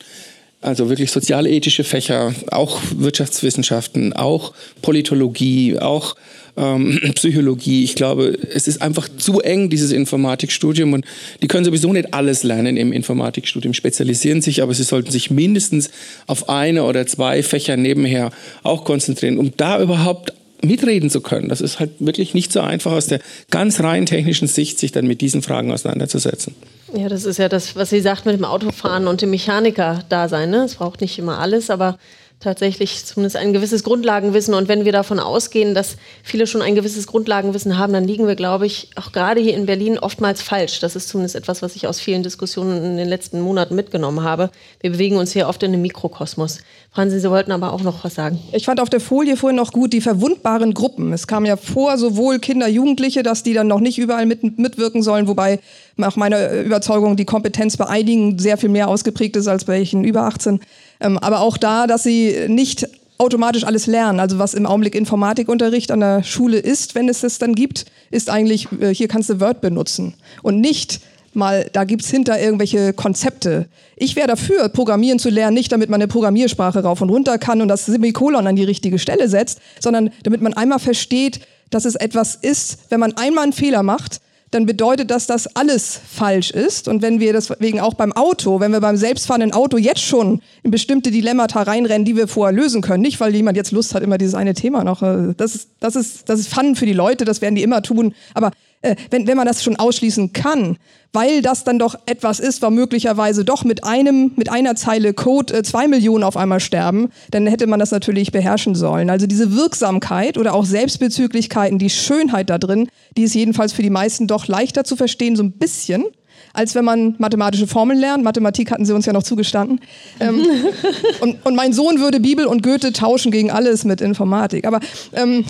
Also 0.60 0.88
wirklich 0.88 1.12
sozialethische 1.12 1.84
Fächer, 1.84 2.34
auch 2.50 2.80
Wirtschaftswissenschaften, 2.96 4.14
auch 4.14 4.52
Politologie, 4.82 5.78
auch 5.78 6.16
ähm, 6.56 7.00
Psychologie. 7.14 7.84
Ich 7.84 7.94
glaube, 7.94 8.38
es 8.52 8.68
ist 8.68 8.82
einfach 8.82 9.08
zu 9.16 9.40
eng, 9.40 9.70
dieses 9.70 9.92
Informatikstudium. 9.92 10.92
Und 10.92 11.04
die 11.42 11.48
können 11.48 11.64
sowieso 11.64 11.92
nicht 11.92 12.14
alles 12.14 12.42
lernen 12.42 12.76
im 12.76 12.92
Informatikstudium, 12.92 13.74
spezialisieren 13.74 14.42
sich, 14.42 14.62
aber 14.62 14.74
sie 14.74 14.84
sollten 14.84 15.10
sich 15.10 15.30
mindestens 15.30 15.90
auf 16.26 16.48
eine 16.48 16.84
oder 16.84 17.06
zwei 17.06 17.42
Fächer 17.42 17.76
nebenher 17.76 18.30
auch 18.62 18.84
konzentrieren, 18.84 19.38
um 19.38 19.52
da 19.56 19.80
überhaupt 19.80 20.32
mitreden 20.64 21.10
zu 21.10 21.20
können. 21.20 21.48
Das 21.48 21.60
ist 21.60 21.78
halt 21.78 21.90
wirklich 21.98 22.34
nicht 22.34 22.52
so 22.52 22.60
einfach 22.60 22.92
aus 22.92 23.06
der 23.06 23.20
ganz 23.50 23.80
rein 23.80 24.06
technischen 24.06 24.48
Sicht, 24.48 24.78
sich 24.78 24.92
dann 24.92 25.06
mit 25.06 25.20
diesen 25.20 25.42
Fragen 25.42 25.70
auseinanderzusetzen. 25.70 26.54
Ja, 26.96 27.08
das 27.08 27.24
ist 27.24 27.38
ja 27.38 27.48
das, 27.48 27.76
was 27.76 27.90
Sie 27.90 28.00
sagt 28.00 28.24
mit 28.24 28.36
dem 28.36 28.44
Autofahren 28.44 29.06
und 29.06 29.20
dem 29.20 29.30
Mechaniker-Dasein. 29.30 30.50
Ne? 30.50 30.64
Es 30.64 30.76
braucht 30.76 31.00
nicht 31.00 31.18
immer 31.18 31.38
alles, 31.38 31.70
aber 31.70 31.98
tatsächlich 32.44 33.04
zumindest 33.04 33.36
ein 33.36 33.52
gewisses 33.52 33.82
Grundlagenwissen. 33.82 34.54
Und 34.54 34.68
wenn 34.68 34.84
wir 34.84 34.92
davon 34.92 35.18
ausgehen, 35.18 35.74
dass 35.74 35.96
viele 36.22 36.46
schon 36.46 36.62
ein 36.62 36.74
gewisses 36.74 37.06
Grundlagenwissen 37.06 37.76
haben, 37.78 37.92
dann 37.92 38.04
liegen 38.04 38.26
wir, 38.26 38.36
glaube 38.36 38.66
ich, 38.66 38.90
auch 38.96 39.12
gerade 39.12 39.40
hier 39.40 39.54
in 39.54 39.66
Berlin 39.66 39.98
oftmals 39.98 40.42
falsch. 40.42 40.80
Das 40.80 40.94
ist 40.94 41.08
zumindest 41.08 41.34
etwas, 41.34 41.62
was 41.62 41.74
ich 41.74 41.86
aus 41.86 41.98
vielen 41.98 42.22
Diskussionen 42.22 42.84
in 42.84 42.96
den 42.96 43.08
letzten 43.08 43.40
Monaten 43.40 43.74
mitgenommen 43.74 44.22
habe. 44.22 44.50
Wir 44.80 44.92
bewegen 44.92 45.16
uns 45.16 45.32
hier 45.32 45.48
oft 45.48 45.62
in 45.62 45.72
einem 45.72 45.82
Mikrokosmos. 45.82 46.60
Franzi, 46.92 47.18
Sie 47.18 47.30
wollten 47.30 47.50
aber 47.50 47.72
auch 47.72 47.82
noch 47.82 48.04
was 48.04 48.14
sagen. 48.14 48.38
Ich 48.52 48.66
fand 48.66 48.80
auf 48.80 48.88
der 48.88 49.00
Folie 49.00 49.36
vorhin 49.36 49.56
noch 49.56 49.72
gut 49.72 49.92
die 49.92 50.00
verwundbaren 50.00 50.74
Gruppen. 50.74 51.12
Es 51.12 51.26
kam 51.26 51.44
ja 51.44 51.56
vor, 51.56 51.98
sowohl 51.98 52.38
Kinder, 52.38 52.68
Jugendliche, 52.68 53.22
dass 53.24 53.42
die 53.42 53.52
dann 53.52 53.66
noch 53.66 53.80
nicht 53.80 53.98
überall 53.98 54.26
mit, 54.26 54.58
mitwirken 54.58 55.02
sollen, 55.02 55.26
wobei 55.26 55.58
nach 55.96 56.16
meiner 56.16 56.52
Überzeugung 56.52 57.16
die 57.16 57.24
Kompetenz 57.24 57.76
bei 57.76 57.86
einigen 57.86 58.38
sehr 58.38 58.58
viel 58.58 58.68
mehr 58.68 58.88
ausgeprägt 58.88 59.36
ist 59.36 59.48
als 59.48 59.64
bei 59.64 59.74
welchen 59.74 60.04
über 60.04 60.22
18. 60.22 60.60
Ähm, 61.00 61.18
aber 61.18 61.40
auch 61.40 61.56
da, 61.56 61.86
dass 61.86 62.02
sie 62.02 62.46
nicht 62.48 62.88
automatisch 63.18 63.64
alles 63.64 63.86
lernen. 63.86 64.20
Also 64.20 64.38
was 64.38 64.54
im 64.54 64.66
Augenblick 64.66 64.94
Informatikunterricht 64.94 65.90
an 65.90 66.00
der 66.00 66.22
Schule 66.22 66.58
ist, 66.58 66.94
wenn 66.94 67.08
es 67.08 67.20
das 67.20 67.38
dann 67.38 67.54
gibt, 67.54 67.86
ist 68.10 68.28
eigentlich, 68.30 68.68
äh, 68.80 68.94
hier 68.94 69.08
kannst 69.08 69.30
du 69.30 69.40
Word 69.40 69.60
benutzen. 69.60 70.14
Und 70.42 70.60
nicht 70.60 71.00
mal, 71.34 71.68
da 71.72 71.84
gibt's 71.84 72.10
hinter 72.10 72.40
irgendwelche 72.40 72.92
Konzepte. 72.92 73.66
Ich 73.96 74.16
wäre 74.16 74.28
dafür, 74.28 74.68
Programmieren 74.68 75.18
zu 75.18 75.30
lernen, 75.30 75.54
nicht 75.54 75.72
damit 75.72 75.90
man 75.90 76.00
eine 76.00 76.08
Programmiersprache 76.08 76.82
rauf 76.82 77.00
und 77.00 77.10
runter 77.10 77.38
kann 77.38 77.60
und 77.60 77.68
das 77.68 77.86
Semikolon 77.86 78.46
an 78.46 78.56
die 78.56 78.64
richtige 78.64 78.98
Stelle 78.98 79.28
setzt, 79.28 79.60
sondern 79.80 80.10
damit 80.22 80.42
man 80.42 80.54
einmal 80.54 80.78
versteht, 80.78 81.40
dass 81.70 81.84
es 81.84 81.94
etwas 81.96 82.36
ist, 82.36 82.78
wenn 82.90 83.00
man 83.00 83.16
einmal 83.16 83.44
einen 83.44 83.52
Fehler 83.52 83.82
macht, 83.82 84.20
dann 84.54 84.66
bedeutet 84.66 85.10
das, 85.10 85.26
dass 85.26 85.48
alles 85.56 86.00
falsch 86.08 86.52
ist. 86.52 86.86
Und 86.86 87.02
wenn 87.02 87.18
wir 87.18 87.32
deswegen 87.32 87.80
auch 87.80 87.94
beim 87.94 88.12
Auto, 88.12 88.60
wenn 88.60 88.70
wir 88.70 88.80
beim 88.80 88.96
selbstfahrenden 88.96 89.52
Auto 89.52 89.78
jetzt 89.78 90.02
schon 90.02 90.40
in 90.62 90.70
bestimmte 90.70 91.10
Dilemmata 91.10 91.62
reinrennen, 91.62 92.04
die 92.04 92.14
wir 92.14 92.28
vorher 92.28 92.54
lösen 92.54 92.80
können, 92.80 93.02
nicht 93.02 93.18
weil 93.18 93.34
jemand 93.34 93.56
jetzt 93.56 93.72
Lust 93.72 93.94
hat, 93.94 94.04
immer 94.04 94.16
dieses 94.16 94.34
eine 94.34 94.54
Thema 94.54 94.84
noch, 94.84 95.02
äh, 95.02 95.34
das 95.36 95.56
ist, 95.56 95.70
das 95.80 95.96
ist, 95.96 96.28
das 96.28 96.38
ist 96.38 96.48
Fun 96.54 96.76
für 96.76 96.86
die 96.86 96.92
Leute, 96.92 97.24
das 97.24 97.40
werden 97.42 97.56
die 97.56 97.64
immer 97.64 97.82
tun, 97.82 98.14
aber 98.32 98.52
äh, 98.84 98.96
wenn, 99.10 99.26
wenn 99.26 99.36
man 99.36 99.46
das 99.46 99.62
schon 99.62 99.76
ausschließen 99.76 100.32
kann, 100.32 100.76
weil 101.12 101.42
das 101.42 101.64
dann 101.64 101.78
doch 101.78 101.94
etwas 102.06 102.40
ist, 102.40 102.60
war 102.60 102.70
möglicherweise 102.70 103.44
doch 103.44 103.64
mit 103.64 103.84
einem, 103.84 104.32
mit 104.36 104.50
einer 104.50 104.74
Zeile 104.74 105.14
Code 105.14 105.54
äh, 105.54 105.62
zwei 105.62 105.88
Millionen 105.88 106.24
auf 106.24 106.36
einmal 106.36 106.60
sterben, 106.60 107.10
dann 107.30 107.46
hätte 107.46 107.66
man 107.66 107.80
das 107.80 107.90
natürlich 107.92 108.32
beherrschen 108.32 108.74
sollen. 108.74 109.10
Also 109.10 109.26
diese 109.26 109.56
Wirksamkeit 109.56 110.36
oder 110.38 110.54
auch 110.54 110.64
Selbstbezüglichkeiten, 110.64 111.78
die 111.78 111.90
Schönheit 111.90 112.50
da 112.50 112.58
drin, 112.58 112.88
die 113.16 113.22
ist 113.22 113.34
jedenfalls 113.34 113.72
für 113.72 113.82
die 113.82 113.90
meisten 113.90 114.26
doch 114.26 114.48
leichter 114.48 114.84
zu 114.84 114.96
verstehen, 114.96 115.36
so 115.36 115.42
ein 115.42 115.52
bisschen 115.52 116.04
als 116.52 116.76
wenn 116.76 116.84
man 116.84 117.16
mathematische 117.18 117.66
Formeln 117.66 117.98
lernt. 117.98 118.22
Mathematik 118.22 118.70
hatten 118.70 118.84
sie 118.84 118.94
uns 118.94 119.06
ja 119.06 119.12
noch 119.12 119.24
zugestanden. 119.24 119.80
Ähm, 120.20 120.46
und, 121.20 121.44
und, 121.44 121.56
mein 121.56 121.72
Sohn 121.72 121.98
würde 121.98 122.20
Bibel 122.20 122.46
und 122.46 122.62
Goethe 122.62 122.92
tauschen 122.92 123.32
gegen 123.32 123.50
alles 123.50 123.84
mit 123.84 124.00
Informatik. 124.00 124.64
Aber 124.64 124.78
ähm, 125.14 125.44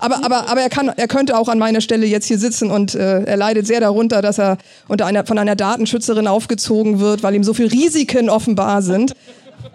aber, 0.00 0.24
aber, 0.24 0.48
aber 0.48 0.60
er, 0.60 0.70
kann, 0.70 0.88
er 0.88 1.08
könnte 1.08 1.36
auch 1.36 1.48
an 1.48 1.58
meiner 1.58 1.80
Stelle 1.80 2.06
jetzt 2.06 2.26
hier 2.26 2.38
sitzen 2.38 2.70
und 2.70 2.94
äh, 2.94 3.22
er 3.22 3.36
leidet 3.36 3.66
sehr 3.66 3.80
darunter, 3.80 4.22
dass 4.22 4.38
er 4.38 4.58
unter 4.88 5.06
einer, 5.06 5.26
von 5.26 5.38
einer 5.38 5.56
Datenschützerin 5.56 6.26
aufgezogen 6.26 7.00
wird, 7.00 7.22
weil 7.22 7.34
ihm 7.34 7.44
so 7.44 7.54
viele 7.54 7.70
Risiken 7.70 8.30
offenbar 8.30 8.82
sind. 8.82 9.14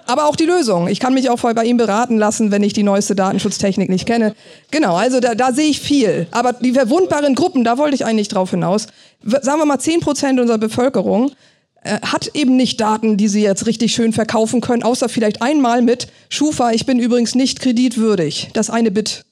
Aber 0.08 0.28
auch 0.28 0.36
die 0.36 0.46
Lösung. 0.46 0.88
Ich 0.88 1.00
kann 1.00 1.14
mich 1.14 1.30
auch 1.30 1.38
voll 1.38 1.54
bei 1.54 1.66
ihm 1.66 1.78
beraten 1.78 2.18
lassen, 2.18 2.52
wenn 2.52 2.64
ich 2.64 2.74
die 2.74 2.84
neueste 2.84 3.16
Datenschutztechnik 3.16 3.90
nicht 3.90 4.06
kenne. 4.06 4.36
Genau, 4.72 4.96
also 4.96 5.20
da, 5.20 5.36
da 5.36 5.54
sehe 5.54 5.70
ich 5.70 5.80
viel. 5.80 6.28
Aber 6.32 6.54
die 6.54 6.74
verwundbaren 6.74 7.36
Gruppen, 7.36 7.64
da 7.64 7.78
wollte 7.78 7.96
ich 7.96 8.06
eigentlich 8.06 8.28
drauf 8.28 8.52
hinaus. 8.52 8.88
Sagen 9.24 9.60
wir 9.60 9.66
mal, 9.66 9.80
10 9.80 10.00
Prozent 10.02 10.40
unserer 10.40 10.58
Bevölkerung 10.58 11.32
äh, 11.84 12.00
hat 12.02 12.32
eben 12.34 12.56
nicht 12.56 12.82
Daten, 12.82 13.18
die 13.18 13.28
sie 13.28 13.42
jetzt 13.42 13.68
richtig 13.68 13.94
schön 13.94 14.12
verkaufen 14.14 14.62
können, 14.62 14.84
außer 14.84 15.10
vielleicht 15.10 15.42
einmal 15.42 15.82
mit 15.82 16.08
Schufa, 16.30 16.72
ich 16.72 16.86
bin 16.86 17.00
übrigens 17.00 17.36
nicht 17.36 17.60
kreditwürdig. 17.60 18.50
Das 18.54 18.70
eine 18.70 18.92
Bit 18.92 19.26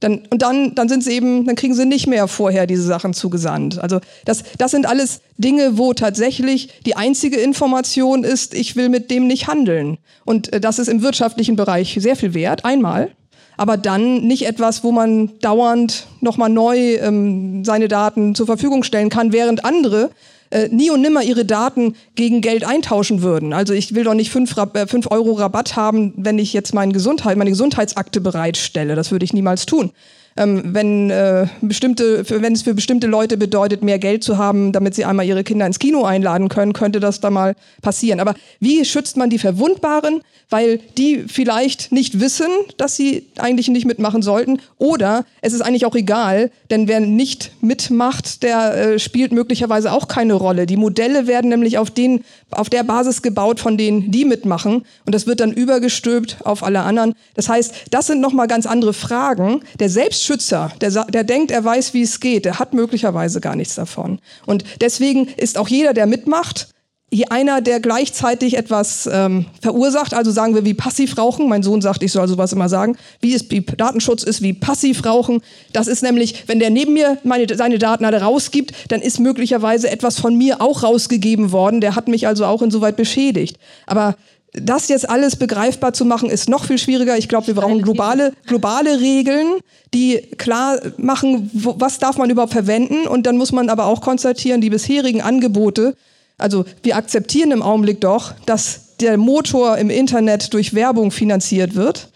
dann, 0.00 0.22
und 0.30 0.42
dann, 0.42 0.74
dann 0.74 0.88
sind 0.88 1.02
sie 1.02 1.12
eben, 1.12 1.44
dann 1.46 1.56
kriegen 1.56 1.74
sie 1.74 1.84
nicht 1.84 2.06
mehr 2.06 2.28
vorher 2.28 2.66
diese 2.66 2.82
Sachen 2.82 3.14
zugesandt. 3.14 3.78
Also 3.80 4.00
das, 4.24 4.44
das 4.56 4.70
sind 4.70 4.86
alles 4.86 5.20
Dinge, 5.38 5.76
wo 5.76 5.92
tatsächlich 5.92 6.68
die 6.86 6.96
einzige 6.96 7.36
Information 7.36 8.22
ist, 8.22 8.54
ich 8.54 8.76
will 8.76 8.88
mit 8.88 9.10
dem 9.10 9.26
nicht 9.26 9.48
handeln. 9.48 9.98
Und 10.24 10.52
äh, 10.52 10.60
das 10.60 10.78
ist 10.78 10.88
im 10.88 11.02
wirtschaftlichen 11.02 11.56
Bereich 11.56 11.96
sehr 12.00 12.16
viel 12.16 12.34
wert, 12.34 12.64
einmal. 12.64 13.10
Aber 13.56 13.76
dann 13.76 14.20
nicht 14.20 14.46
etwas, 14.46 14.84
wo 14.84 14.92
man 14.92 15.32
dauernd 15.40 16.06
nochmal 16.20 16.48
neu 16.48 16.94
ähm, 16.94 17.64
seine 17.64 17.88
Daten 17.88 18.36
zur 18.36 18.46
Verfügung 18.46 18.84
stellen 18.84 19.08
kann, 19.08 19.32
während 19.32 19.64
andere 19.64 20.10
äh, 20.50 20.68
nie 20.68 20.90
und 20.90 21.00
nimmer 21.00 21.22
ihre 21.22 21.44
Daten 21.44 21.94
gegen 22.14 22.40
Geld 22.40 22.64
eintauschen 22.64 23.22
würden. 23.22 23.52
Also 23.52 23.74
ich 23.74 23.94
will 23.94 24.04
doch 24.04 24.14
nicht 24.14 24.30
fünf, 24.30 24.56
äh, 24.56 24.86
fünf 24.86 25.10
Euro 25.10 25.32
Rabatt 25.32 25.76
haben, 25.76 26.12
wenn 26.16 26.38
ich 26.38 26.52
jetzt 26.52 26.74
meine 26.74 26.92
Gesundheit, 26.92 27.36
meine 27.36 27.50
Gesundheitsakte 27.50 28.20
bereitstelle. 28.20 28.94
Das 28.94 29.10
würde 29.10 29.24
ich 29.24 29.32
niemals 29.32 29.66
tun 29.66 29.92
ähm, 30.38 30.62
wenn, 30.64 31.10
äh, 31.10 31.46
bestimmte, 31.60 32.24
wenn 32.28 32.52
es 32.52 32.62
für 32.62 32.74
bestimmte 32.74 33.06
Leute 33.06 33.36
bedeutet, 33.36 33.82
mehr 33.82 33.98
Geld 33.98 34.22
zu 34.22 34.38
haben, 34.38 34.72
damit 34.72 34.94
sie 34.94 35.04
einmal 35.04 35.26
ihre 35.26 35.44
Kinder 35.44 35.66
ins 35.66 35.78
Kino 35.78 36.04
einladen 36.04 36.48
können, 36.48 36.72
könnte 36.72 37.00
das 37.00 37.20
da 37.20 37.30
mal 37.30 37.56
passieren. 37.82 38.20
Aber 38.20 38.34
wie 38.60 38.84
schützt 38.84 39.16
man 39.16 39.30
die 39.30 39.38
Verwundbaren? 39.38 40.20
Weil 40.50 40.78
die 40.96 41.24
vielleicht 41.26 41.92
nicht 41.92 42.20
wissen, 42.20 42.46
dass 42.78 42.96
sie 42.96 43.26
eigentlich 43.36 43.68
nicht 43.68 43.84
mitmachen 43.84 44.22
sollten. 44.22 44.60
Oder 44.78 45.26
es 45.42 45.52
ist 45.52 45.60
eigentlich 45.60 45.84
auch 45.84 45.94
egal, 45.94 46.50
denn 46.70 46.88
wer 46.88 47.00
nicht 47.00 47.52
mitmacht, 47.60 48.42
der 48.42 48.74
äh, 48.74 48.98
spielt 48.98 49.32
möglicherweise 49.32 49.92
auch 49.92 50.08
keine 50.08 50.34
Rolle. 50.34 50.64
Die 50.66 50.76
Modelle 50.76 51.26
werden 51.26 51.50
nämlich 51.50 51.76
auf, 51.76 51.90
den, 51.90 52.24
auf 52.50 52.70
der 52.70 52.82
Basis 52.82 53.22
gebaut, 53.22 53.60
von 53.60 53.76
denen 53.76 54.10
die 54.10 54.24
mitmachen. 54.24 54.84
Und 55.04 55.14
das 55.14 55.26
wird 55.26 55.40
dann 55.40 55.52
übergestülpt 55.52 56.38
auf 56.44 56.62
alle 56.62 56.80
anderen. 56.80 57.14
Das 57.34 57.48
heißt, 57.48 57.74
das 57.90 58.06
sind 58.06 58.20
nochmal 58.20 58.46
ganz 58.46 58.66
andere 58.66 58.92
Fragen. 58.92 59.60
Der 59.78 59.90
Selbst 59.90 60.24
Schützer, 60.24 60.72
der, 60.80 60.90
der 61.04 61.24
denkt, 61.24 61.50
er 61.50 61.64
weiß, 61.64 61.94
wie 61.94 62.02
es 62.02 62.20
geht, 62.20 62.44
der 62.44 62.58
hat 62.58 62.74
möglicherweise 62.74 63.40
gar 63.40 63.56
nichts 63.56 63.74
davon. 63.74 64.18
Und 64.46 64.64
deswegen 64.80 65.28
ist 65.36 65.58
auch 65.58 65.68
jeder, 65.68 65.92
der 65.92 66.06
mitmacht, 66.06 66.68
hier 67.10 67.32
einer, 67.32 67.62
der 67.62 67.80
gleichzeitig 67.80 68.56
etwas 68.56 69.08
ähm, 69.10 69.46
verursacht, 69.62 70.12
also 70.12 70.30
sagen 70.30 70.54
wir 70.54 70.64
wie 70.64 70.74
Passivrauchen. 70.74 71.48
Mein 71.48 71.62
Sohn 71.62 71.80
sagt, 71.80 72.02
ich 72.02 72.12
soll 72.12 72.28
sowas 72.28 72.52
immer 72.52 72.68
sagen. 72.68 72.98
Wie 73.20 73.32
es 73.32 73.50
wie 73.50 73.62
Datenschutz 73.62 74.22
ist, 74.22 74.42
wie 74.42 74.52
Passivrauchen. 74.52 75.40
Das 75.72 75.86
ist 75.86 76.02
nämlich, 76.02 76.44
wenn 76.48 76.58
der 76.58 76.68
neben 76.68 76.92
mir 76.92 77.16
meine, 77.24 77.46
seine 77.56 77.78
Daten 77.78 78.04
alle 78.04 78.20
rausgibt, 78.20 78.72
dann 78.88 79.00
ist 79.00 79.20
möglicherweise 79.20 79.90
etwas 79.90 80.20
von 80.20 80.36
mir 80.36 80.60
auch 80.60 80.82
rausgegeben 80.82 81.50
worden. 81.50 81.80
Der 81.80 81.96
hat 81.96 82.08
mich 82.08 82.26
also 82.26 82.44
auch 82.44 82.60
insoweit 82.60 82.96
beschädigt. 82.96 83.58
Aber 83.86 84.14
das 84.52 84.88
jetzt 84.88 85.08
alles 85.08 85.36
begreifbar 85.36 85.92
zu 85.94 86.04
machen, 86.04 86.28
ist 86.28 86.48
noch 86.48 86.64
viel 86.64 86.78
schwieriger. 86.78 87.16
Ich 87.16 87.28
glaube, 87.28 87.46
wir 87.46 87.54
brauchen 87.54 87.82
globale, 87.82 88.32
globale 88.46 89.00
Regeln, 89.00 89.60
die 89.94 90.18
klar 90.36 90.78
machen, 90.96 91.50
wo, 91.52 91.74
was 91.78 91.98
darf 91.98 92.18
man 92.18 92.28
überhaupt 92.28 92.52
verwenden. 92.52 93.06
Und 93.06 93.26
dann 93.26 93.36
muss 93.36 93.52
man 93.52 93.70
aber 93.70 93.86
auch 93.86 94.02
konstatieren, 94.02 94.60
die 94.60 94.70
bisherigen 94.70 95.22
Angebote, 95.22 95.96
also 96.38 96.64
wir 96.82 96.96
akzeptieren 96.96 97.50
im 97.50 97.62
Augenblick 97.62 98.00
doch, 98.00 98.32
dass 98.46 98.96
der 99.00 99.16
Motor 99.16 99.76
im 99.78 99.90
Internet 99.90 100.54
durch 100.54 100.74
Werbung 100.74 101.10
finanziert 101.10 101.74
wird 101.74 102.08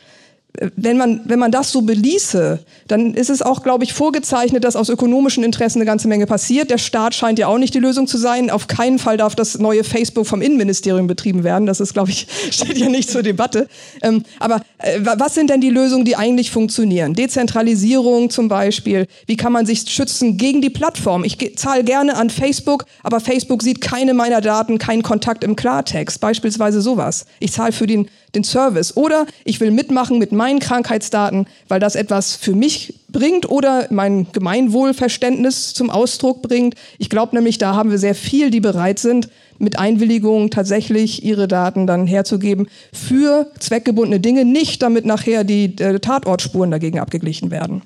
wenn 0.77 0.99
man, 0.99 1.23
wenn 1.25 1.39
man 1.39 1.51
das 1.51 1.73
so 1.73 1.81
beließe, 1.81 2.59
dann 2.87 3.15
ist 3.15 3.31
es 3.31 3.41
auch, 3.41 3.63
glaube 3.63 3.85
ich, 3.85 3.95
vorgezeichnet, 3.95 4.65
dass 4.65 4.77
aus 4.77 4.91
ökonomischen 4.91 5.45
Interessen 5.45 5.79
eine 5.79 5.87
ganze 5.87 6.09
Menge 6.09 6.27
passiert. 6.27 6.71
Der 6.71 6.77
Staat 6.77 7.15
scheint 7.15 7.39
ja 7.39 7.47
auch 7.47 7.57
nicht 7.57 7.73
die 7.73 7.79
Lösung 7.79 8.07
zu 8.07 8.19
sein. 8.19 8.51
Auf 8.51 8.67
keinen 8.67 8.99
Fall 8.99 9.17
darf 9.17 9.35
das 9.35 9.59
neue 9.59 9.83
Facebook 9.83 10.27
vom 10.27 10.43
Innenministerium 10.43 11.07
betrieben 11.07 11.43
werden. 11.43 11.65
Das 11.65 11.81
ist, 11.81 11.95
glaube 11.95 12.11
ich, 12.11 12.27
steht 12.51 12.77
ja 12.77 12.91
nicht 12.91 13.11
zur 13.11 13.23
Debatte. 13.23 13.67
Ähm, 14.03 14.25
aber 14.41 14.61
äh, 14.77 15.01
was 15.03 15.35
sind 15.35 15.49
denn 15.49 15.63
die 15.63 15.71
Lösungen, 15.71 16.05
die 16.05 16.17
eigentlich 16.17 16.51
funktionieren? 16.51 17.15
Dezentralisierung 17.15 18.29
zum 18.29 18.49
Beispiel. 18.49 19.07
Wie 19.27 19.37
kann 19.37 19.53
man 19.53 19.65
sich 19.65 19.91
schützen 19.91 20.37
gegen 20.37 20.61
die 20.61 20.71
Plattform? 20.71 21.25
Ich 21.25 21.39
zahle 21.57 21.83
gerne 21.83 22.17
an 22.17 22.29
Facebook, 22.29 22.85
aber 23.03 23.21
Facebook 23.21 23.63
sieht 23.63 23.81
keine 23.81 24.13
meiner 24.13 24.43
Daten, 24.43 24.77
keinen 24.77 25.03
Kontakt 25.03 25.45
im 25.45 25.57
Klartext. 25.57 26.21
Beispielsweise 26.21 26.83
sowas. 26.83 27.25
Ich 27.41 27.53
zahle 27.53 27.73
für 27.73 27.87
den 27.87 28.09
den 28.35 28.45
Service. 28.45 28.97
Oder 28.97 29.27
ich 29.45 29.61
will 29.61 29.71
mitmachen 29.71 30.19
mit 30.19 30.33
meinen 30.33 30.59
Krankheitsdaten, 30.59 31.47
weil 31.69 31.81
das 31.81 31.95
etwas 31.95 32.37
für 32.37 32.55
mich 32.55 32.95
bringt 33.09 33.49
oder 33.49 33.87
mein 33.91 34.27
Gemeinwohlverständnis 34.33 35.75
zum 35.75 35.91
Ausdruck 35.91 36.43
bringt. 36.43 36.75
Ich 36.99 37.11
glaube 37.11 37.37
nämlich, 37.37 37.59
da 37.59 37.75
haben 37.75 37.91
wir 37.91 37.99
sehr 37.99 38.15
viel, 38.15 38.51
die 38.51 38.61
bereit 38.61 38.99
sind, 38.99 39.29
mit 39.59 39.79
Einwilligung 39.79 40.51
tatsächlich 40.51 41.25
ihre 41.25 41.47
Daten 41.47 41.87
dann 41.87 42.07
herzugeben 42.07 42.69
für 42.93 43.51
zweckgebundene 43.61 44.19
Dinge, 44.19 44.45
nicht 44.45 44.83
damit 44.83 45.05
nachher 45.05 45.45
die 45.45 45.77
äh, 45.79 46.01
Tatortspuren 46.01 46.71
dagegen 46.71 46.99
abgeglichen 46.99 47.51
werden. 47.51 47.83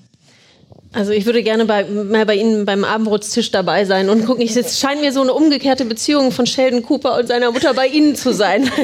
Also 0.97 1.12
ich 1.12 1.26
würde 1.26 1.42
gerne 1.42 1.66
bei, 1.66 1.84
mal 1.84 2.24
bei 2.24 2.36
Ihnen 2.36 2.64
beim 2.64 2.82
Abendbrotstisch 2.82 3.51
dabei 3.51 3.84
sein 3.84 4.09
und 4.09 4.24
gucken. 4.24 4.42
Es 4.42 4.80
scheint 4.80 5.03
mir 5.03 5.12
so 5.12 5.20
eine 5.20 5.34
umgekehrte 5.34 5.84
Beziehung 5.84 6.32
von 6.32 6.47
Sheldon 6.47 6.82
Cooper 6.82 7.18
und 7.18 7.28
seiner 7.28 7.53
Mutter 7.53 7.74
bei 7.74 7.86
Ihnen 7.86 8.16
zu 8.16 8.32
sein. 8.32 8.70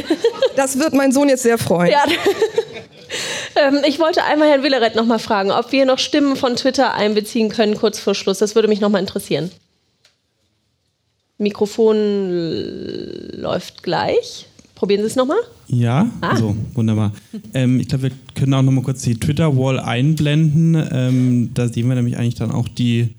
Das 0.55 0.79
wird 0.79 0.93
mein 0.93 1.13
Sohn 1.13 1.31
jetzt 1.31 1.45
sehr 1.45 1.57
freuen. 1.57 1.91
Ja. 1.91 2.05
Ähm, 3.55 3.83
ich 3.87 3.99
wollte 3.99 4.25
einmal 4.25 4.49
Herrn 4.49 4.63
Willeret 4.63 4.95
noch 4.95 5.05
mal 5.05 5.19
fragen, 5.19 5.51
ob 5.51 5.71
wir 5.71 5.85
noch 5.85 5.99
Stimmen 5.99 6.35
von 6.35 6.57
Twitter 6.57 6.95
einbeziehen 6.95 7.51
können 7.51 7.77
kurz 7.77 7.99
vor 7.99 8.15
Schluss. 8.15 8.39
Das 8.39 8.55
würde 8.55 8.69
mich 8.69 8.81
noch 8.81 8.89
mal 8.89 9.01
interessieren. 9.01 9.51
Mikrofon 11.37 12.31
läuft 13.35 13.83
gleich. 13.83 14.47
Probieren 14.83 15.03
Sie 15.03 15.07
es 15.07 15.15
nochmal? 15.15 15.39
Ja, 15.69 16.11
ah. 16.21 16.37
so, 16.37 16.57
wunderbar. 16.75 17.13
Ähm, 17.55 17.79
ich 17.79 17.87
glaube, 17.87 18.03
wir 18.03 18.11
können 18.35 18.53
auch 18.53 18.63
nochmal 18.63 18.83
kurz 18.83 19.03
die 19.03 19.15
Twitter-Wall 19.15 19.79
einblenden. 19.79 20.75
Ähm, 20.91 21.51
da 21.55 21.69
sehen 21.69 21.87
wir 21.87 21.95
nämlich 21.95 22.17
eigentlich 22.17 22.35
dann 22.35 22.51
auch 22.51 22.67
die 22.67 23.11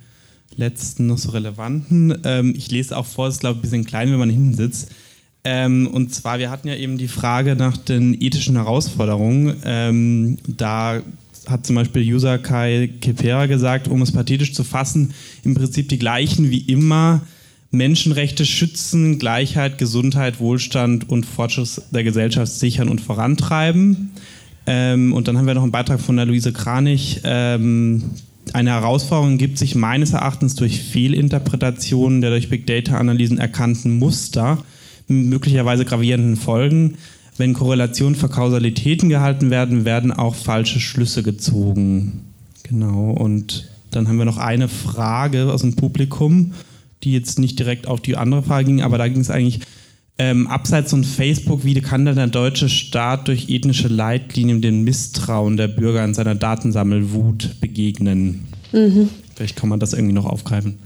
letzten 0.57 1.07
noch 1.07 1.17
so 1.17 1.29
relevanten. 1.29 2.17
Ähm, 2.25 2.53
ich 2.53 2.69
lese 2.69 2.97
auch 2.97 3.05
vor, 3.05 3.29
es 3.29 3.35
ist 3.35 3.39
glaube 3.39 3.53
ich 3.53 3.59
ein 3.59 3.61
bisschen 3.61 3.85
klein, 3.85 4.11
wenn 4.11 4.19
man 4.19 4.29
hinten 4.29 4.55
sitzt. 4.55 4.91
Ähm, 5.45 5.87
und 5.87 6.13
zwar, 6.13 6.37
wir 6.37 6.51
hatten 6.51 6.67
ja 6.67 6.75
eben 6.75 6.97
die 6.97 7.07
Frage 7.07 7.55
nach 7.55 7.77
den 7.77 8.21
ethischen 8.21 8.57
Herausforderungen. 8.57 9.55
Ähm, 9.63 10.39
da 10.45 11.01
hat 11.47 11.65
zum 11.65 11.77
Beispiel 11.77 12.13
User 12.13 12.39
Kai 12.39 12.89
Kepera 12.99 13.45
gesagt, 13.45 13.87
um 13.87 14.01
es 14.01 14.11
pathetisch 14.11 14.53
zu 14.53 14.65
fassen, 14.65 15.13
im 15.45 15.55
Prinzip 15.55 15.87
die 15.87 15.97
gleichen 15.97 16.51
wie 16.51 16.59
immer 16.59 17.21
Menschenrechte 17.73 18.45
schützen, 18.45 19.17
Gleichheit, 19.17 19.79
Gesundheit, 19.79 20.39
Wohlstand 20.39 21.09
und 21.09 21.25
Fortschritt 21.25 21.81
der 21.89 22.03
Gesellschaft 22.03 22.51
sichern 22.51 22.87
und 22.87 23.01
vorantreiben. 23.01 24.11
Ähm, 24.67 25.11
und 25.11 25.27
dann 25.27 25.37
haben 25.37 25.47
wir 25.47 25.55
noch 25.55 25.63
einen 25.63 25.71
Beitrag 25.71 25.99
von 25.99 26.15
der 26.15 26.27
Luise 26.27 26.53
Kranich. 26.53 27.21
Ähm, 27.23 28.11
eine 28.53 28.69
Herausforderung 28.69 29.39
gibt 29.39 29.57
sich 29.57 29.73
meines 29.73 30.13
Erachtens 30.13 30.53
durch 30.53 30.83
Fehlinterpretationen 30.83 32.21
der 32.21 32.29
durch 32.29 32.47
Big 32.47 32.67
Data-Analysen 32.67 33.39
erkannten 33.39 33.97
Muster 33.97 34.59
mit 35.07 35.25
möglicherweise 35.25 35.83
gravierenden 35.83 36.35
Folgen. 36.35 36.93
Wenn 37.37 37.53
Korrelationen 37.53 38.15
für 38.15 38.29
Kausalitäten 38.29 39.09
gehalten 39.09 39.49
werden, 39.49 39.83
werden 39.83 40.11
auch 40.11 40.35
falsche 40.35 40.79
Schlüsse 40.79 41.23
gezogen. 41.23 42.21
Genau. 42.61 43.09
Und 43.09 43.67
dann 43.89 44.07
haben 44.07 44.17
wir 44.17 44.25
noch 44.25 44.37
eine 44.37 44.67
Frage 44.67 45.51
aus 45.51 45.61
dem 45.61 45.75
Publikum 45.75 46.53
die 47.03 47.13
jetzt 47.13 47.39
nicht 47.39 47.59
direkt 47.59 47.87
auf 47.87 48.01
die 48.01 48.17
andere 48.17 48.43
Frage 48.43 48.65
ging, 48.65 48.81
aber 48.81 48.97
da 48.97 49.07
ging 49.07 49.21
es 49.21 49.29
eigentlich 49.29 49.61
ähm, 50.19 50.47
abseits 50.47 50.91
von 50.91 51.03
Facebook, 51.03 51.63
wie 51.63 51.79
kann 51.81 52.05
denn 52.05 52.15
der 52.15 52.27
deutsche 52.27 52.69
Staat 52.69 53.27
durch 53.27 53.49
ethnische 53.49 53.87
Leitlinien 53.87 54.61
dem 54.61 54.83
Misstrauen 54.83 55.57
der 55.57 55.67
Bürger 55.67 56.01
an 56.01 56.13
seiner 56.13 56.35
Datensammelwut 56.35 57.59
begegnen? 57.59 58.47
Mhm. 58.71 59.09
Vielleicht 59.35 59.55
kann 59.55 59.69
man 59.69 59.79
das 59.79 59.93
irgendwie 59.93 60.13
noch 60.13 60.25
aufgreifen. 60.25 60.77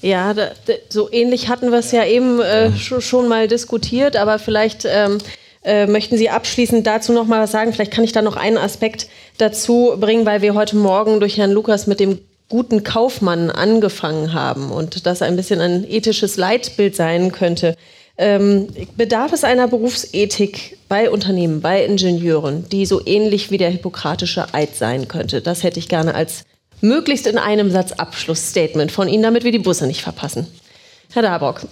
Ja, 0.00 0.34
da, 0.34 0.50
da, 0.66 0.72
so 0.88 1.10
ähnlich 1.12 1.48
hatten 1.48 1.70
wir 1.70 1.78
es 1.78 1.92
ja 1.92 2.04
eben 2.04 2.40
äh, 2.40 2.70
ja. 2.70 3.00
schon 3.00 3.28
mal 3.28 3.46
diskutiert, 3.46 4.16
aber 4.16 4.40
vielleicht 4.40 4.84
ähm, 4.84 5.18
äh, 5.64 5.86
möchten 5.86 6.16
Sie 6.16 6.28
abschließend 6.28 6.84
dazu 6.84 7.12
noch 7.12 7.26
mal 7.26 7.40
was 7.40 7.52
sagen. 7.52 7.72
Vielleicht 7.72 7.92
kann 7.92 8.02
ich 8.02 8.10
da 8.10 8.20
noch 8.20 8.36
einen 8.36 8.58
Aspekt 8.58 9.06
dazu 9.38 9.92
bringen, 9.98 10.26
weil 10.26 10.42
wir 10.42 10.54
heute 10.54 10.76
Morgen 10.76 11.20
durch 11.20 11.36
Herrn 11.36 11.52
Lukas 11.52 11.86
mit 11.86 12.00
dem 12.00 12.18
guten 12.52 12.84
Kaufmann 12.84 13.48
angefangen 13.48 14.34
haben 14.34 14.70
und 14.70 15.06
das 15.06 15.22
ein 15.22 15.36
bisschen 15.36 15.62
ein 15.62 15.90
ethisches 15.90 16.36
Leitbild 16.36 16.94
sein 16.94 17.32
könnte. 17.32 17.76
Ähm, 18.18 18.68
bedarf 18.94 19.32
es 19.32 19.42
einer 19.42 19.68
Berufsethik 19.68 20.76
bei 20.86 21.08
Unternehmen, 21.08 21.62
bei 21.62 21.82
Ingenieuren, 21.82 22.68
die 22.68 22.84
so 22.84 23.00
ähnlich 23.06 23.50
wie 23.50 23.56
der 23.56 23.70
hippokratische 23.70 24.52
Eid 24.52 24.76
sein 24.76 25.08
könnte? 25.08 25.40
Das 25.40 25.62
hätte 25.62 25.78
ich 25.78 25.88
gerne 25.88 26.14
als 26.14 26.44
möglichst 26.82 27.26
in 27.26 27.38
einem 27.38 27.70
Satz 27.70 27.92
Abschlussstatement 27.92 28.92
von 28.92 29.08
Ihnen, 29.08 29.22
damit 29.22 29.44
wir 29.44 29.52
die 29.52 29.58
Busse 29.58 29.86
nicht 29.86 30.02
verpassen. 30.02 30.46
Herr 31.14 31.22
Darbock. 31.22 31.62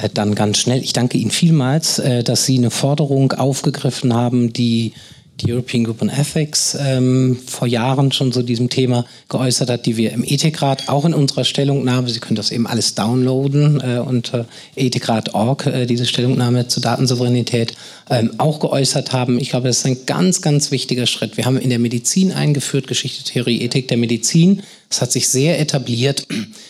Äh, 0.00 0.10
dann 0.14 0.36
ganz 0.36 0.58
schnell. 0.58 0.80
Ich 0.80 0.92
danke 0.92 1.18
Ihnen 1.18 1.32
vielmals, 1.32 1.98
äh, 1.98 2.22
dass 2.22 2.46
Sie 2.46 2.56
eine 2.56 2.70
Forderung 2.70 3.32
aufgegriffen 3.32 4.14
haben, 4.14 4.52
die 4.52 4.92
die 5.40 5.52
European 5.52 5.84
Group 5.84 6.00
on 6.00 6.08
Ethics 6.08 6.76
ähm, 6.80 7.36
vor 7.46 7.66
Jahren 7.66 8.12
schon 8.12 8.30
so 8.30 8.42
diesem 8.42 8.70
Thema 8.70 9.04
geäußert 9.28 9.68
hat, 9.68 9.86
die 9.86 9.96
wir 9.96 10.12
im 10.12 10.22
Ethikrat 10.22 10.88
auch 10.88 11.04
in 11.04 11.12
unserer 11.12 11.44
Stellungnahme, 11.44 12.08
Sie 12.08 12.20
können 12.20 12.36
das 12.36 12.52
eben 12.52 12.66
alles 12.66 12.94
downloaden 12.94 13.80
äh, 13.80 13.98
unter 13.98 14.46
ethikrat.org, 14.76 15.66
äh, 15.66 15.86
diese 15.86 16.06
Stellungnahme 16.06 16.68
zur 16.68 16.82
Datensouveränität, 16.82 17.74
ähm, 18.10 18.32
auch 18.38 18.60
geäußert 18.60 19.12
haben. 19.12 19.40
Ich 19.40 19.50
glaube, 19.50 19.66
das 19.66 19.78
ist 19.78 19.86
ein 19.86 20.06
ganz, 20.06 20.40
ganz 20.40 20.70
wichtiger 20.70 21.06
Schritt. 21.06 21.36
Wir 21.36 21.46
haben 21.46 21.58
in 21.58 21.70
der 21.70 21.80
Medizin 21.80 22.32
eingeführt, 22.32 22.86
Geschichte, 22.86 23.24
Theorie, 23.24 23.60
Ethik 23.62 23.88
der 23.88 23.96
Medizin. 23.96 24.62
Das 24.88 25.02
hat 25.02 25.10
sich 25.10 25.28
sehr 25.28 25.58
etabliert. 25.58 26.26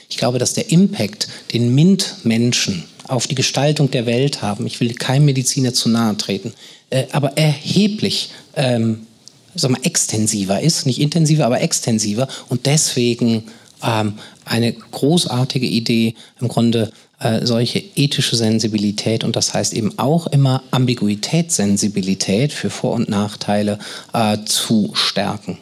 Ich 0.08 0.16
glaube, 0.16 0.38
dass 0.38 0.54
der 0.54 0.70
Impact, 0.70 1.28
den 1.52 1.74
MINT-Menschen 1.74 2.84
auf 3.06 3.26
die 3.26 3.34
Gestaltung 3.34 3.90
der 3.90 4.06
Welt 4.06 4.40
haben, 4.40 4.66
ich 4.66 4.80
will 4.80 4.94
keinem 4.94 5.26
Mediziner 5.26 5.74
zu 5.74 5.88
nahe 5.88 6.16
treten, 6.16 6.54
äh, 6.94 7.06
aber 7.12 7.36
erheblich 7.36 8.30
ähm, 8.54 9.06
sag 9.54 9.70
mal, 9.70 9.80
extensiver 9.82 10.60
ist, 10.60 10.86
nicht 10.86 11.00
intensiver, 11.00 11.46
aber 11.46 11.60
extensiver 11.60 12.28
und 12.48 12.66
deswegen 12.66 13.44
ähm, 13.82 14.14
eine 14.44 14.72
großartige 14.72 15.66
Idee, 15.66 16.14
im 16.40 16.48
Grunde 16.48 16.92
äh, 17.18 17.44
solche 17.44 17.82
ethische 17.96 18.36
Sensibilität 18.36 19.24
und 19.24 19.36
das 19.36 19.54
heißt 19.54 19.72
eben 19.72 19.98
auch 19.98 20.26
immer 20.28 20.62
Ambiguitätssensibilität 20.70 22.52
für 22.52 22.70
Vor- 22.70 22.94
und 22.94 23.08
Nachteile 23.08 23.78
äh, 24.12 24.38
zu 24.44 24.90
stärken. 24.94 25.58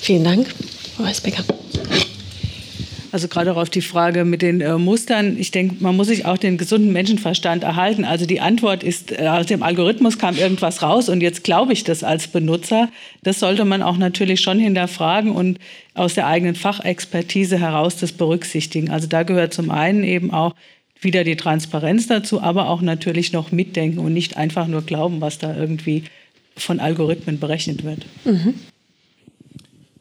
Vielen 0.00 0.24
Dank, 0.24 0.46
Frau 0.96 1.04
Weisbecker. 1.04 1.44
Also 3.10 3.28
gerade 3.28 3.52
auch 3.52 3.56
auf 3.56 3.70
die 3.70 3.80
Frage 3.80 4.24
mit 4.24 4.42
den 4.42 4.60
äh, 4.60 4.76
Mustern. 4.76 5.38
Ich 5.38 5.50
denke, 5.50 5.76
man 5.80 5.96
muss 5.96 6.08
sich 6.08 6.26
auch 6.26 6.36
den 6.36 6.58
gesunden 6.58 6.92
Menschenverstand 6.92 7.64
erhalten. 7.64 8.04
Also 8.04 8.26
die 8.26 8.40
Antwort 8.40 8.82
ist, 8.82 9.12
äh, 9.12 9.26
aus 9.28 9.46
dem 9.46 9.62
Algorithmus 9.62 10.18
kam 10.18 10.36
irgendwas 10.36 10.82
raus 10.82 11.08
und 11.08 11.22
jetzt 11.22 11.44
glaube 11.44 11.72
ich 11.72 11.84
das 11.84 12.04
als 12.04 12.28
Benutzer. 12.28 12.88
Das 13.22 13.40
sollte 13.40 13.64
man 13.64 13.82
auch 13.82 13.96
natürlich 13.96 14.40
schon 14.40 14.58
hinterfragen 14.58 15.32
und 15.32 15.58
aus 15.94 16.14
der 16.14 16.26
eigenen 16.26 16.54
Fachexpertise 16.54 17.58
heraus 17.58 17.96
das 17.96 18.12
berücksichtigen. 18.12 18.90
Also 18.90 19.06
da 19.06 19.22
gehört 19.22 19.54
zum 19.54 19.70
einen 19.70 20.04
eben 20.04 20.32
auch 20.32 20.54
wieder 21.00 21.24
die 21.24 21.36
Transparenz 21.36 22.06
dazu, 22.08 22.42
aber 22.42 22.68
auch 22.68 22.82
natürlich 22.82 23.32
noch 23.32 23.52
mitdenken 23.52 24.00
und 24.00 24.12
nicht 24.12 24.36
einfach 24.36 24.66
nur 24.66 24.82
glauben, 24.82 25.20
was 25.20 25.38
da 25.38 25.56
irgendwie 25.56 26.04
von 26.56 26.80
Algorithmen 26.80 27.38
berechnet 27.38 27.84
wird. 27.84 28.04
Mhm. 28.24 28.54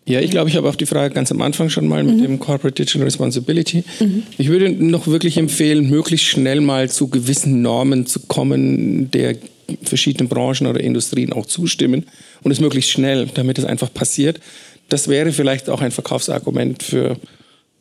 Ja, 0.07 0.21
ich 0.21 0.31
glaube, 0.31 0.49
ich 0.49 0.55
habe 0.55 0.69
auf 0.69 0.77
die 0.77 0.85
Frage 0.85 1.13
ganz 1.13 1.31
am 1.31 1.41
Anfang 1.41 1.69
schon 1.69 1.85
mal 1.85 2.01
mit 2.01 2.17
mhm. 2.17 2.21
dem 2.21 2.39
Corporate 2.39 2.81
Digital 2.81 3.03
Responsibility. 3.03 3.83
Mhm. 3.99 4.23
Ich 4.37 4.47
würde 4.47 4.71
noch 4.71 5.07
wirklich 5.07 5.37
empfehlen, 5.37 5.89
möglichst 5.89 6.25
schnell 6.25 6.61
mal 6.61 6.89
zu 6.89 7.09
gewissen 7.09 7.61
Normen 7.61 8.05
zu 8.05 8.21
kommen, 8.21 9.11
der 9.11 9.35
verschiedenen 9.83 10.29
Branchen 10.29 10.65
oder 10.65 10.79
Industrien 10.79 11.33
auch 11.33 11.45
zustimmen 11.45 12.05
und 12.41 12.51
es 12.51 12.61
möglichst 12.61 12.89
schnell, 12.89 13.27
damit 13.33 13.59
es 13.59 13.65
einfach 13.65 13.93
passiert. 13.93 14.39
Das 14.87 15.09
wäre 15.09 15.33
vielleicht 15.33 15.69
auch 15.69 15.81
ein 15.81 15.91
Verkaufsargument 15.91 16.83
für 16.83 17.17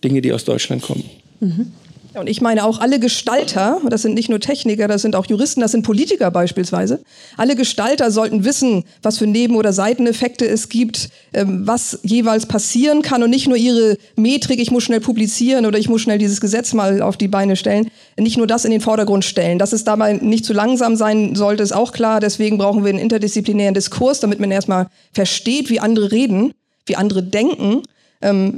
Dinge, 0.03 0.21
die 0.21 0.33
aus 0.33 0.45
Deutschland 0.45 0.83
kommen. 0.83 1.05
Mhm. 1.39 1.73
Und 2.17 2.31
ich 2.31 2.41
meine 2.41 2.65
auch 2.65 2.81
alle 2.81 2.99
Gestalter, 2.99 3.79
das 3.91 4.01
sind 4.01 4.15
nicht 4.15 4.31
nur 4.31 4.41
Techniker, 4.41 4.89
das 4.89 5.03
sind 5.03 5.15
auch 5.15 5.27
Juristen, 5.27 5.61
das 5.61 5.73
sind 5.73 5.83
Politiker 5.83 6.31
beispielsweise. 6.31 7.03
Alle 7.37 7.57
Gestalter 7.57 8.11
sollten 8.11 8.45
wissen, 8.45 8.85
was 9.03 9.19
für 9.19 9.27
Neben- 9.27 9.55
oder 9.55 9.75
Seiteneffekte 9.75 10.47
es 10.47 10.71
gibt, 10.71 11.11
ähm, 11.35 11.67
was 11.67 11.99
jeweils 12.03 12.47
passieren 12.47 13.03
kann 13.03 13.23
und 13.23 13.29
nicht 13.29 13.49
nur 13.49 13.59
ihre 13.59 13.99
Metrik, 14.17 14.61
ich 14.61 14.71
muss 14.71 14.85
schnell 14.85 15.01
publizieren 15.01 15.67
oder 15.67 15.79
ich 15.79 15.91
muss 15.91 16.01
schnell 16.01 16.17
dieses 16.17 16.41
Gesetz 16.41 16.73
mal 16.73 17.03
auf 17.03 17.19
die 17.19 17.29
Beine 17.29 17.55
stellen, 17.55 17.91
nicht 18.17 18.39
nur 18.39 18.47
das 18.47 18.65
in 18.65 18.71
den 18.71 18.81
Vordergrund 18.81 19.25
stellen. 19.27 19.59
Dass 19.59 19.75
es 19.75 19.85
dabei 19.85 20.15
nicht 20.15 20.47
zu 20.47 20.55
langsam 20.55 20.97
sein 20.97 21.35
sollte, 21.35 21.63
ist 21.63 21.75
auch 21.75 21.93
klar. 21.93 22.21
Deswegen 22.21 22.57
brauchen 22.57 22.83
wir 22.83 22.91
einen 22.91 22.99
interdisziplinären 22.99 23.75
Diskurs, 23.75 24.21
damit 24.21 24.41
man 24.41 24.51
erstmal 24.51 24.89
versteht, 25.13 25.69
wie 25.69 25.81
andere 25.81 26.13
reden, 26.13 26.55
wie 26.87 26.97
andere 26.97 27.23
denken 27.23 27.83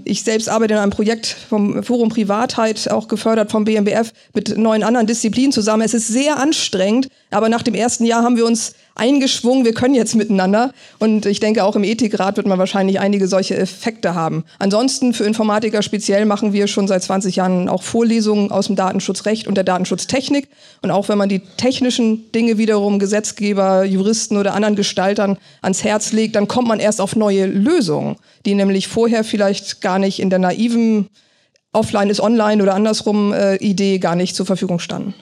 ich 0.05 0.23
selbst 0.23 0.49
arbeite 0.49 0.75
in 0.75 0.81
einem 0.81 0.91
Projekt 0.91 1.27
vom 1.27 1.83
Forum 1.83 2.09
Privatheit, 2.09 2.91
auch 2.91 3.09
gefördert 3.09 3.51
vom 3.51 3.65
BMBF, 3.65 4.13
mit 4.35 4.57
neun 4.57 4.83
anderen 4.83 5.07
Disziplinen 5.07 5.53
zusammen. 5.53 5.83
Es 5.83 5.95
ist 5.95 6.09
sehr 6.09 6.39
anstrengend, 6.39 7.09
aber 7.31 7.49
nach 7.49 7.63
dem 7.63 7.75
ersten 7.75 8.05
Jahr 8.05 8.23
haben 8.23 8.37
wir 8.37 8.47
uns 8.47 8.75
eingeschwungen, 8.99 9.65
wir 9.65 9.73
können 9.73 9.95
jetzt 9.95 10.15
miteinander. 10.15 10.73
Und 10.99 11.25
ich 11.27 11.41
denke, 11.41 11.65
auch 11.65 11.77
im 11.77 11.85
Ethikrat 11.85 12.37
wird 12.37 12.47
man 12.47 12.59
wahrscheinlich 12.59 13.01
einige 13.01 13.29
solche 13.29 13.57
Effekte 13.57 14.15
haben. 14.15 14.45
Ansonsten 14.59 15.15
für 15.15 15.25
Informatiker 15.25 15.83
speziell 15.83 16.27
machen 16.27 16.53
wir 16.53 16.67
schon 16.67 16.89
seit 16.89 17.03
20 17.03 17.37
Jahren 17.37 17.69
auch 17.69 17.83
Vorlesungen 17.83 18.51
aus 18.51 18.67
dem 18.67 18.77
Datenschutzrecht 18.77 19.47
und 19.47 19.55
der 19.55 19.65
Datenschutztechnik. 19.65 20.49
Und 20.83 20.91
auch 20.91 21.09
wenn 21.09 21.19
man 21.19 21.29
die 21.29 21.41
technischen 21.57 22.31
Dinge 22.33 22.59
wiederum 22.59 22.99
Gesetzgeber, 22.99 23.85
Juristen 23.85 24.37
oder 24.37 24.55
anderen 24.55 24.77
Gestaltern 24.77 25.39
ans 25.63 25.85
Herz 25.85 26.13
legt, 26.13 26.37
dann 26.37 26.49
kommt 26.49 26.69
man 26.69 26.81
erst 26.81 27.01
auf 27.01 27.17
neue 27.17 27.47
Lösungen, 27.47 28.17
die 28.45 28.55
nämlich 28.55 28.89
vorher 28.89 29.25
vielleicht 29.25 29.81
gar 29.81 29.99
nicht 29.99 30.21
in 30.21 30.31
der 30.31 30.39
naiven 30.39 31.09
Offline 31.73 32.11
ist 32.11 32.21
Online 32.21 32.63
oder 32.63 32.75
andersrum 32.75 33.33
äh, 33.33 33.57
Idee 33.57 33.99
gar 33.99 34.17
nicht 34.17 34.35
zur 34.35 34.47
Verfügung 34.47 34.79
standen. 34.79 35.15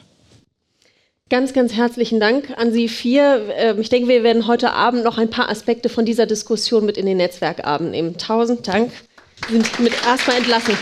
Ganz, 1.28 1.52
ganz 1.52 1.72
herzlichen 1.72 2.20
Dank 2.20 2.56
an 2.56 2.72
Sie 2.72 2.88
vier. 2.88 3.52
Ähm, 3.56 3.80
ich 3.80 3.88
denke, 3.88 4.08
wir 4.08 4.22
werden 4.22 4.46
heute 4.46 4.70
Abend 4.74 5.02
noch 5.02 5.18
ein 5.18 5.28
paar 5.28 5.48
Aspekte 5.50 5.88
von 5.88 6.04
dieser 6.04 6.24
Diskussion 6.24 6.86
mit 6.86 6.96
in 6.96 7.04
den 7.04 7.16
Netzwerkabend 7.16 7.90
nehmen. 7.90 8.16
Tausend 8.16 8.68
Dank 8.68 8.92
sind 9.48 9.80
mit 9.80 9.92
erstmal 10.06 10.36
entlassen. 10.36 10.78